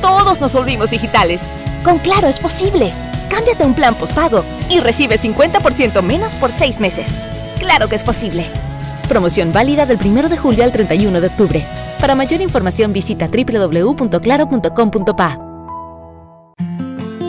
todos 0.00 0.40
nos 0.40 0.52
volvimos 0.52 0.90
digitales. 0.90 1.42
Con 1.84 1.98
Claro 1.98 2.28
es 2.28 2.38
posible. 2.38 2.92
Cámbiate 3.28 3.64
un 3.64 3.74
plan 3.74 3.94
postpago 3.94 4.44
y 4.68 4.80
recibe 4.80 5.18
50% 5.18 6.02
menos 6.02 6.34
por 6.34 6.50
seis 6.50 6.80
meses. 6.80 7.08
Claro 7.58 7.88
que 7.88 7.96
es 7.96 8.02
posible. 8.02 8.44
Promoción 9.08 9.52
válida 9.52 9.86
del 9.86 9.98
1 10.04 10.28
de 10.28 10.36
julio 10.36 10.64
al 10.64 10.72
31 10.72 11.20
de 11.20 11.26
octubre. 11.28 11.64
Para 12.00 12.14
mayor 12.14 12.40
información 12.40 12.92
visita 12.92 13.28
www.claro.com.pa. 13.28 15.38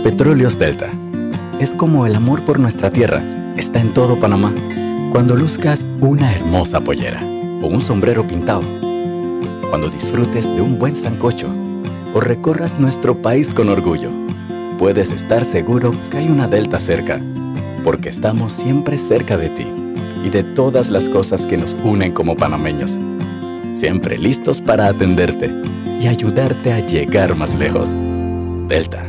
Petróleos 0.04 0.58
Delta. 0.58 0.90
Es 1.60 1.76
como 1.76 2.08
el 2.08 2.16
amor 2.16 2.44
por 2.44 2.60
nuestra 2.60 2.90
tierra. 2.90 3.24
Está 3.58 3.80
en 3.80 3.94
todo 3.94 4.20
Panamá. 4.20 4.52
Cuando 5.12 5.36
luzcas 5.36 5.86
una 6.00 6.34
hermosa 6.34 6.82
pollera 6.82 7.22
o 7.62 7.68
un 7.68 7.82
sombrero 7.82 8.26
pintado. 8.26 8.64
Cuando 9.70 9.90
disfrutes 9.90 10.48
de 10.56 10.62
un 10.62 10.80
buen 10.80 10.96
sancocho 10.96 11.54
o 12.14 12.20
recorras 12.20 12.80
nuestro 12.80 13.22
país 13.22 13.54
con 13.54 13.70
orgullo, 13.70 14.10
puedes 14.78 15.12
estar 15.12 15.46
seguro 15.46 15.94
que 16.10 16.18
hay 16.18 16.30
una 16.30 16.48
Delta 16.48 16.80
cerca, 16.80 17.22
porque 17.84 18.10
estamos 18.10 18.54
siempre 18.54 18.98
cerca 18.98 19.38
de 19.38 19.50
ti 19.50 19.68
y 20.24 20.30
de 20.30 20.44
todas 20.44 20.90
las 20.90 21.10
cosas 21.10 21.46
que 21.46 21.58
nos 21.58 21.76
unen 21.84 22.12
como 22.12 22.36
panameños. 22.36 23.00
Siempre 23.74 24.18
listos 24.18 24.62
para 24.62 24.88
atenderte 24.88 25.52
y 26.00 26.08
ayudarte 26.08 26.74
a 26.74 26.80
llegar 26.80 27.36
más 27.36 27.56
lejos. 27.56 27.96
Delta. 28.68 29.06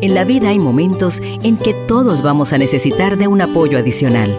En 0.00 0.14
la 0.14 0.24
vida 0.24 0.50
hay 0.50 0.58
momentos 0.58 1.22
en 1.42 1.56
que 1.56 1.72
todos 1.88 2.22
vamos 2.22 2.52
a 2.52 2.58
necesitar 2.58 3.16
de 3.16 3.26
un 3.26 3.40
apoyo 3.40 3.78
adicional. 3.78 4.38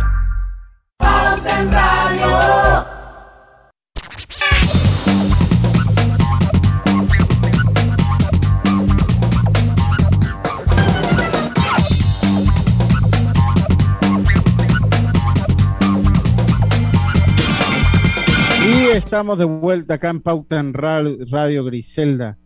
Estamos 18.93 19.37
de 19.37 19.45
vuelta 19.45 19.95
acá 19.95 20.09
en 20.09 20.21
Pauta 20.21 20.59
en 20.59 20.73
Radio 20.73 21.63
Griselda. 21.63 22.37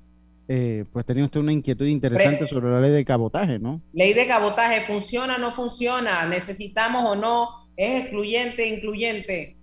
Eh, 0.47 0.85
pues 0.93 1.05
tenía 1.05 1.25
usted 1.25 1.39
una 1.39 1.51
inquietud 1.51 1.87
interesante 1.87 2.47
sobre 2.47 2.69
la 2.69 2.79
ley 2.79 2.91
de 2.91 3.03
cabotaje, 3.03 3.57
¿no? 3.57 3.81
Ley 3.93 4.13
de 4.13 4.27
cabotaje, 4.27 4.81
¿funciona 4.81 5.37
o 5.37 5.39
no 5.39 5.51
funciona? 5.53 6.25
¿Necesitamos 6.27 7.03
o 7.05 7.15
no? 7.15 7.49
¿Es 7.75 8.03
excluyente, 8.03 8.67
incluyente? 8.67 9.55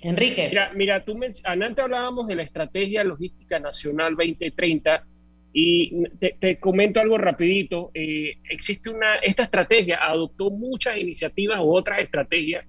Enrique. 0.00 0.48
Mira, 0.48 0.70
mira 0.74 1.04
tú 1.04 1.18
antes 1.44 1.78
hablábamos 1.84 2.26
de 2.28 2.36
la 2.36 2.42
Estrategia 2.42 3.02
Logística 3.02 3.58
Nacional 3.58 4.14
2030 4.16 5.04
y 5.52 6.04
te, 6.20 6.36
te 6.38 6.58
comento 6.60 7.00
algo 7.00 7.18
rapidito. 7.18 7.90
Eh, 7.94 8.34
existe 8.48 8.90
una, 8.90 9.16
esta 9.16 9.42
estrategia 9.42 9.98
adoptó 10.00 10.50
muchas 10.50 10.98
iniciativas 10.98 11.58
u 11.60 11.74
otras 11.74 11.98
estrategias 11.98 12.64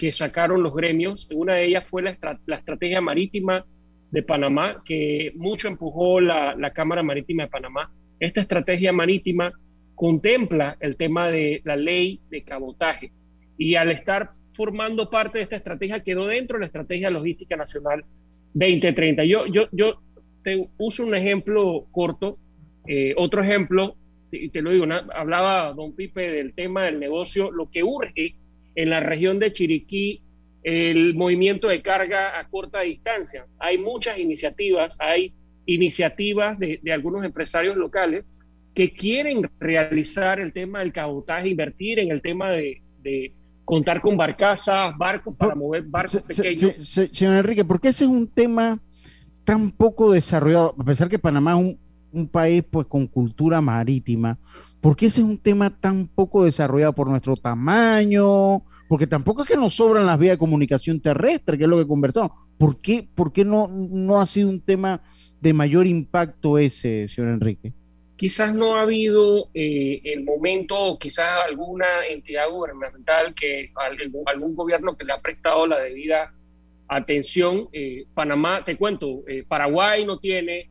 que 0.00 0.12
sacaron 0.12 0.62
los 0.62 0.74
gremios. 0.74 1.28
Una 1.34 1.56
de 1.56 1.66
ellas 1.66 1.86
fue 1.86 2.00
la, 2.00 2.16
la 2.46 2.56
estrategia 2.56 3.02
marítima 3.02 3.66
de 4.10 4.22
Panamá, 4.22 4.82
que 4.82 5.30
mucho 5.36 5.68
empujó 5.68 6.22
la, 6.22 6.56
la, 6.56 6.72
Cámara 6.72 7.02
Marítima 7.02 7.42
de 7.42 7.50
Panamá. 7.50 7.92
Esta 8.18 8.40
estrategia 8.40 8.94
marítima 8.94 9.52
contempla 9.94 10.78
el 10.80 10.96
tema 10.96 11.28
de 11.28 11.60
la 11.64 11.76
ley 11.76 12.18
de 12.30 12.42
cabotaje 12.42 13.12
y 13.58 13.74
al 13.74 13.90
estar 13.90 14.30
formando 14.52 15.10
parte 15.10 15.36
de 15.36 15.42
esta 15.42 15.56
estrategia 15.56 16.02
quedó 16.02 16.26
dentro 16.26 16.56
de 16.56 16.60
la 16.60 16.66
Estrategia 16.66 17.10
Logística 17.10 17.54
Nacional 17.56 18.02
2030. 18.54 19.24
Yo, 19.24 19.44
yo, 19.46 19.68
yo 19.70 20.00
te 20.42 20.66
uso 20.78 21.04
un 21.04 21.14
ejemplo 21.14 21.86
corto. 21.92 22.38
Eh, 22.86 23.12
otro 23.18 23.42
ejemplo, 23.42 23.96
y 24.32 24.48
te 24.48 24.62
lo 24.62 24.70
digo, 24.70 24.86
hablaba 25.14 25.74
don 25.74 25.94
Pipe 25.94 26.30
del 26.30 26.54
tema 26.54 26.84
del 26.84 26.98
negocio, 26.98 27.50
lo 27.52 27.70
que 27.70 27.84
urge 27.84 28.39
en 28.74 28.90
la 28.90 29.00
región 29.00 29.38
de 29.38 29.52
Chiriquí, 29.52 30.22
el 30.62 31.14
movimiento 31.14 31.68
de 31.68 31.82
carga 31.82 32.38
a 32.38 32.48
corta 32.48 32.80
distancia. 32.80 33.46
Hay 33.58 33.78
muchas 33.78 34.18
iniciativas, 34.18 34.96
hay 35.00 35.32
iniciativas 35.66 36.58
de, 36.58 36.80
algunos 36.92 37.24
empresarios 37.24 37.76
locales 37.76 38.24
que 38.74 38.92
quieren 38.92 39.48
realizar 39.58 40.40
el 40.40 40.52
tema 40.52 40.80
del 40.80 40.92
cabotaje, 40.92 41.48
invertir 41.48 41.98
en 41.98 42.10
el 42.10 42.22
tema 42.22 42.50
de, 42.50 42.82
contar 43.64 44.00
con 44.00 44.16
barcazas, 44.16 44.96
barcos 44.98 45.34
para 45.36 45.54
mover 45.54 45.82
barcos 45.82 46.22
pequeños. 46.22 46.74
señor 47.12 47.36
Enrique, 47.36 47.64
¿por 47.64 47.80
qué 47.80 47.88
ese 47.88 48.04
es 48.04 48.10
un 48.10 48.26
tema 48.26 48.80
tan 49.44 49.70
poco 49.70 50.12
desarrollado? 50.12 50.74
A 50.78 50.84
pesar 50.84 51.08
que 51.08 51.18
Panamá 51.18 51.52
es 51.58 51.78
un, 52.12 52.28
país 52.28 52.64
pues 52.68 52.86
con 52.86 53.06
cultura 53.06 53.60
marítima, 53.60 54.36
¿por 54.80 54.96
qué 54.96 55.06
ese 55.06 55.20
es 55.20 55.26
un 55.26 55.38
tema 55.38 55.70
tan 55.70 56.06
poco 56.06 56.44
desarrollado 56.44 56.92
por 56.92 57.08
nuestro 57.08 57.36
tamaño? 57.36 58.62
Porque 58.88 59.06
tampoco 59.06 59.42
es 59.42 59.48
que 59.48 59.56
nos 59.56 59.74
sobran 59.74 60.06
las 60.06 60.18
vías 60.18 60.34
de 60.34 60.38
comunicación 60.38 61.00
terrestre, 61.00 61.56
que 61.56 61.64
es 61.64 61.70
lo 61.70 61.78
que 61.78 61.86
conversamos. 61.86 62.32
¿Por 62.58 62.80
qué, 62.80 63.08
por 63.14 63.32
qué 63.32 63.44
no, 63.44 63.68
no 63.68 64.20
ha 64.20 64.26
sido 64.26 64.48
un 64.48 64.60
tema 64.60 65.02
de 65.40 65.52
mayor 65.52 65.86
impacto 65.86 66.58
ese, 66.58 67.08
señor 67.08 67.30
Enrique? 67.30 67.72
Quizás 68.16 68.54
no 68.54 68.76
ha 68.76 68.82
habido 68.82 69.48
eh, 69.54 70.02
el 70.04 70.24
momento, 70.24 70.98
quizás 71.00 71.26
alguna 71.46 71.86
entidad 72.06 72.50
gubernamental, 72.50 73.34
que 73.34 73.72
algún, 74.26 74.54
gobierno 74.54 74.94
que 74.94 75.06
le 75.06 75.14
ha 75.14 75.20
prestado 75.22 75.66
la 75.66 75.80
debida 75.80 76.34
atención. 76.86 77.68
Eh, 77.72 78.04
Panamá, 78.12 78.62
te 78.62 78.76
cuento, 78.76 79.22
eh, 79.26 79.44
Paraguay 79.48 80.04
no 80.04 80.18
tiene, 80.18 80.68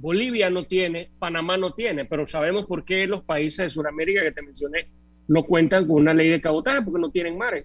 Bolivia 0.00 0.48
no 0.48 0.64
tiene, 0.64 1.10
Panamá 1.18 1.56
no 1.56 1.72
tiene, 1.72 2.04
pero 2.04 2.26
sabemos 2.26 2.66
por 2.66 2.84
qué 2.84 3.06
los 3.06 3.24
países 3.24 3.66
de 3.66 3.70
Sudamérica 3.70 4.22
que 4.22 4.32
te 4.32 4.42
mencioné 4.42 4.88
no 5.26 5.44
cuentan 5.44 5.86
con 5.86 5.96
una 5.96 6.14
ley 6.14 6.30
de 6.30 6.40
cabotaje 6.40 6.82
porque 6.82 7.00
no 7.00 7.10
tienen 7.10 7.36
mares. 7.36 7.64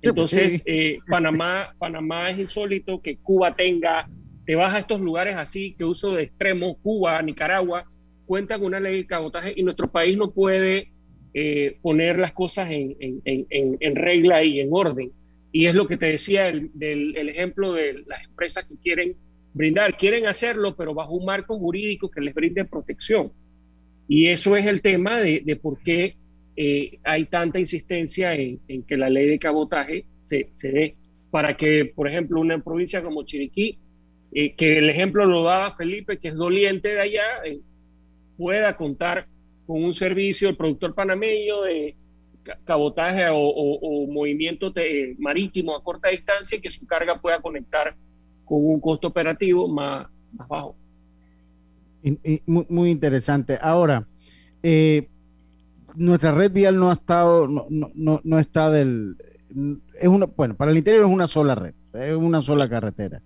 Pues 0.00 0.10
Entonces, 0.10 0.64
Panamá, 1.08 1.74
Panamá 1.78 2.30
es 2.30 2.38
insólito 2.38 3.00
que 3.02 3.16
Cuba 3.18 3.54
tenga 3.54 4.08
te 4.44 4.54
vas 4.54 4.74
a 4.74 4.80
estos 4.80 5.00
lugares 5.00 5.36
así, 5.36 5.74
que 5.76 5.84
uso 5.84 6.14
de 6.14 6.24
extremo, 6.24 6.76
Cuba, 6.82 7.20
Nicaragua, 7.22 7.90
cuentan 8.26 8.60
con 8.60 8.68
una 8.68 8.80
ley 8.80 8.96
de 8.96 9.06
cabotaje 9.06 9.54
y 9.56 9.62
nuestro 9.62 9.90
país 9.90 10.16
no 10.16 10.32
puede 10.32 10.92
eh, 11.32 11.78
poner 11.82 12.18
las 12.18 12.32
cosas 12.32 12.70
en, 12.70 13.94
regla 13.94 14.44
y 14.44 14.60
en 14.60 14.68
orden. 14.70 15.12
Y 15.52 15.66
es 15.66 15.74
lo 15.74 15.86
que 15.86 15.96
te 15.96 16.06
decía 16.06 16.52
del, 16.52 17.16
ejemplo 17.28 17.72
de 17.72 18.04
las 18.06 18.24
empresas 18.24 18.66
que 18.66 18.76
quieren 18.76 19.16
brindar. 19.54 19.96
Quieren 19.96 20.26
hacerlo, 20.26 20.76
pero 20.76 20.92
bajo 20.92 21.14
un 21.14 21.24
marco 21.24 21.58
jurídico 21.58 22.10
que 22.10 22.20
les 22.20 22.34
brinde 22.34 22.66
protección. 22.66 23.32
Y 24.06 24.26
eso 24.26 24.54
es 24.56 24.66
el 24.66 24.82
tema 24.82 25.18
de, 25.20 25.58
por 25.62 25.78
qué 25.82 26.16
eh, 26.56 26.98
hay 27.02 27.24
tanta 27.24 27.58
insistencia 27.58 28.34
en, 28.34 28.60
que 28.86 28.96
la 28.98 29.08
ley 29.08 29.26
de 29.28 29.38
cabotaje 29.38 30.04
se, 30.20 30.48
se 30.50 30.70
dé. 30.70 30.96
Para 31.30 31.56
que, 31.56 31.86
por 31.86 32.06
ejemplo, 32.06 32.40
una 32.40 32.62
provincia 32.62 33.02
como 33.02 33.24
Chiriquí 33.24 33.78
que 34.56 34.78
el 34.78 34.90
ejemplo 34.90 35.24
lo 35.26 35.44
daba 35.44 35.70
Felipe, 35.70 36.18
que 36.18 36.28
es 36.28 36.36
doliente 36.36 36.88
de 36.88 37.00
allá, 37.00 37.24
eh, 37.44 37.60
pueda 38.36 38.76
contar 38.76 39.28
con 39.66 39.82
un 39.82 39.94
servicio, 39.94 40.48
el 40.48 40.56
productor 40.56 40.94
panameño 40.94 41.62
de 41.62 41.96
cabotaje 42.64 43.26
o, 43.30 44.06
movimiento 44.08 44.72
marítimo 45.18 45.74
a 45.74 45.82
corta 45.82 46.08
distancia 46.08 46.58
y 46.58 46.60
que 46.60 46.70
su 46.70 46.86
carga 46.86 47.20
pueda 47.20 47.40
conectar 47.40 47.96
con 48.44 48.64
un 48.64 48.80
costo 48.80 49.08
operativo 49.08 49.68
más, 49.68 50.06
bajo. 50.32 50.76
muy, 52.46 52.90
interesante. 52.90 53.58
Ahora, 53.60 54.06
eh, 54.62 55.08
nuestra 55.94 56.32
red 56.32 56.52
vial 56.52 56.78
no 56.78 56.90
ha 56.90 56.94
estado, 56.94 57.48
no, 57.48 57.66
no, 57.70 58.20
no 58.22 58.38
está 58.38 58.70
del, 58.70 59.16
es 60.00 60.08
una, 60.08 60.26
bueno, 60.26 60.54
para 60.54 60.70
el 60.70 60.78
interior 60.78 61.04
es 61.04 61.10
una 61.10 61.28
sola 61.28 61.54
red, 61.54 61.74
es 61.94 62.16
una 62.16 62.42
sola 62.42 62.68
carretera. 62.68 63.22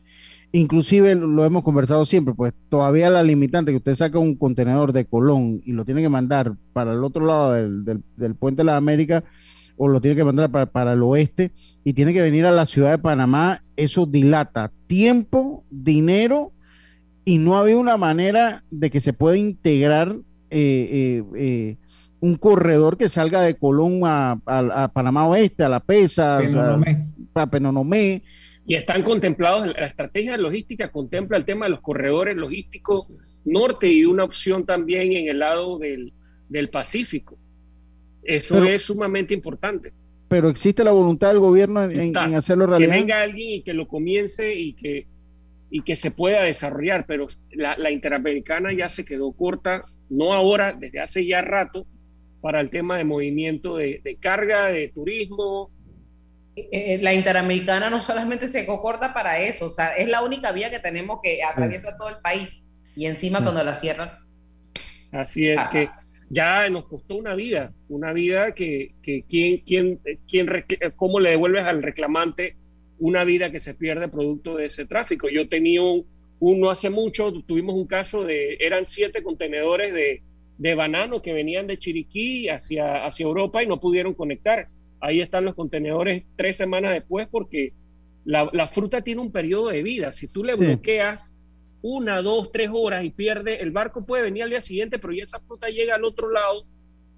Inclusive 0.53 1.15
lo 1.15 1.45
hemos 1.45 1.63
conversado 1.63 2.07
siempre, 2.07 2.35
pues 2.35 2.55
todavía 2.69 3.11
la 3.11 3.23
limitante 3.23 3.71
que 3.71 3.79
usted 3.79 3.95
saca 3.95 4.19
un 4.19 4.35
contenedor 4.35 4.93
de 4.93 5.05
Colón 5.05 5.61
y 5.65 5.73
lo 5.73 5.85
tiene 5.85 6.01
que 6.01 6.09
mandar 6.09 6.55
para 6.73 6.93
el 6.93 7.05
otro 7.05 7.27
lado 7.27 7.53
del, 7.53 8.35
puente 8.39 8.61
de 8.61 8.65
la 8.65 8.77
América 8.77 9.25
o 9.79 9.89
lo 9.89 10.01
tiene 10.01 10.17
que 10.17 10.25
mandar 10.25 10.51
para, 10.51 10.93
el 10.93 11.03
oeste 11.03 11.53
y 11.85 11.93
tiene 11.95 12.13
que 12.13 12.21
venir 12.21 12.45
a 12.45 12.51
la 12.51 12.67
ciudad 12.67 12.91
de 12.91 12.99
Panamá, 12.99 13.63
eso 13.77 14.07
dilata 14.07 14.71
tiempo, 14.87 15.65
dinero 15.71 16.53
y 17.25 17.39
no 17.39 17.57
había 17.57 17.79
una 17.79 17.97
manera 17.97 18.65
de 18.71 18.91
que 18.91 19.01
se 19.01 19.13
pueda 19.13 19.37
integrar 19.37 20.17
eh, 20.51 20.89
eh, 20.91 21.25
eh, 21.37 21.77
un 22.21 22.37
corredor 22.37 22.97
que 22.97 23.09
salga 23.09 23.41
de 23.43 23.57
Colón 23.57 24.01
a, 24.05 24.91
Panamá 24.93 25.29
Oeste, 25.29 25.63
a 25.63 25.69
La 25.69 25.81
Pesa, 25.81 26.39
a, 26.39 26.81
a 27.35 27.47
Penonomé. 27.51 28.23
Y 28.69 28.75
están 28.75 29.03
contemplados, 29.03 29.67
la 29.67 29.87
estrategia 29.87 30.37
logística 30.37 30.93
contempla 30.93 31.39
el 31.39 31.47
tema 31.47 31.65
de 31.65 31.71
los 31.71 31.81
corredores 31.81 32.37
logísticos 32.37 33.11
norte 33.47 33.91
y 33.91 34.05
una 34.05 34.25
opción 34.25 34.67
también 34.67 35.15
en 35.15 35.27
el 35.29 35.39
lado 35.39 35.79
del, 35.79 36.13
Pacífico. 36.71 37.39
Eso 38.23 38.63
es 38.65 38.83
sumamente 38.83 39.35
importante. 39.35 39.93
Pero 40.29 40.49
existe 40.49 40.85
la 40.85 40.93
voluntad 40.93 41.29
del 41.29 41.39
gobierno 41.39 41.85
en, 41.85 42.17
hacerlo 42.35 42.67
realidad. 42.67 42.93
Que 42.93 42.99
venga 42.99 43.23
alguien 43.23 43.51
y 43.51 43.63
que 43.63 43.73
lo 43.73 43.89
comience 43.89 44.55
y 44.55 44.75
que, 44.75 45.07
y 45.71 45.81
que 45.81 45.97
se 45.97 46.11
pueda 46.11 46.43
desarrollar, 46.43 47.07
pero 47.07 47.27
la, 47.53 47.91
interamericana 47.91 48.73
ya 48.73 48.89
se 48.89 49.05
quedó 49.05 49.33
corta, 49.33 49.87
no 50.11 50.35
ahora, 50.35 50.75
desde 50.75 51.01
hace 51.01 51.27
ya 51.27 51.41
rato, 51.41 51.87
para 52.43 52.61
el 52.61 52.69
tema 52.69 52.99
de 52.99 53.05
movimiento 53.05 53.77
de, 53.77 54.01
de 54.05 54.17
carga, 54.17 54.67
de 54.67 54.89
turismo, 54.89 55.71
eh, 56.71 56.99
la 57.01 57.15
Interamericana 57.15 57.89
no 57.91 58.01
solamente 58.01 58.49
se 58.49 58.67
corta 58.67 59.15
para 59.15 59.39
eso, 59.39 59.67
o 59.67 59.73
sea, 59.73 59.95
es 59.97 60.09
la 60.09 60.23
única 60.23 60.51
vía 60.53 60.71
que 60.71 60.79
tenemos 60.79 61.21
que 61.23 61.43
atraviesa 61.43 61.97
todo 61.97 62.09
el 62.09 62.19
país 62.19 62.65
y 62.97 63.07
encima 63.07 63.43
cuando 63.43 63.63
la 63.63 63.75
cierran. 63.75 64.11
Así 65.13 65.49
es 65.49 65.63
que 65.71 65.89
ya 66.31 66.69
nos 66.69 66.87
costó 66.87 67.17
una 67.17 67.35
vida, 67.35 67.73
una 67.89 68.13
vida 68.13 68.53
que, 68.53 68.95
que 69.03 69.25
quién, 69.29 69.63
quién, 69.65 70.01
quién, 70.29 70.49
cómo 70.97 71.21
le 71.21 71.31
devuelves 71.31 71.65
al 71.65 71.83
reclamante 71.83 72.57
una 72.99 73.25
vida 73.25 73.51
que 73.51 73.61
se 73.61 73.75
pierde 73.75 74.09
producto 74.09 74.57
de 74.57 74.67
ese 74.67 74.87
tráfico. 74.87 75.29
Yo 75.29 75.49
tenía 75.49 75.83
un, 75.83 76.07
uno 76.41 76.71
hace 76.71 76.91
mucho, 76.91 77.33
tuvimos 77.47 77.75
un 77.75 77.87
caso 77.87 78.25
de, 78.25 78.57
eran 78.61 78.87
siete 78.87 79.23
contenedores 79.23 79.95
de, 79.95 80.23
de 80.59 80.75
banano 80.75 81.23
que 81.23 81.33
venían 81.33 81.67
de 81.67 81.79
Chiriquí 81.79 82.49
hacia, 82.49 83.05
hacia 83.05 83.25
Europa 83.25 83.63
y 83.63 83.67
no 83.67 83.81
pudieron 83.81 84.15
conectar 84.15 84.69
ahí 85.01 85.21
están 85.21 85.45
los 85.45 85.55
contenedores 85.55 86.25
tres 86.37 86.57
semanas 86.57 86.93
después 86.93 87.29
porque 87.31 87.73
la, 88.25 88.69
fruta 88.69 89.01
tiene 89.01 89.23
un 89.23 89.33
periodo 89.33 89.69
de 89.71 89.83
vida. 89.83 90.13
Si 90.13 90.31
tú 90.31 90.45
le 90.45 90.55
bloqueas 90.55 91.35
una, 91.83 92.23
dos, 92.23 92.51
tres 92.53 92.71
horas 92.73 93.05
y 93.05 93.11
pierde, 93.11 93.61
el 93.63 93.71
barco 93.71 94.05
puede 94.05 94.25
venir 94.25 94.43
al 94.43 94.51
día 94.51 94.61
siguiente, 94.61 94.99
pero 94.99 95.13
ya 95.13 95.25
esa 95.25 95.41
fruta 95.41 95.69
llega 95.69 95.95
al 95.95 96.05
otro 96.05 96.31
lado 96.31 96.65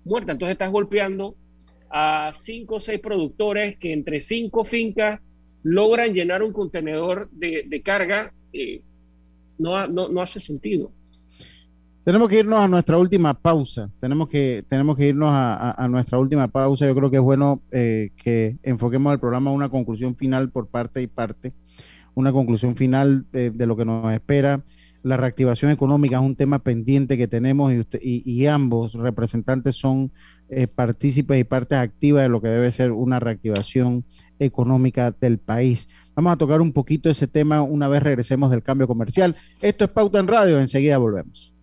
muerta. 0.04 0.32
Entonces 0.32 0.52
estás 0.52 0.70
golpeando 0.70 1.36
a 1.90 2.32
cinco 2.38 2.76
o 2.76 2.80
seis 2.80 3.00
productores 3.00 3.76
que 3.76 3.92
entre 3.92 4.20
cinco 4.20 4.64
fincas 4.64 5.20
logran 5.62 6.12
llenar 6.12 6.42
un 6.42 6.52
contenedor 6.52 7.30
de, 7.30 7.82
carga. 7.84 8.32
Eh, 8.52 8.82
no, 9.58 9.86
no, 9.88 10.08
no 10.08 10.22
hace 10.22 10.40
sentido. 10.40 10.92
Tenemos 12.02 12.28
que 12.30 12.38
irnos 12.38 12.58
a 12.58 12.66
nuestra 12.66 12.96
última 12.96 13.34
pausa. 13.34 13.90
Tenemos 14.00 14.28
que, 14.28 14.64
tenemos 14.68 14.96
que 14.96 15.08
irnos 15.08 15.28
a, 15.32 15.86
nuestra 15.90 16.18
última 16.18 16.48
pausa. 16.48 16.86
Yo 16.86 16.94
creo 16.94 17.10
que 17.10 17.18
es 17.18 17.22
bueno 17.22 17.60
eh, 17.70 18.10
que 18.16 18.56
enfoquemos 18.62 19.12
el 19.12 19.20
programa 19.20 19.50
a 19.50 19.54
una 19.54 19.68
conclusión 19.68 20.16
final 20.16 20.50
por 20.50 20.66
parte 20.66 21.02
y 21.02 21.06
parte. 21.06 21.52
Una 22.14 22.32
conclusión 22.32 22.76
final 22.76 23.24
eh, 23.32 23.50
de 23.54 23.66
lo 23.66 23.76
que 23.76 23.84
nos 23.84 24.12
espera. 24.12 24.62
La 25.02 25.16
reactivación 25.16 25.70
económica 25.70 26.16
es 26.16 26.22
un 26.22 26.36
tema 26.36 26.58
pendiente 26.58 27.16
que 27.16 27.26
tenemos 27.26 27.72
y, 27.72 27.84
y, 28.02 28.46
ambos 28.46 28.92
representantes 28.92 29.76
son 29.76 30.12
eh, 30.50 30.66
partícipes 30.66 31.40
y 31.40 31.44
partes 31.44 31.78
activas 31.78 32.22
de 32.24 32.28
lo 32.28 32.42
que 32.42 32.48
debe 32.48 32.70
ser 32.70 32.92
una 32.92 33.18
reactivación 33.18 34.04
económica 34.38 35.14
del 35.18 35.38
país. 35.38 35.88
Vamos 36.14 36.34
a 36.34 36.36
tocar 36.36 36.60
un 36.60 36.72
poquito 36.72 37.08
ese 37.08 37.26
tema 37.26 37.62
una 37.62 37.88
vez 37.88 38.02
regresemos 38.02 38.50
del 38.50 38.62
cambio 38.62 38.86
comercial. 38.86 39.36
Esto 39.62 39.84
es 39.84 39.90
Pauta 39.90 40.18
en 40.18 40.28
Radio. 40.28 40.60
Enseguida 40.60 40.98
volvemos. 40.98 41.54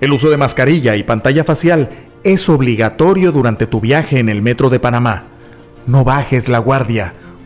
El 0.00 0.12
uso 0.12 0.30
de 0.30 0.36
mascarilla 0.36 0.96
y 0.96 1.02
pantalla 1.02 1.44
facial 1.44 1.88
es 2.22 2.48
obligatorio 2.48 3.32
durante 3.32 3.66
tu 3.66 3.80
viaje 3.80 4.18
en 4.18 4.28
el 4.28 4.42
metro 4.42 4.70
de 4.70 4.80
Panamá. 4.80 5.24
No 5.86 6.04
bajes 6.04 6.48
la 6.48 6.58
guardia. 6.58 7.14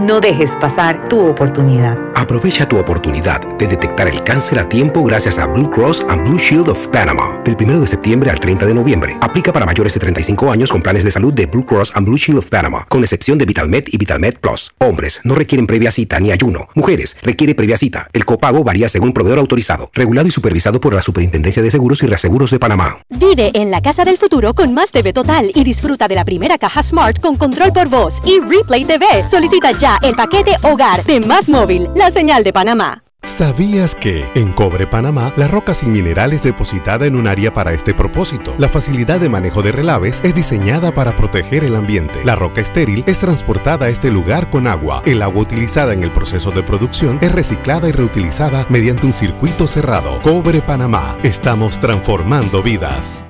No 0.00 0.18
dejes 0.18 0.52
pasar 0.58 1.10
tu 1.10 1.20
oportunidad. 1.28 1.98
Aprovecha 2.14 2.66
tu 2.66 2.78
oportunidad 2.78 3.46
de 3.58 3.66
detectar 3.66 4.08
el 4.08 4.24
cáncer 4.24 4.58
a 4.58 4.66
tiempo 4.66 5.04
gracias 5.04 5.38
a 5.38 5.46
Blue 5.46 5.68
Cross 5.68 6.06
and 6.08 6.26
Blue 6.26 6.38
Shield 6.38 6.70
of 6.70 6.88
Panama. 6.88 7.38
Del 7.44 7.54
1 7.60 7.80
de 7.80 7.86
septiembre 7.86 8.30
al 8.30 8.40
30 8.40 8.64
de 8.64 8.72
noviembre. 8.72 9.18
Aplica 9.20 9.52
para 9.52 9.66
mayores 9.66 9.92
de 9.92 10.00
35 10.00 10.50
años 10.50 10.72
con 10.72 10.80
planes 10.80 11.04
de 11.04 11.10
salud 11.10 11.34
de 11.34 11.44
Blue 11.44 11.66
Cross 11.66 11.92
and 11.96 12.06
Blue 12.06 12.16
Shield 12.16 12.38
of 12.38 12.46
Panama, 12.46 12.86
con 12.88 13.02
excepción 13.02 13.36
de 13.36 13.44
VitalMed 13.44 13.88
y 13.88 13.98
VitalMed 13.98 14.38
Plus. 14.38 14.72
Hombres 14.78 15.20
no 15.24 15.34
requieren 15.34 15.66
previa 15.66 15.90
cita 15.90 16.18
ni 16.18 16.32
ayuno. 16.32 16.68
Mujeres 16.74 17.18
requiere 17.20 17.54
previa 17.54 17.76
cita. 17.76 18.08
El 18.14 18.24
copago 18.24 18.64
varía 18.64 18.88
según 18.88 19.12
proveedor 19.12 19.38
autorizado, 19.38 19.90
regulado 19.92 20.28
y 20.28 20.30
supervisado 20.30 20.80
por 20.80 20.94
la 20.94 21.02
Superintendencia 21.02 21.62
de 21.62 21.70
Seguros 21.70 22.02
y 22.02 22.06
Reaseguros 22.06 22.50
de 22.50 22.58
Panamá. 22.58 23.02
Vive 23.10 23.50
en 23.52 23.70
la 23.70 23.82
casa 23.82 24.06
del 24.06 24.16
futuro 24.16 24.54
con 24.54 24.72
más 24.72 24.92
TV 24.92 25.12
total 25.12 25.50
y 25.54 25.62
disfruta 25.62 26.08
de 26.08 26.14
la 26.14 26.24
primera 26.24 26.56
caja 26.56 26.82
Smart 26.82 27.20
con 27.20 27.36
control 27.36 27.74
por 27.74 27.88
voz 27.88 28.22
y 28.24 28.40
Replay 28.40 28.86
TV. 28.86 29.28
Solicita 29.28 29.72
ya 29.72 29.89
el 30.02 30.14
paquete 30.14 30.52
Hogar 30.62 31.04
de 31.04 31.20
Más 31.20 31.48
Móvil, 31.48 31.88
la 31.94 32.10
señal 32.10 32.44
de 32.44 32.52
Panamá. 32.52 33.02
¿Sabías 33.22 33.94
que 33.94 34.30
en 34.34 34.52
Cobre 34.52 34.86
Panamá 34.86 35.34
la 35.36 35.46
roca 35.46 35.74
sin 35.74 35.92
mineral 35.92 36.32
es 36.32 36.42
depositada 36.42 37.04
en 37.04 37.16
un 37.16 37.26
área 37.26 37.52
para 37.52 37.74
este 37.74 37.92
propósito? 37.92 38.54
La 38.56 38.70
facilidad 38.70 39.20
de 39.20 39.28
manejo 39.28 39.60
de 39.60 39.72
relaves 39.72 40.22
es 40.24 40.34
diseñada 40.34 40.94
para 40.94 41.14
proteger 41.16 41.62
el 41.64 41.76
ambiente. 41.76 42.24
La 42.24 42.34
roca 42.34 42.62
estéril 42.62 43.04
es 43.06 43.18
transportada 43.18 43.86
a 43.86 43.88
este 43.90 44.10
lugar 44.10 44.48
con 44.48 44.66
agua. 44.66 45.02
El 45.04 45.20
agua 45.20 45.42
utilizada 45.42 45.92
en 45.92 46.02
el 46.02 46.12
proceso 46.12 46.50
de 46.50 46.62
producción 46.62 47.18
es 47.20 47.32
reciclada 47.32 47.90
y 47.90 47.92
reutilizada 47.92 48.64
mediante 48.70 49.04
un 49.04 49.12
circuito 49.12 49.68
cerrado. 49.68 50.18
Cobre 50.22 50.62
Panamá. 50.62 51.18
Estamos 51.22 51.78
transformando 51.78 52.62
vidas. 52.62 53.29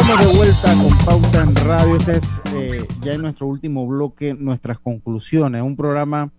Estamos 0.00 0.26
de 0.26 0.36
vuelta 0.36 0.74
con 0.74 0.98
Pauta 1.04 1.42
en 1.42 1.56
Radio. 1.56 1.96
Este 1.96 2.12
es 2.12 2.42
eh, 2.54 2.86
ya 3.02 3.14
en 3.14 3.22
nuestro 3.22 3.46
último 3.48 3.86
bloque, 3.86 4.32
nuestras 4.32 4.78
conclusiones. 4.78 5.62
Un 5.62 5.76
programa, 5.76 6.30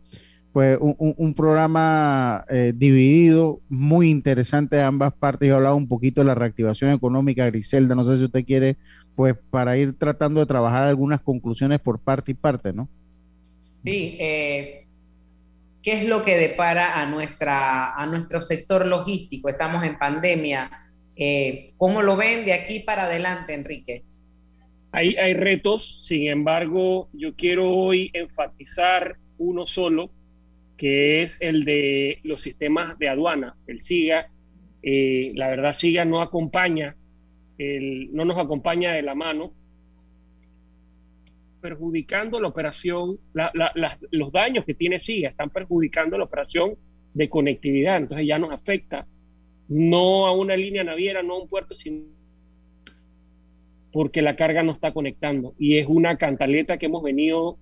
pues, 0.54 0.78
un, 0.80 1.34
programa 1.34 2.46
eh, 2.50 2.72
dividido, 2.76 3.60
muy 3.68 4.10
interesante 4.10 4.78
de 4.78 4.84
ambas 4.84 5.14
partes. 5.14 5.50
Yo 5.50 5.58
hablaba 5.58 5.76
un 5.76 5.88
poquito 5.88 6.22
de 6.22 6.26
la 6.26 6.36
reactivación 6.36 6.92
económica, 6.92 7.46
Griselda. 7.48 7.96
No 7.96 8.06
sé 8.06 8.18
si 8.18 8.24
usted 8.24 8.46
quiere, 8.46 8.78
pues, 9.16 9.36
para 9.50 9.78
ir 9.78 9.98
tratando 9.98 10.40
de 10.40 10.46
trabajar 10.46 10.88
algunas 10.88 11.20
conclusiones 11.22 11.80
por 11.80 12.00
parte 12.00 12.32
y 12.32 12.36
parte, 12.36 12.72
¿no? 12.72 12.88
Sí, 13.84 14.16
eh, 14.20 14.88
¿qué 15.84 16.02
es 16.02 16.08
lo 16.08 16.24
que 16.24 16.38
depara 16.38 17.02
a, 17.02 17.06
nuestra, 17.08 17.94
a 17.94 18.06
nuestro 18.06 18.42
sector 18.42 18.86
logístico? 18.86 19.50
Estamos 19.50 19.84
en 19.84 19.98
pandemia 19.98 20.89
eh, 21.22 21.74
¿Cómo 21.76 22.02
lo 22.02 22.16
ven 22.16 22.46
de 22.46 22.54
aquí 22.54 22.80
para 22.80 23.04
adelante, 23.04 23.54
Enrique? 23.54 24.04
Hay, 24.94 25.34
retos, 25.34 26.06
sin 26.08 26.30
embargo, 26.30 27.10
yo 27.12 27.36
quiero 27.36 27.70
hoy 27.70 28.10
enfatizar 28.14 29.18
uno 29.38 29.68
solo, 29.68 30.12
que 30.78 31.22
es 31.22 31.42
el 31.42 31.66
de 31.66 32.20
los 32.24 32.42
sistemas 32.42 32.98
de 32.98 33.10
aduana, 33.10 33.58
el 33.68 33.82
SIGA. 33.82 34.32
Eh, 34.82 35.34
la 35.36 35.50
verdad, 35.50 35.74
SIGA 35.74 36.06
no 36.06 36.22
acompaña, 36.22 36.96
no 37.58 38.24
nos 38.24 38.38
acompaña 38.38 38.94
de 38.94 39.02
la 39.02 39.14
mano, 39.14 39.54
perjudicando 41.62 42.40
la 42.40 42.48
operación, 42.48 43.20
los 44.12 44.32
daños 44.32 44.64
que 44.64 44.74
tiene 44.74 44.98
SIGA 45.00 45.30
están 45.30 45.50
perjudicando 45.50 46.18
la 46.18 46.24
operación 46.24 46.78
de 47.14 47.30
conectividad, 47.30 47.98
entonces 47.98 48.26
ya 48.26 48.40
nos 48.40 48.52
afecta 48.52 49.06
no 49.70 50.26
a 50.26 50.36
una 50.36 50.58
línea 50.58 50.84
naviera, 50.84 51.24
no 51.24 51.36
a 51.36 51.42
un 51.42 51.48
puerto, 51.48 51.76
sino 51.76 52.06
porque 53.92 54.22
la 54.22 54.36
carga 54.36 54.64
no 54.64 54.74
está 54.74 54.94
conectando. 54.94 55.56
Y 55.58 55.78
es 55.78 55.88
una 55.88 56.18
cantaleta 56.18 56.78
que 56.78 56.88
hemos 56.88 57.04
venido, 57.04 57.58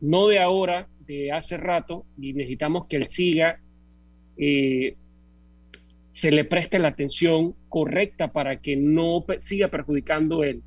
no 0.00 0.28
de 0.28 0.38
ahora, 0.38 0.88
de 1.06 1.32
hace 1.32 1.56
rato, 1.56 2.04
y 2.20 2.34
necesitamos 2.34 2.86
que 2.86 2.96
él 2.96 3.06
siga, 3.06 3.60
eh, 4.36 4.96
se 6.10 6.30
le 6.30 6.44
preste 6.44 6.78
la 6.78 6.88
atención 6.88 7.54
correcta 7.68 8.32
para 8.32 8.60
que 8.60 8.76
no 8.76 9.24
siga 9.40 9.68
perjudicando 9.68 10.44
el, 10.44 10.62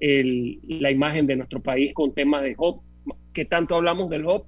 la 0.00 0.90
imagen 0.90 1.26
de 1.26 1.36
nuestro 1.36 1.62
país 1.62 1.92
con 1.94 2.14
temas 2.14 2.42
de 2.42 2.54
HOP, 2.56 2.82
que 3.32 3.46
tanto 3.46 3.76
hablamos 3.76 4.10
del 4.10 4.26
HOP. 4.26 4.46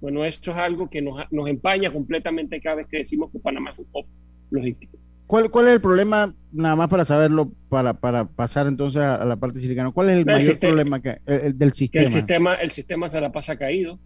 Bueno, 0.00 0.24
esto 0.24 0.52
es 0.52 0.56
algo 0.56 0.88
que 0.88 1.02
nos, 1.02 1.20
nos 1.32 1.48
empaña 1.48 1.92
completamente 1.92 2.60
cada 2.60 2.76
vez 2.76 2.86
que 2.88 2.98
decimos 2.98 3.32
que 3.32 3.38
Panamá 3.40 3.70
es 3.70 3.78
un 3.78 3.86
HOP 3.90 4.06
logístico. 4.50 4.98
¿Cuál, 5.26 5.50
¿Cuál 5.50 5.66
es 5.66 5.74
el 5.74 5.80
problema, 5.80 6.34
nada 6.52 6.76
más 6.76 6.88
para 6.88 7.04
saberlo, 7.04 7.50
para, 7.68 7.94
para 7.94 8.26
pasar 8.26 8.68
entonces 8.68 9.02
a, 9.02 9.24
la 9.24 9.36
parte 9.36 9.60
silicana? 9.60 9.90
¿Cuál 9.90 10.10
es 10.10 10.18
el, 10.18 10.24
mayor 10.24 10.58
problema 10.60 11.02
que, 11.02 11.18
el, 11.26 11.58
del 11.58 11.72
sistema? 11.72 12.04
el 12.04 12.10
sistema? 12.10 12.54
El 12.54 12.70
sistema 12.70 13.08
se 13.08 13.20
la 13.20 13.32
pasa 13.32 13.58
caído. 13.58 13.98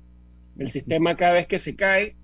El 0.59 0.71
sistema 0.71 1.17
cada 1.17 1.35
vez 1.35 1.47
que 1.47 1.59
se 1.59 1.77
cae, 1.77 2.17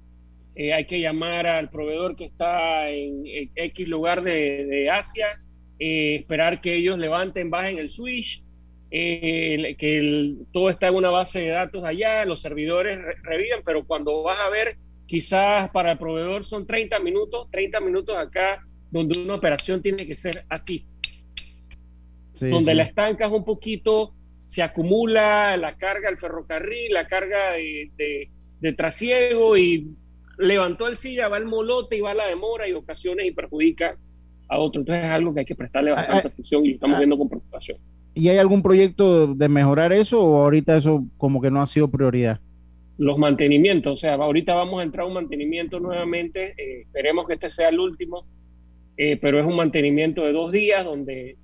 eh, 0.55 0.73
hay 0.73 0.87
que 0.87 1.01
llamar 1.01 1.47
al 1.47 1.69
proveedor 1.69 2.17
que 2.17 2.25
está 2.25 2.89
en, 2.91 3.23
X 3.55 3.89
lugar 3.89 4.23
de, 4.23 4.89
Asia, 4.91 5.43
eh, 5.79 6.17
esperar 6.17 6.63
que 6.63 6.75
ellos 6.75 6.99
levanten, 6.99 7.51
bajen 7.51 7.79
el 7.79 7.91
switch, 7.91 8.43
eh, 8.91 9.77
que 9.79 10.37
todo 10.53 10.71
está 10.71 10.89
en 10.89 10.95
una 10.95 11.11
base 11.11 11.41
de 11.41 11.49
datos 11.49 11.85
allá, 11.85 12.25
los 12.25 12.41
servidores 12.41 12.99
reviven, 13.23 13.61
pero 13.65 13.85
cuando 13.85 14.23
vas 14.23 14.39
a 14.41 14.49
ver, 14.49 14.79
quizás 15.07 15.69
para 15.71 15.93
el 15.93 15.99
proveedor 15.99 16.45
son 16.45 16.67
30 16.67 16.99
minutos, 17.01 17.49
30 17.51 17.81
minutos 17.81 18.17
acá 18.17 18.67
donde 18.91 19.23
una 19.23 19.35
operación 19.35 19.83
tiene 19.83 20.07
que 20.07 20.17
ser 20.17 20.45
así. 20.49 20.87
donde 22.41 22.75
la 22.75 22.83
estancas 22.83 23.31
un 23.31 23.45
poquito, 23.45 24.15
se 24.45 24.63
acumula 24.63 25.57
la 25.57 25.77
carga 25.77 26.09
del 26.09 26.19
ferrocarril, 26.19 26.93
la 26.93 27.07
carga 27.07 27.53
de, 27.53 28.29
de, 28.61 28.73
trasiego 28.73 29.57
y 29.57 29.95
levantó 30.39 30.87
el 30.87 30.97
silla, 30.97 31.29
va 31.29 31.39
el 31.39 31.47
molote 31.47 31.97
y 31.97 32.01
va 32.01 32.15
la 32.15 32.27
demora 32.27 32.69
y 32.69 32.73
ocasiones 32.73 33.27
y 33.27 33.33
perjudica 33.33 33.97
a 34.49 34.59
otro. 34.59 34.81
Entonces 34.81 35.05
es 35.05 35.11
algo 35.11 35.35
que 35.35 35.41
hay 35.41 35.47
que 35.47 35.55
prestarle 35.55 35.93
bastante 35.93 36.29
ah, 36.29 36.31
atención 36.31 36.67
y 36.67 36.73
estamos 36.73 36.97
ah. 36.97 36.99
viendo 36.99 37.19
con 37.19 37.29
preocupación. 37.29 37.79
¿Y 38.15 38.29
hay 38.29 38.39
algún 38.39 38.63
proyecto 38.63 39.35
de 39.35 39.49
mejorar 39.49 39.93
eso 39.93 40.25
o 40.25 40.43
ahorita 40.43 40.77
eso 40.77 41.05
como 41.19 41.41
que 41.41 41.51
no 41.51 41.61
ha 41.61 41.67
sido 41.67 41.91
prioridad? 41.91 42.41
Los 42.97 43.19
mantenimientos, 43.19 43.93
o 43.93 43.97
sea, 43.99 44.15
ahorita 44.15 44.55
vamos 44.55 44.81
a 44.81 44.85
entrar 44.85 45.05
a 45.05 45.09
un 45.09 45.15
mantenimiento 45.15 45.79
nuevamente, 45.81 46.55
eh, 46.57 46.83
esperemos 46.83 47.27
que 47.27 47.35
este 47.35 47.51
sea 47.51 47.69
el 47.69 47.79
último, 47.79 48.27
eh, 48.97 49.19
pero 49.19 49.39
es 49.39 49.47
un 49.47 49.57
mantenimiento 49.57 50.25
de 50.25 50.33
dos 50.33 50.53
días 50.53 50.85
donde 50.85 51.37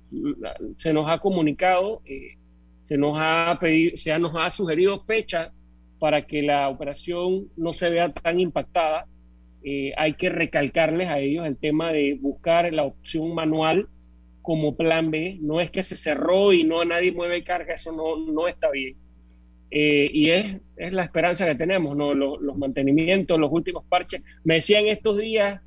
se 0.75 0.91
nos 0.91 1.09
ha 1.09 1.19
comunicado, 1.19 2.01
eh, 2.05 2.37
se 2.81 2.97
nos 2.97 3.15
ha 3.19 3.57
pedido, 3.61 3.95
se 3.95 4.17
nos 4.17 4.33
ha 4.35 4.49
sugerido 4.49 5.03
fechas 5.05 5.51
para 5.99 6.25
que 6.25 6.41
la 6.41 6.67
operación 6.69 7.47
no 7.55 7.71
se 7.71 7.89
vea 7.89 8.11
tan 8.11 8.39
impactada. 8.39 9.07
Eh, 9.63 9.93
hay 9.95 10.13
que 10.13 10.29
recalcarles 10.29 11.07
a 11.07 11.19
ellos 11.19 11.45
el 11.45 11.57
tema 11.57 11.93
de 11.93 12.17
buscar 12.19 12.73
la 12.73 12.83
opción 12.83 13.33
manual 13.35 13.87
como 14.41 14.75
plan 14.75 15.11
B. 15.11 15.37
No 15.39 15.61
es 15.61 15.69
que 15.69 15.83
se 15.83 15.95
cerró 15.95 16.53
y 16.53 16.63
no 16.63 16.83
nadie 16.83 17.11
mueve 17.11 17.43
carga, 17.43 17.75
eso 17.75 17.95
no, 17.95 18.17
no 18.31 18.47
está 18.47 18.71
bien. 18.71 18.97
y 19.69 20.29
es, 20.31 20.57
es, 20.75 20.91
la 20.91 21.03
esperanza 21.03 21.45
que 21.47 21.55
tenemos, 21.55 21.95
¿no? 21.95 22.13
Los, 22.13 22.41
los 22.41 22.57
mantenimientos, 22.57 23.39
los 23.39 23.51
últimos 23.51 23.85
parches. 23.85 24.21
Me 24.43 24.55
decían 24.55 24.87
estos 24.87 25.19
días 25.19 25.61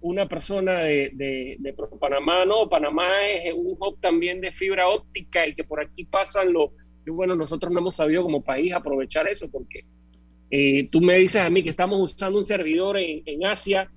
una 0.00 0.28
persona 0.28 0.80
de, 0.80 1.10
de, 1.14 1.74
Panamá, 2.00 2.44
no, 2.44 2.68
Panamá 2.68 3.08
es 3.26 3.52
un 3.52 3.76
hub 3.78 3.98
también 4.00 4.40
de 4.40 4.52
fibra 4.52 4.88
óptica 4.88 5.46
y 5.46 5.54
que 5.54 5.64
por 5.64 5.80
aquí 5.80 6.04
pasan 6.04 6.52
los, 6.52 6.70
y 7.06 7.10
bueno, 7.10 7.34
nosotros 7.34 7.72
no 7.72 7.80
hemos 7.80 7.96
sabido 7.96 8.22
como 8.22 8.42
país 8.42 8.72
aprovechar 8.72 9.28
eso 9.28 9.50
porque 9.50 9.84
eh, 10.50 10.86
tú 10.90 11.00
me 11.00 11.16
dices 11.16 11.42
a 11.42 11.50
mí 11.50 11.62
que 11.62 11.70
estamos 11.70 12.00
usando 12.00 12.38
un 12.38 12.46
servidor 12.46 12.98
en, 12.98 13.22
en 13.26 13.44
Asia 13.46 13.90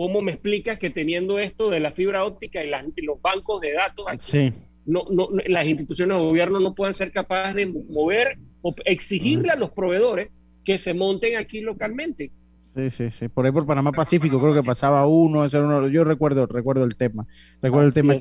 ¿cómo 0.00 0.22
me 0.22 0.32
explicas 0.32 0.78
que 0.78 0.90
teniendo 0.90 1.38
esto 1.38 1.68
de 1.70 1.80
la 1.80 1.92
fibra 1.92 2.24
óptica 2.24 2.64
y, 2.64 2.70
los 3.02 3.20
bancos 3.20 3.60
de 3.60 3.72
datos 3.74 4.06
aquí, 4.08 4.52
no, 4.86 5.04
no, 5.10 5.28
las 5.46 5.66
instituciones 5.66 6.16
de 6.16 6.24
gobierno 6.24 6.58
no 6.58 6.74
puedan 6.74 6.94
ser 6.94 7.12
capaces 7.12 7.54
de 7.54 7.66
mover 7.66 8.38
o 8.62 8.74
exigirle 8.84 9.50
a 9.50 9.56
los 9.56 9.70
proveedores 9.70 10.30
que 10.64 10.78
se 10.78 10.94
monten 10.94 11.36
aquí 11.36 11.60
localmente? 11.60 12.32
Sí, 12.74 12.90
sí, 12.90 13.10
sí. 13.10 13.28
Por 13.28 13.46
ahí 13.46 13.52
por 13.52 13.66
Panamá 13.66 13.90
Pacífico 13.92 14.40
creo 14.40 14.54
que 14.54 14.62
pasaba 14.62 15.06
uno, 15.06 15.44
ese 15.44 15.58
uno. 15.58 15.88
Yo 15.88 16.04
recuerdo, 16.04 16.46
recuerdo 16.46 16.84
el 16.84 16.94
tema. 16.94 17.26
Recuerdo 17.60 17.88
el 17.88 17.94
tema. 17.94 18.14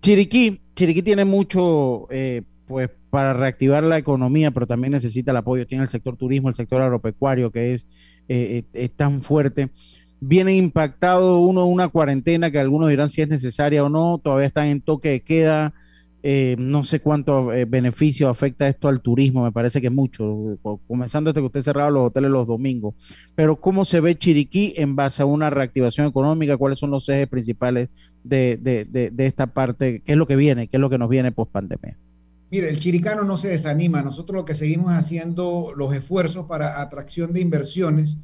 Chiriquí, 0.00 0.60
Chiriquí 0.74 1.02
tiene 1.02 1.24
mucho, 1.24 2.08
eh, 2.10 2.42
pues, 2.66 2.90
para 3.10 3.32
reactivar 3.32 3.84
la 3.84 3.96
economía, 3.96 4.50
pero 4.50 4.66
también 4.66 4.92
necesita 4.92 5.30
el 5.30 5.36
apoyo. 5.36 5.66
Tiene 5.66 5.84
el 5.84 5.88
sector 5.88 6.16
turismo, 6.16 6.48
el 6.48 6.56
sector 6.56 6.82
agropecuario, 6.82 7.50
que 7.52 7.74
es, 7.74 7.86
eh, 8.28 8.64
eh, 8.74 8.84
es 8.84 8.90
tan 8.90 9.22
fuerte. 9.22 9.70
Viene 10.20 10.56
impactado 10.56 11.38
uno 11.38 11.66
una 11.66 11.88
cuarentena 11.88 12.50
que 12.50 12.58
algunos 12.58 12.88
dirán 12.88 13.08
si 13.08 13.22
es 13.22 13.28
necesaria 13.28 13.84
o 13.84 13.88
no. 13.88 14.18
Todavía 14.18 14.48
están 14.48 14.66
en 14.66 14.80
toque 14.80 15.10
de 15.10 15.20
queda. 15.20 15.72
Eh, 16.20 16.56
no 16.58 16.82
sé 16.82 17.00
cuánto 17.00 17.52
eh, 17.52 17.64
beneficio 17.64 18.28
afecta 18.28 18.66
esto 18.66 18.88
al 18.88 19.00
turismo, 19.00 19.44
me 19.44 19.52
parece 19.52 19.80
que 19.80 19.88
mucho, 19.88 20.58
comenzando 20.88 21.30
desde 21.32 21.40
que 21.40 21.46
usted 21.46 21.62
cerrado 21.62 21.92
los 21.92 22.06
hoteles 22.08 22.30
los 22.30 22.46
domingos. 22.46 22.94
Pero 23.36 23.60
¿cómo 23.60 23.84
se 23.84 24.00
ve 24.00 24.18
Chiriquí 24.18 24.74
en 24.76 24.96
base 24.96 25.22
a 25.22 25.26
una 25.26 25.48
reactivación 25.48 26.08
económica? 26.08 26.56
¿Cuáles 26.56 26.80
son 26.80 26.90
los 26.90 27.08
ejes 27.08 27.28
principales 27.28 27.88
de, 28.24 29.12
esta 29.18 29.46
parte? 29.46 30.02
¿Qué 30.04 30.12
es 30.12 30.18
lo 30.18 30.26
que 30.26 30.34
viene? 30.34 30.66
¿Qué 30.66 30.76
es 30.76 30.80
lo 30.80 30.90
que 30.90 30.98
nos 30.98 31.08
viene 31.08 31.30
post 31.30 31.52
pandemia? 31.52 31.96
Mire, 32.50 32.68
el 32.68 32.80
chiricano 32.80 33.22
no 33.22 33.36
se 33.36 33.48
desanima. 33.48 34.02
Nosotros 34.02 34.34
lo 34.34 34.44
que 34.44 34.56
seguimos 34.56 34.92
haciendo 34.92 35.72
los 35.76 35.94
esfuerzos 35.94 36.46
para 36.46 36.80
atracción 36.80 37.32
de 37.32 37.40
inversiones. 37.40 38.18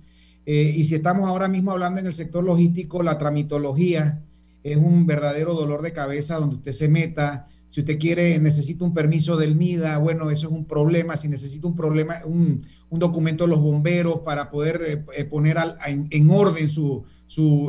Eh, 0.46 0.74
y 0.74 0.84
si 0.84 0.96
estamos 0.96 1.26
ahora 1.26 1.46
mismo 1.46 1.70
hablando 1.70 2.00
en 2.00 2.06
el 2.06 2.14
sector 2.14 2.42
logístico, 2.42 3.02
la 3.02 3.18
tramitología 3.18 4.22
es 4.64 4.78
un 4.78 5.06
verdadero 5.06 5.54
dolor 5.54 5.82
de 5.82 5.92
cabeza 5.92 6.36
donde 6.36 6.56
usted 6.56 6.72
se 6.72 6.88
meta 6.88 7.46
si 7.74 7.80
usted 7.80 7.98
quiere, 7.98 8.38
necesita 8.38 8.84
un 8.84 8.94
permiso 8.94 9.36
del 9.36 9.56
MIDA, 9.56 9.98
bueno, 9.98 10.30
eso 10.30 10.46
es 10.46 10.52
un 10.52 10.64
problema. 10.64 11.16
Si 11.16 11.26
necesita 11.26 11.66
un 11.66 11.74
problema, 11.74 12.18
un, 12.24 12.62
documento 12.88 13.42
de 13.42 13.50
los 13.50 13.58
bomberos 13.58 14.20
para 14.20 14.48
poder 14.48 14.80
eh, 14.86 15.04
eh, 15.16 15.24
poner 15.24 15.56
en, 15.84 16.30
orden 16.30 16.68
su, 16.68 17.04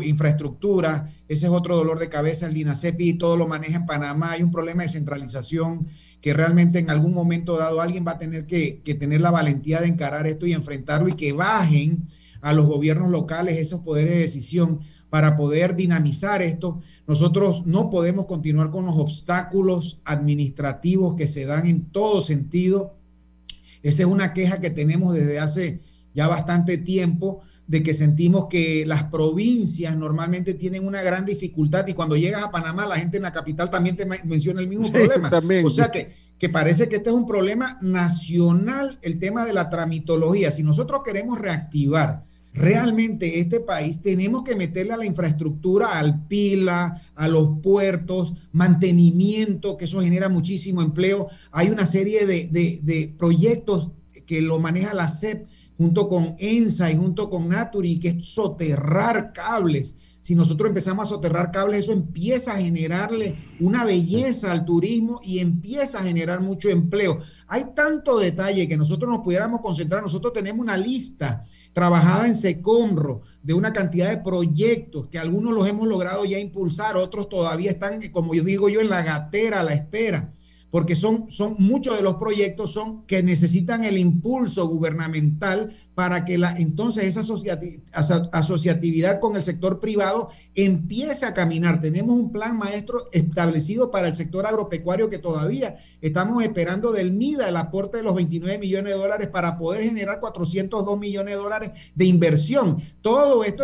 infraestructura, 0.04 1.10
ese 1.28 1.48
es 1.48 1.52
otro 1.52 1.76
dolor 1.76 1.98
de 1.98 2.10
cabeza. 2.10 2.46
El 2.46 2.56
INACEPI 2.56 3.16
todo 3.16 3.36
lo 3.36 3.48
maneja 3.48 3.78
en 3.78 3.88
Panamá. 3.88 4.34
Hay 4.34 4.44
un 4.44 4.52
problema 4.52 4.84
de 4.84 4.90
centralización 4.90 5.88
que 6.22 6.36
realmente 6.36 6.78
en 6.78 6.92
algún 6.92 7.16
momento 7.16 7.58
dado 7.58 7.82
alguien 7.82 8.06
va 8.08 8.12
a 8.12 8.20
tener 8.20 8.46
que, 8.46 8.82
que 8.84 8.94
tener 8.94 9.22
la 9.22 9.32
valentía 9.32 9.82
de 9.82 9.88
encarar 9.88 10.28
esto 10.28 10.46
y 10.46 10.54
enfrentarlo 10.54 11.10
y 11.10 11.14
que 11.14 11.34
bajen 11.34 12.06
a 12.42 12.54
los 12.54 12.68
gobiernos 12.68 13.10
locales 13.10 13.58
esos 13.58 13.82
poderes 13.82 14.12
de 14.12 14.20
decisión 14.20 14.82
para 15.16 15.38
poder 15.38 15.78
dinamizar 15.78 16.42
esto. 16.42 16.82
Nosotros 17.08 17.66
no 17.66 17.90
podemos 17.90 18.26
continuar 18.26 18.70
con 18.70 18.86
los 18.86 18.98
obstáculos 18.98 20.02
administrativos 20.04 21.16
que 21.16 21.26
se 21.26 21.46
dan 21.46 21.68
en 21.68 21.86
todo 21.86 22.20
sentido. 22.20 22.98
Esa 23.82 24.02
es 24.02 24.10
una 24.10 24.34
queja 24.34 24.60
que 24.60 24.72
tenemos 24.72 25.14
desde 25.14 25.40
hace 25.40 25.80
ya 26.14 26.28
bastante 26.28 26.78
tiempo 26.78 27.40
de 27.66 27.82
que 27.82 27.94
sentimos 27.94 28.48
que 28.50 28.86
las 28.86 29.06
provincias 29.06 29.96
normalmente 29.96 30.54
tienen 30.54 30.86
una 30.86 31.02
gran 31.02 31.24
dificultad 31.24 31.88
y 31.88 31.94
cuando 31.94 32.18
llegas 32.18 32.44
a 32.44 32.52
Panamá 32.52 32.86
la 32.86 32.98
gente 32.98 33.16
en 33.16 33.24
la 33.24 33.32
capital 33.32 33.70
también 33.70 33.96
te 33.96 34.06
menciona 34.26 34.60
el 34.60 34.68
mismo 34.68 34.92
problema. 34.92 35.32
O 35.64 35.70
sea 35.70 35.92
que, 35.92 36.14
que 36.38 36.50
parece 36.50 36.90
que 36.90 36.98
este 36.98 37.10
es 37.10 37.16
un 37.16 37.26
problema 37.26 37.80
nacional, 37.82 39.00
el 39.02 39.18
tema 39.18 39.46
de 39.46 39.54
la 39.54 39.70
tramitología. 39.70 40.52
Si 40.52 40.62
nosotros 40.62 41.04
queremos 41.06 41.40
reactivar 41.40 42.26
realmente 42.56 43.40
este 43.40 43.60
país 43.60 44.02
tenemos 44.02 44.44
que 44.44 44.56
meterle 44.56 44.94
a 44.94 44.98
la 44.98 45.06
infraestructura, 45.06 46.00
al 46.00 46.26
pila, 46.26 47.02
a 47.14 47.28
los 47.28 47.60
puertos, 47.62 48.34
mantenimiento, 48.54 49.76
que 49.78 49.86
eso 49.86 50.02
genera 50.02 50.30
muchísimo 50.30 50.82
empleo. 50.82 51.28
Hay 51.52 51.70
una 51.70 51.86
serie 51.86 52.26
de, 52.26 53.14
proyectos 53.18 53.92
que 54.26 54.42
lo 54.42 54.60
maneja 54.60 54.94
la 54.94 55.10
CEP 55.10 55.48
junto 55.78 56.08
con 56.08 56.36
ENSA 56.40 56.92
y 56.92 56.96
junto 56.96 57.30
con 57.30 57.50
Naturi, 57.50 58.00
que 58.00 58.08
es 58.08 58.26
soterrar 58.26 59.34
cables. 59.34 59.96
Si 60.26 60.34
nosotros 60.34 60.70
empezamos 60.70 61.06
a 61.06 61.10
soterrar 61.10 61.52
cables, 61.52 61.82
eso 61.82 61.92
empieza 61.92 62.54
a 62.54 62.58
generarle 62.58 63.38
una 63.60 63.86
belleza 63.86 64.52
al 64.52 64.66
turismo 64.66 65.22
y 65.24 65.38
empieza 65.38 66.00
a 66.00 66.02
generar 66.02 66.40
mucho 66.40 66.68
empleo. 66.70 67.20
Hay 67.46 67.66
tanto 67.76 68.18
detalle 68.18 68.68
que 68.68 68.76
nosotros 68.76 69.08
nos 69.08 69.20
pudiéramos 69.24 69.62
concentrar. 69.62 70.02
Nosotros 70.02 70.34
tenemos 70.34 70.64
una 70.64 70.78
lista 70.78 71.44
trabajada 71.74 72.26
en 72.26 72.34
Secomro, 72.34 73.22
de 73.44 73.54
una 73.54 73.72
cantidad 73.72 74.10
de 74.10 74.18
proyectos 74.18 75.10
que 75.10 75.20
algunos 75.20 75.54
los 75.54 75.68
hemos 75.68 75.86
logrado 75.86 76.26
ya 76.26 76.40
impulsar, 76.40 76.98
otros 76.98 77.30
todavía 77.30 77.70
están, 77.70 78.02
como 78.10 78.34
yo 78.34 78.44
digo 78.44 78.68
yo, 78.68 78.82
en 78.82 78.90
la 78.90 79.04
gatera 79.04 79.60
a 79.60 79.64
la 79.64 79.76
espera 79.76 80.34
porque 80.76 80.98
son, 80.98 81.32
son 81.32 81.56
muchos 81.58 81.96
de 81.96 82.04
los 82.04 82.16
proyectos 82.16 82.74
son 82.74 83.06
que 83.06 83.24
necesitan 83.24 83.86
el 83.86 83.98
impulso 83.98 84.68
gubernamental 84.68 85.74
para 85.94 86.26
que 86.26 86.38
la, 86.38 86.58
entonces 86.58 87.06
esa 87.06 87.22
asociatividad 88.34 89.22
con 89.22 89.38
el 89.38 89.42
sector 89.42 89.80
privado 89.80 90.28
empiece 90.54 91.26
a 91.26 91.34
caminar. 91.34 91.80
Tenemos 91.80 92.18
un 92.18 92.30
plan 92.30 92.58
maestro 92.58 93.00
establecido 93.14 93.90
para 93.90 94.10
el 94.10 94.16
sector 94.16 94.46
agropecuario 94.46 95.08
que 95.08 95.18
todavía 95.18 95.78
estamos 96.02 96.44
esperando 96.44 96.92
del 96.92 97.14
MIDA 97.14 97.48
el 97.48 97.56
aporte 97.56 98.00
de 98.00 98.04
los 98.04 98.14
29 98.14 98.58
millones 98.58 98.92
de 98.92 99.00
dólares 99.00 99.30
para 99.30 99.58
poder 99.58 99.86
generar 99.86 100.20
402 100.20 101.00
millones 101.00 101.36
de 101.36 101.42
dólares 101.42 101.72
de 101.96 102.04
inversión. 102.04 102.82
Todo 103.02 103.46
esto 103.46 103.64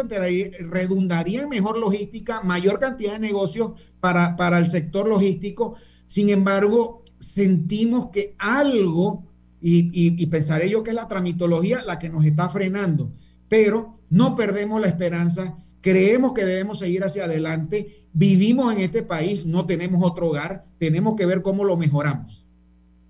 redundaría 0.62 1.42
en 1.42 1.50
mejor 1.50 1.78
logística, 1.78 2.40
mayor 2.40 2.80
cantidad 2.80 3.12
de 3.12 3.20
negocios 3.20 3.74
para, 4.00 4.38
para 4.38 4.60
el 4.60 4.66
sector 4.66 5.10
logístico. 5.10 5.76
Sin 6.06 6.30
embargo, 6.30 7.01
sentimos 7.22 8.08
que 8.08 8.36
algo, 8.40 9.24
y, 9.62 10.26
pensaré 10.26 10.70
yo 10.70 10.84
que 10.84 10.90
es 10.90 10.96
la 10.96 11.08
tramitología 11.08 11.82
la 11.86 12.00
que 12.00 12.10
nos 12.10 12.26
está 12.26 12.50
frenando, 12.50 13.12
pero 13.48 14.00
no 14.10 14.36
perdemos 14.36 14.82
la 14.82 14.88
esperanza, 14.88 15.58
creemos 15.82 16.34
que 16.34 16.46
debemos 16.46 16.80
seguir 16.80 17.04
hacia 17.04 17.26
adelante, 17.26 18.06
vivimos 18.12 18.76
en 18.76 18.82
este 18.82 19.04
país, 19.04 19.46
no 19.46 19.66
tenemos 19.66 20.04
otro 20.04 20.30
hogar, 20.30 20.66
tenemos 20.80 21.16
que 21.16 21.28
ver 21.28 21.42
cómo 21.42 21.64
lo 21.64 21.78
mejoramos. 21.78 22.46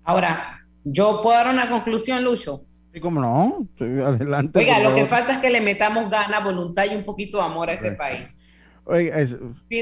Ahora, 0.04 0.60
yo 0.84 1.20
puedo 1.22 1.36
dar 1.36 1.52
una 1.52 1.70
conclusión, 1.70 2.22
Lucho. 2.22 2.64
Sí, 2.92 3.00
cómo 3.00 3.20
no, 3.20 3.66
adelante. 4.04 4.58
Oiga, 4.58 4.78
lo 4.80 4.94
que 4.94 5.06
falta 5.06 5.34
es 5.34 5.38
que 5.38 5.48
le 5.48 5.62
metamos 5.62 6.10
ganas, 6.10 6.44
voluntad 6.44 6.84
y 6.90 6.94
un 6.94 7.04
poquito 7.04 7.38
de 7.38 7.44
amor 7.44 7.70
a 7.70 7.74
este 7.74 7.92
país. 7.92 8.28
Oiga, 8.84 9.16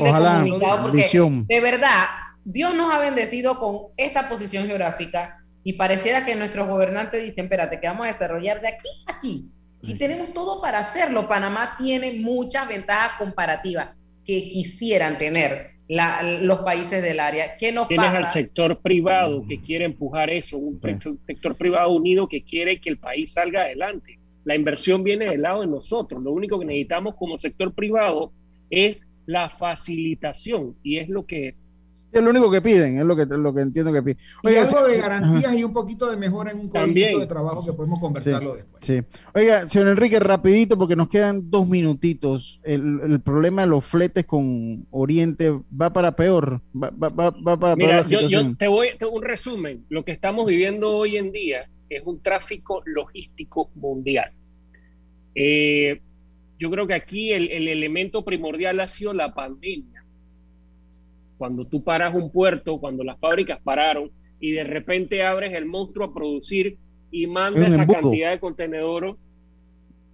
ojalá, 0.02 0.44
de 0.44 1.60
verdad, 1.60 2.04
Dios 2.52 2.74
nos 2.74 2.92
ha 2.92 2.98
bendecido 2.98 3.58
con 3.58 3.92
esta 3.96 4.28
posición 4.28 4.66
geográfica 4.66 5.44
y 5.62 5.74
pareciera 5.74 6.24
que 6.24 6.34
nuestros 6.34 6.68
gobernantes 6.68 7.22
dicen, 7.22 7.44
espérate, 7.44 7.78
que 7.78 7.86
vamos 7.86 8.06
a 8.06 8.12
desarrollar 8.12 8.60
de 8.60 8.68
aquí 8.68 8.88
a 9.06 9.12
aquí. 9.12 9.52
Y 9.82 9.94
tenemos 9.94 10.34
todo 10.34 10.60
para 10.60 10.80
hacerlo. 10.80 11.28
Panamá 11.28 11.76
tiene 11.78 12.14
muchas 12.14 12.66
ventajas 12.68 13.12
comparativas 13.18 13.90
que 14.24 14.42
quisieran 14.50 15.16
tener 15.16 15.76
los 16.42 16.60
países 16.60 17.02
del 17.02 17.20
área. 17.20 17.56
¿Qué 17.56 17.72
nos 17.72 17.88
Tienes 17.88 18.08
al 18.08 18.28
sector 18.28 18.80
privado 18.80 19.44
que 19.46 19.60
quiere 19.60 19.84
empujar 19.84 20.30
eso, 20.30 20.58
un 20.58 20.80
sector 21.26 21.56
privado 21.56 21.92
unido 21.92 22.28
que 22.28 22.42
quiere 22.42 22.80
que 22.80 22.90
el 22.90 22.98
país 22.98 23.32
salga 23.32 23.62
adelante. 23.62 24.18
La 24.44 24.56
inversión 24.56 25.04
viene 25.04 25.26
del 25.26 25.42
lado 25.42 25.60
de 25.60 25.68
nosotros. 25.68 26.20
Lo 26.22 26.32
único 26.32 26.58
que 26.58 26.64
necesitamos 26.64 27.14
como 27.14 27.38
sector 27.38 27.72
privado 27.74 28.32
es 28.70 29.08
la 29.26 29.48
facilitación 29.48 30.76
y 30.82 30.98
es 30.98 31.08
lo 31.08 31.26
que 31.26 31.54
es 32.12 32.22
lo 32.22 32.30
único 32.30 32.50
que 32.50 32.60
piden, 32.60 32.98
es 32.98 33.04
lo 33.04 33.14
que, 33.14 33.24
lo 33.26 33.54
que 33.54 33.60
entiendo 33.60 33.92
que 33.92 34.02
piden. 34.02 34.18
Oiga, 34.42 34.62
eso 34.62 34.84
de 34.86 34.98
garantías 34.98 35.54
y 35.54 35.62
un 35.62 35.72
poquito 35.72 36.10
de 36.10 36.16
mejora 36.16 36.50
en 36.50 36.60
un 36.60 36.68
conjunto 36.68 37.18
de 37.18 37.26
trabajo 37.26 37.64
que 37.64 37.72
podemos 37.72 38.00
conversarlo 38.00 38.54
después. 38.54 38.84
Sí. 38.84 39.02
Oiga, 39.34 39.68
señor 39.68 39.88
Enrique, 39.88 40.18
rapidito, 40.18 40.76
porque 40.76 40.96
nos 40.96 41.08
quedan 41.08 41.50
dos 41.50 41.68
minutitos. 41.68 42.60
El, 42.64 43.20
problema 43.20 43.62
de 43.62 43.68
los 43.68 43.84
fletes 43.84 44.24
con 44.24 44.86
Oriente 44.90 45.50
va 45.80 45.92
para 45.92 46.16
peor. 46.16 46.60
Va, 46.74 46.90
va, 46.90 47.30
va, 47.30 47.60
para 47.60 47.76
Mira, 47.76 48.04
yo, 48.04 48.22
yo, 48.28 48.56
te 48.56 48.66
voy 48.66 48.88
a 48.88 49.06
un 49.06 49.22
resumen. 49.22 49.84
Lo 49.88 50.04
que 50.04 50.12
estamos 50.12 50.46
viviendo 50.46 50.90
hoy 50.96 51.16
en 51.16 51.32
día 51.32 51.68
es 51.88 52.02
un 52.04 52.20
tráfico 52.22 52.82
logístico 52.86 53.70
mundial. 53.74 54.32
Eh, 55.34 56.00
yo 56.58 56.70
creo 56.70 56.86
que 56.86 56.94
aquí 56.94 57.32
el, 57.32 57.50
el 57.50 57.68
elemento 57.68 58.24
primordial 58.24 58.80
ha 58.80 58.88
sido 58.88 59.12
la 59.14 59.32
pandemia 59.32 59.99
cuando 61.40 61.64
tú 61.64 61.82
paras 61.82 62.14
un 62.14 62.30
puerto, 62.30 62.78
cuando 62.78 63.02
las 63.02 63.18
fábricas 63.18 63.58
pararon 63.64 64.10
y 64.40 64.50
de 64.50 64.62
repente 64.62 65.22
abres 65.22 65.54
el 65.54 65.64
monstruo 65.64 66.04
a 66.04 66.12
producir 66.12 66.76
y 67.10 67.26
manda 67.26 67.66
esa 67.66 67.86
cantidad 67.86 68.30
de 68.32 68.38
contenedores. 68.38 69.14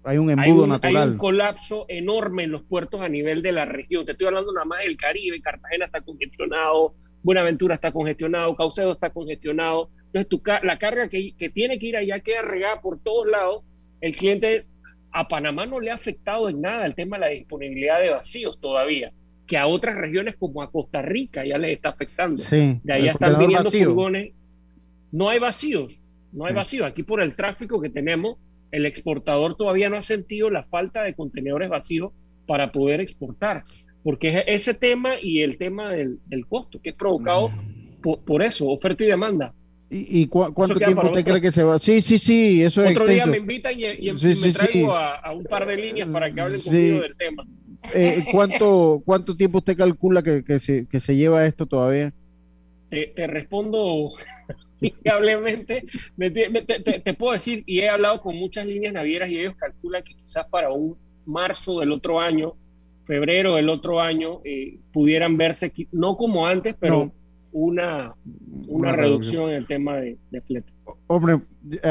Hay 0.05 0.19
un 0.19 0.31
embudo 0.31 0.69
natural. 0.69 0.97
Hay 0.97 1.09
un 1.09 1.19
colapso 1.19 1.85
enorme 1.89 2.45
en 2.45 2.53
los 2.53 2.63
puertos 2.63 3.01
a 3.01 3.09
nivel 3.09 3.43
de 3.43 3.51
la 3.51 3.65
región. 3.65 4.07
Te 4.07 4.13
estoy 4.13 4.29
hablando 4.29 4.53
nada 4.53 4.67
más 4.67 4.85
del 4.85 4.97
Caribe. 4.97 5.41
Cartagena 5.41 5.87
está 5.87 6.01
congestionado, 6.01 6.95
Buenaventura 7.25 7.75
está 7.75 7.91
congestionado, 7.91 8.55
Caucedo 8.55 8.93
está 8.93 9.11
congestionado. 9.11 9.91
Entonces, 10.13 10.29
tu, 10.29 10.41
la 10.63 10.79
carga 10.79 11.09
que, 11.09 11.33
que 11.37 11.51
tiene 11.51 11.81
que 11.81 11.87
ir 11.87 11.97
allá 11.97 12.21
queda 12.21 12.43
regada 12.43 12.81
por 12.81 13.01
todos 13.01 13.27
lados. 13.27 13.65
El 14.01 14.15
cliente 14.15 14.65
a 15.11 15.27
Panamá 15.27 15.67
no 15.67 15.81
le 15.81 15.91
ha 15.91 15.95
afectado 15.95 16.49
en 16.49 16.61
nada 16.61 16.87
el 16.87 16.95
tema 16.95 17.17
de 17.17 17.21
la 17.21 17.31
disponibilidad 17.31 18.01
de 18.01 18.11
vacíos 18.11 18.61
todavía, 18.61 19.13
que 19.47 19.57
a 19.57 19.67
otras 19.67 19.97
regiones 19.97 20.37
como 20.37 20.63
a 20.63 20.71
Costa 20.71 21.03
Rica 21.03 21.45
ya 21.45 21.59
les 21.59 21.75
está 21.75 21.91
afectando. 21.91 22.37
Sí, 22.37 22.81
de 22.83 22.93
ahí 22.93 23.09
están 23.09 23.39
viniendo 23.39 23.71
furgones. 23.71 24.33
No 25.13 25.29
hay 25.29 25.39
vacíos, 25.39 26.05
no 26.33 26.47
hay 26.47 26.55
vacíos. 26.55 26.87
Aquí 26.87 27.03
por 27.03 27.21
el 27.21 27.37
tráfico 27.37 27.81
que 27.81 27.89
tenemos, 27.89 28.39
el 28.73 28.87
exportador 28.87 29.55
todavía 29.55 29.89
no 29.89 29.97
ha 29.97 30.03
sentido 30.03 30.51
la 30.51 30.65
falta 30.65 31.03
de 31.03 31.15
contenedores 31.15 31.69
vacíos 31.69 32.13
para 32.47 32.73
poder 32.73 33.01
exportar, 33.01 33.65
porque 34.03 34.29
es 34.29 34.45
ese 34.47 34.75
tema 34.75 35.15
y 35.21 35.43
el 35.43 35.57
tema 35.59 35.91
del, 35.91 36.19
costo 36.49 36.81
que 36.81 36.91
es 36.91 36.97
provocado 36.97 37.51
por, 38.25 38.43
eso, 38.43 38.69
oferta 38.69 39.05
y 39.05 39.09
demanda. 39.09 39.55
¿Y, 39.89 40.27
cuánto 40.27 40.75
tiempo 40.75 41.07
usted 41.07 41.25
cree 41.25 41.41
que 41.41 41.53
se 41.53 41.63
va? 41.63 41.79
Sí, 41.79 42.03
sí, 42.03 42.19
sí, 42.19 42.63
eso 42.63 42.83
es 42.83 42.91
Otro 42.91 43.07
día 43.07 43.27
me 43.27 43.37
invitan 43.37 43.73
y, 43.79 44.13
me 44.13 44.53
traigo 44.53 44.97
a, 44.97 45.33
un 45.33 45.45
par 45.45 45.67
de 45.67 45.77
líneas 45.77 46.09
para 46.09 46.31
que 46.31 46.41
hablen 46.41 46.61
conmigo 46.61 47.01
del 47.01 47.17
tema. 47.17 47.47
Eh, 47.95 48.25
¿cuánto, 48.33 49.03
¿Cuánto 49.05 49.37
tiempo 49.37 49.59
usted 49.59 49.77
calcula 49.77 50.23
que, 50.23 50.45
que, 50.45 50.59
se, 50.59 50.87
que 50.87 51.01
se 51.01 51.17
lleva 51.17 51.47
esto 51.47 51.67
todavía? 51.67 52.13
Te, 52.89 53.07
te 53.09 53.27
respondo 53.27 54.13
amigablemente. 54.81 55.85
te, 56.19 57.01
te, 57.01 57.15
puedo 57.15 57.33
decir, 57.33 57.63
y 57.67 57.81
he 57.81 57.89
hablado 57.89 58.21
con 58.21 58.37
muchas 58.37 58.67
líneas 58.67 58.93
navieras 58.93 59.31
y 59.31 59.39
ellos 59.39 59.55
calculan 59.57 60.03
que 60.03 60.15
quizás 60.15 60.47
para 60.49 60.71
un 60.71 60.97
marzo 61.25 61.81
del 61.81 61.93
otro 61.93 62.21
año, 62.21 62.55
febrero 63.05 63.57
del 63.57 63.69
otro 63.69 64.01
año, 64.01 64.41
eh, 64.45 64.79
pudieran 64.93 65.37
verse, 65.37 65.73
no 65.93 66.17
como 66.17 66.47
antes, 66.47 66.75
pero 66.79 67.13
una, 67.53 68.15
una, 68.69 68.93
reducción 68.93 69.51
en 69.51 69.57
el 69.57 69.67
tema 69.67 69.97
de, 69.97 70.19
de 70.31 70.41
flete. 70.43 70.73
Hombre, 71.07 71.41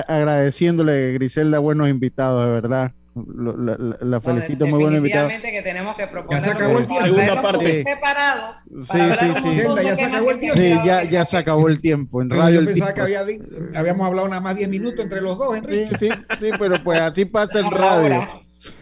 agradeciéndole, 0.08 1.14
Griselda, 1.14 1.60
buenos 1.60 1.89
invitados, 1.89 2.46
de 2.46 2.52
verdad. 2.52 2.91
La, 3.16 4.20
felicito, 4.20 4.68
muy 4.68 4.84
buen 4.84 4.95
invitado. 4.95 5.30
que 5.30 5.61
tenemos 5.63 5.95
que 5.95 6.05
proponer. 6.07 6.43
Ya 6.43 6.49
se 6.49 6.51
acabó 6.51 6.80
el 6.80 6.86
tiempo. 6.86 7.01
Segunda 7.01 7.41
parte. 7.41 7.84
Preparado 7.84 8.55
sí, 8.78 8.99
sí, 9.20 9.34
sí. 9.41 9.63
Ya 9.84 9.95
se 9.95 10.03
acabó 10.03 10.32
el 10.32 10.39
tiempo. 10.39 10.59
Sí, 10.59 10.70
ya, 10.84 11.03
ya 11.03 11.26
se 11.26 11.38
acabó 11.38 11.68
el 11.70 11.80
tiempo. 11.80 12.22
En 12.22 12.30
radio. 12.30 12.59
Yo 12.59 12.68
pensaba 12.68 12.93
que 12.93 13.01
había, 13.01 13.26
habíamos 13.74 14.05
hablado 14.05 14.28
nada 14.28 14.41
más 14.41 14.57
10 14.57 14.68
minutos 14.68 14.99
entre 14.99 15.22
los 15.22 15.38
dos, 15.38 15.55
Enrique. 15.55 15.97
Sí, 15.97 16.09
sí, 16.09 16.16
sí, 16.39 16.49
pero 16.59 16.84
pues 16.84 16.99
así 16.99 17.24
pasa 17.24 17.59
en 17.59 17.72
radio. 17.72 18.28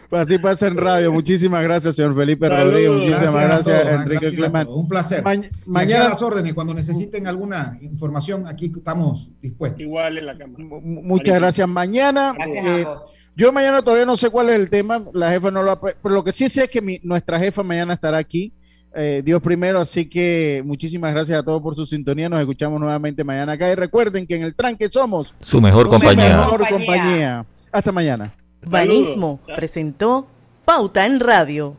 Pues 0.10 0.22
así 0.24 0.38
pasa 0.40 0.68
en 0.68 0.78
radio. 0.78 1.12
Muchísimas 1.12 1.62
gracias, 1.64 1.96
señor 1.96 2.16
Felipe 2.16 2.50
Rodríguez. 2.50 2.92
Muchísimas 2.92 3.34
gracias, 3.34 3.88
Enrique 3.88 4.36
Clement. 4.36 4.70
Un 4.70 4.88
placer. 4.88 5.24
mañana 5.68 6.06
a 6.06 6.10
las 6.10 6.22
órdenes, 6.24 6.56
cuando 6.56 6.74
necesiten 6.74 7.28
alguna 7.28 7.78
información, 7.82 8.48
aquí 8.48 8.72
estamos 8.76 9.30
dispuestos. 9.42 9.82
Igual 9.82 10.18
en 10.18 10.26
la 10.26 10.38
cámara. 10.38 10.64
Muchas 10.82 11.36
gracias. 11.36 11.68
Mañana. 11.68 12.36
Eh, 12.48 12.86
yo 13.36 13.52
mañana 13.52 13.82
todavía 13.82 14.06
no 14.06 14.18
sé 14.18 14.30
cuál 14.30 14.50
es 14.50 14.56
el 14.56 14.70
tema. 14.70 15.04
La 15.14 15.32
jefa 15.32 15.52
no 15.52 15.64
lo 15.64 15.72
ha. 15.72 15.82
Pero 15.82 15.98
lo 16.04 16.24
que 16.24 16.32
sí 16.32 16.50
sé 16.50 16.64
es 16.64 16.70
que 16.70 17.00
nuestra 17.04 17.40
jefa 17.40 17.64
mañana 17.64 17.94
estará 17.94 18.18
aquí. 18.18 18.54
Eh, 18.96 19.24
Dios 19.26 19.42
primero, 19.42 19.80
así 19.80 20.08
que 20.08 20.62
muchísimas 20.66 21.12
gracias 21.12 21.40
a 21.40 21.44
todos 21.44 21.62
por 21.62 21.76
su 21.76 21.86
sintonía. 21.86 22.30
Nos 22.30 22.40
escuchamos 22.40 22.80
nuevamente 22.80 23.24
mañana 23.24 23.54
acá. 23.54 23.72
Y 23.72 23.76
recuerden 23.76 24.28
que 24.28 24.36
en 24.36 24.44
el 24.44 24.54
tranque 24.54 24.88
somos 24.90 25.34
su 25.42 25.60
mejor 25.60 25.88
compañía. 25.88 26.38
mejor 26.38 26.68
compañía. 26.70 27.46
Hasta 27.72 27.92
mañana. 27.92 28.34
Banismo 28.66 29.40
presentó 29.56 30.28
Pauta 30.64 31.06
en 31.06 31.20
Radio. 31.20 31.76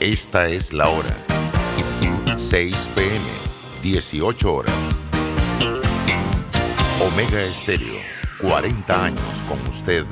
Esta 0.00 0.48
es 0.48 0.72
la 0.72 0.88
hora. 0.88 1.16
6 2.36 2.90
pm, 2.94 3.20
18 3.82 4.54
horas. 4.54 4.74
Omega 7.00 7.42
Estéreo, 7.42 8.00
40 8.40 9.04
años 9.04 9.42
con 9.46 9.60
usted 9.68 10.06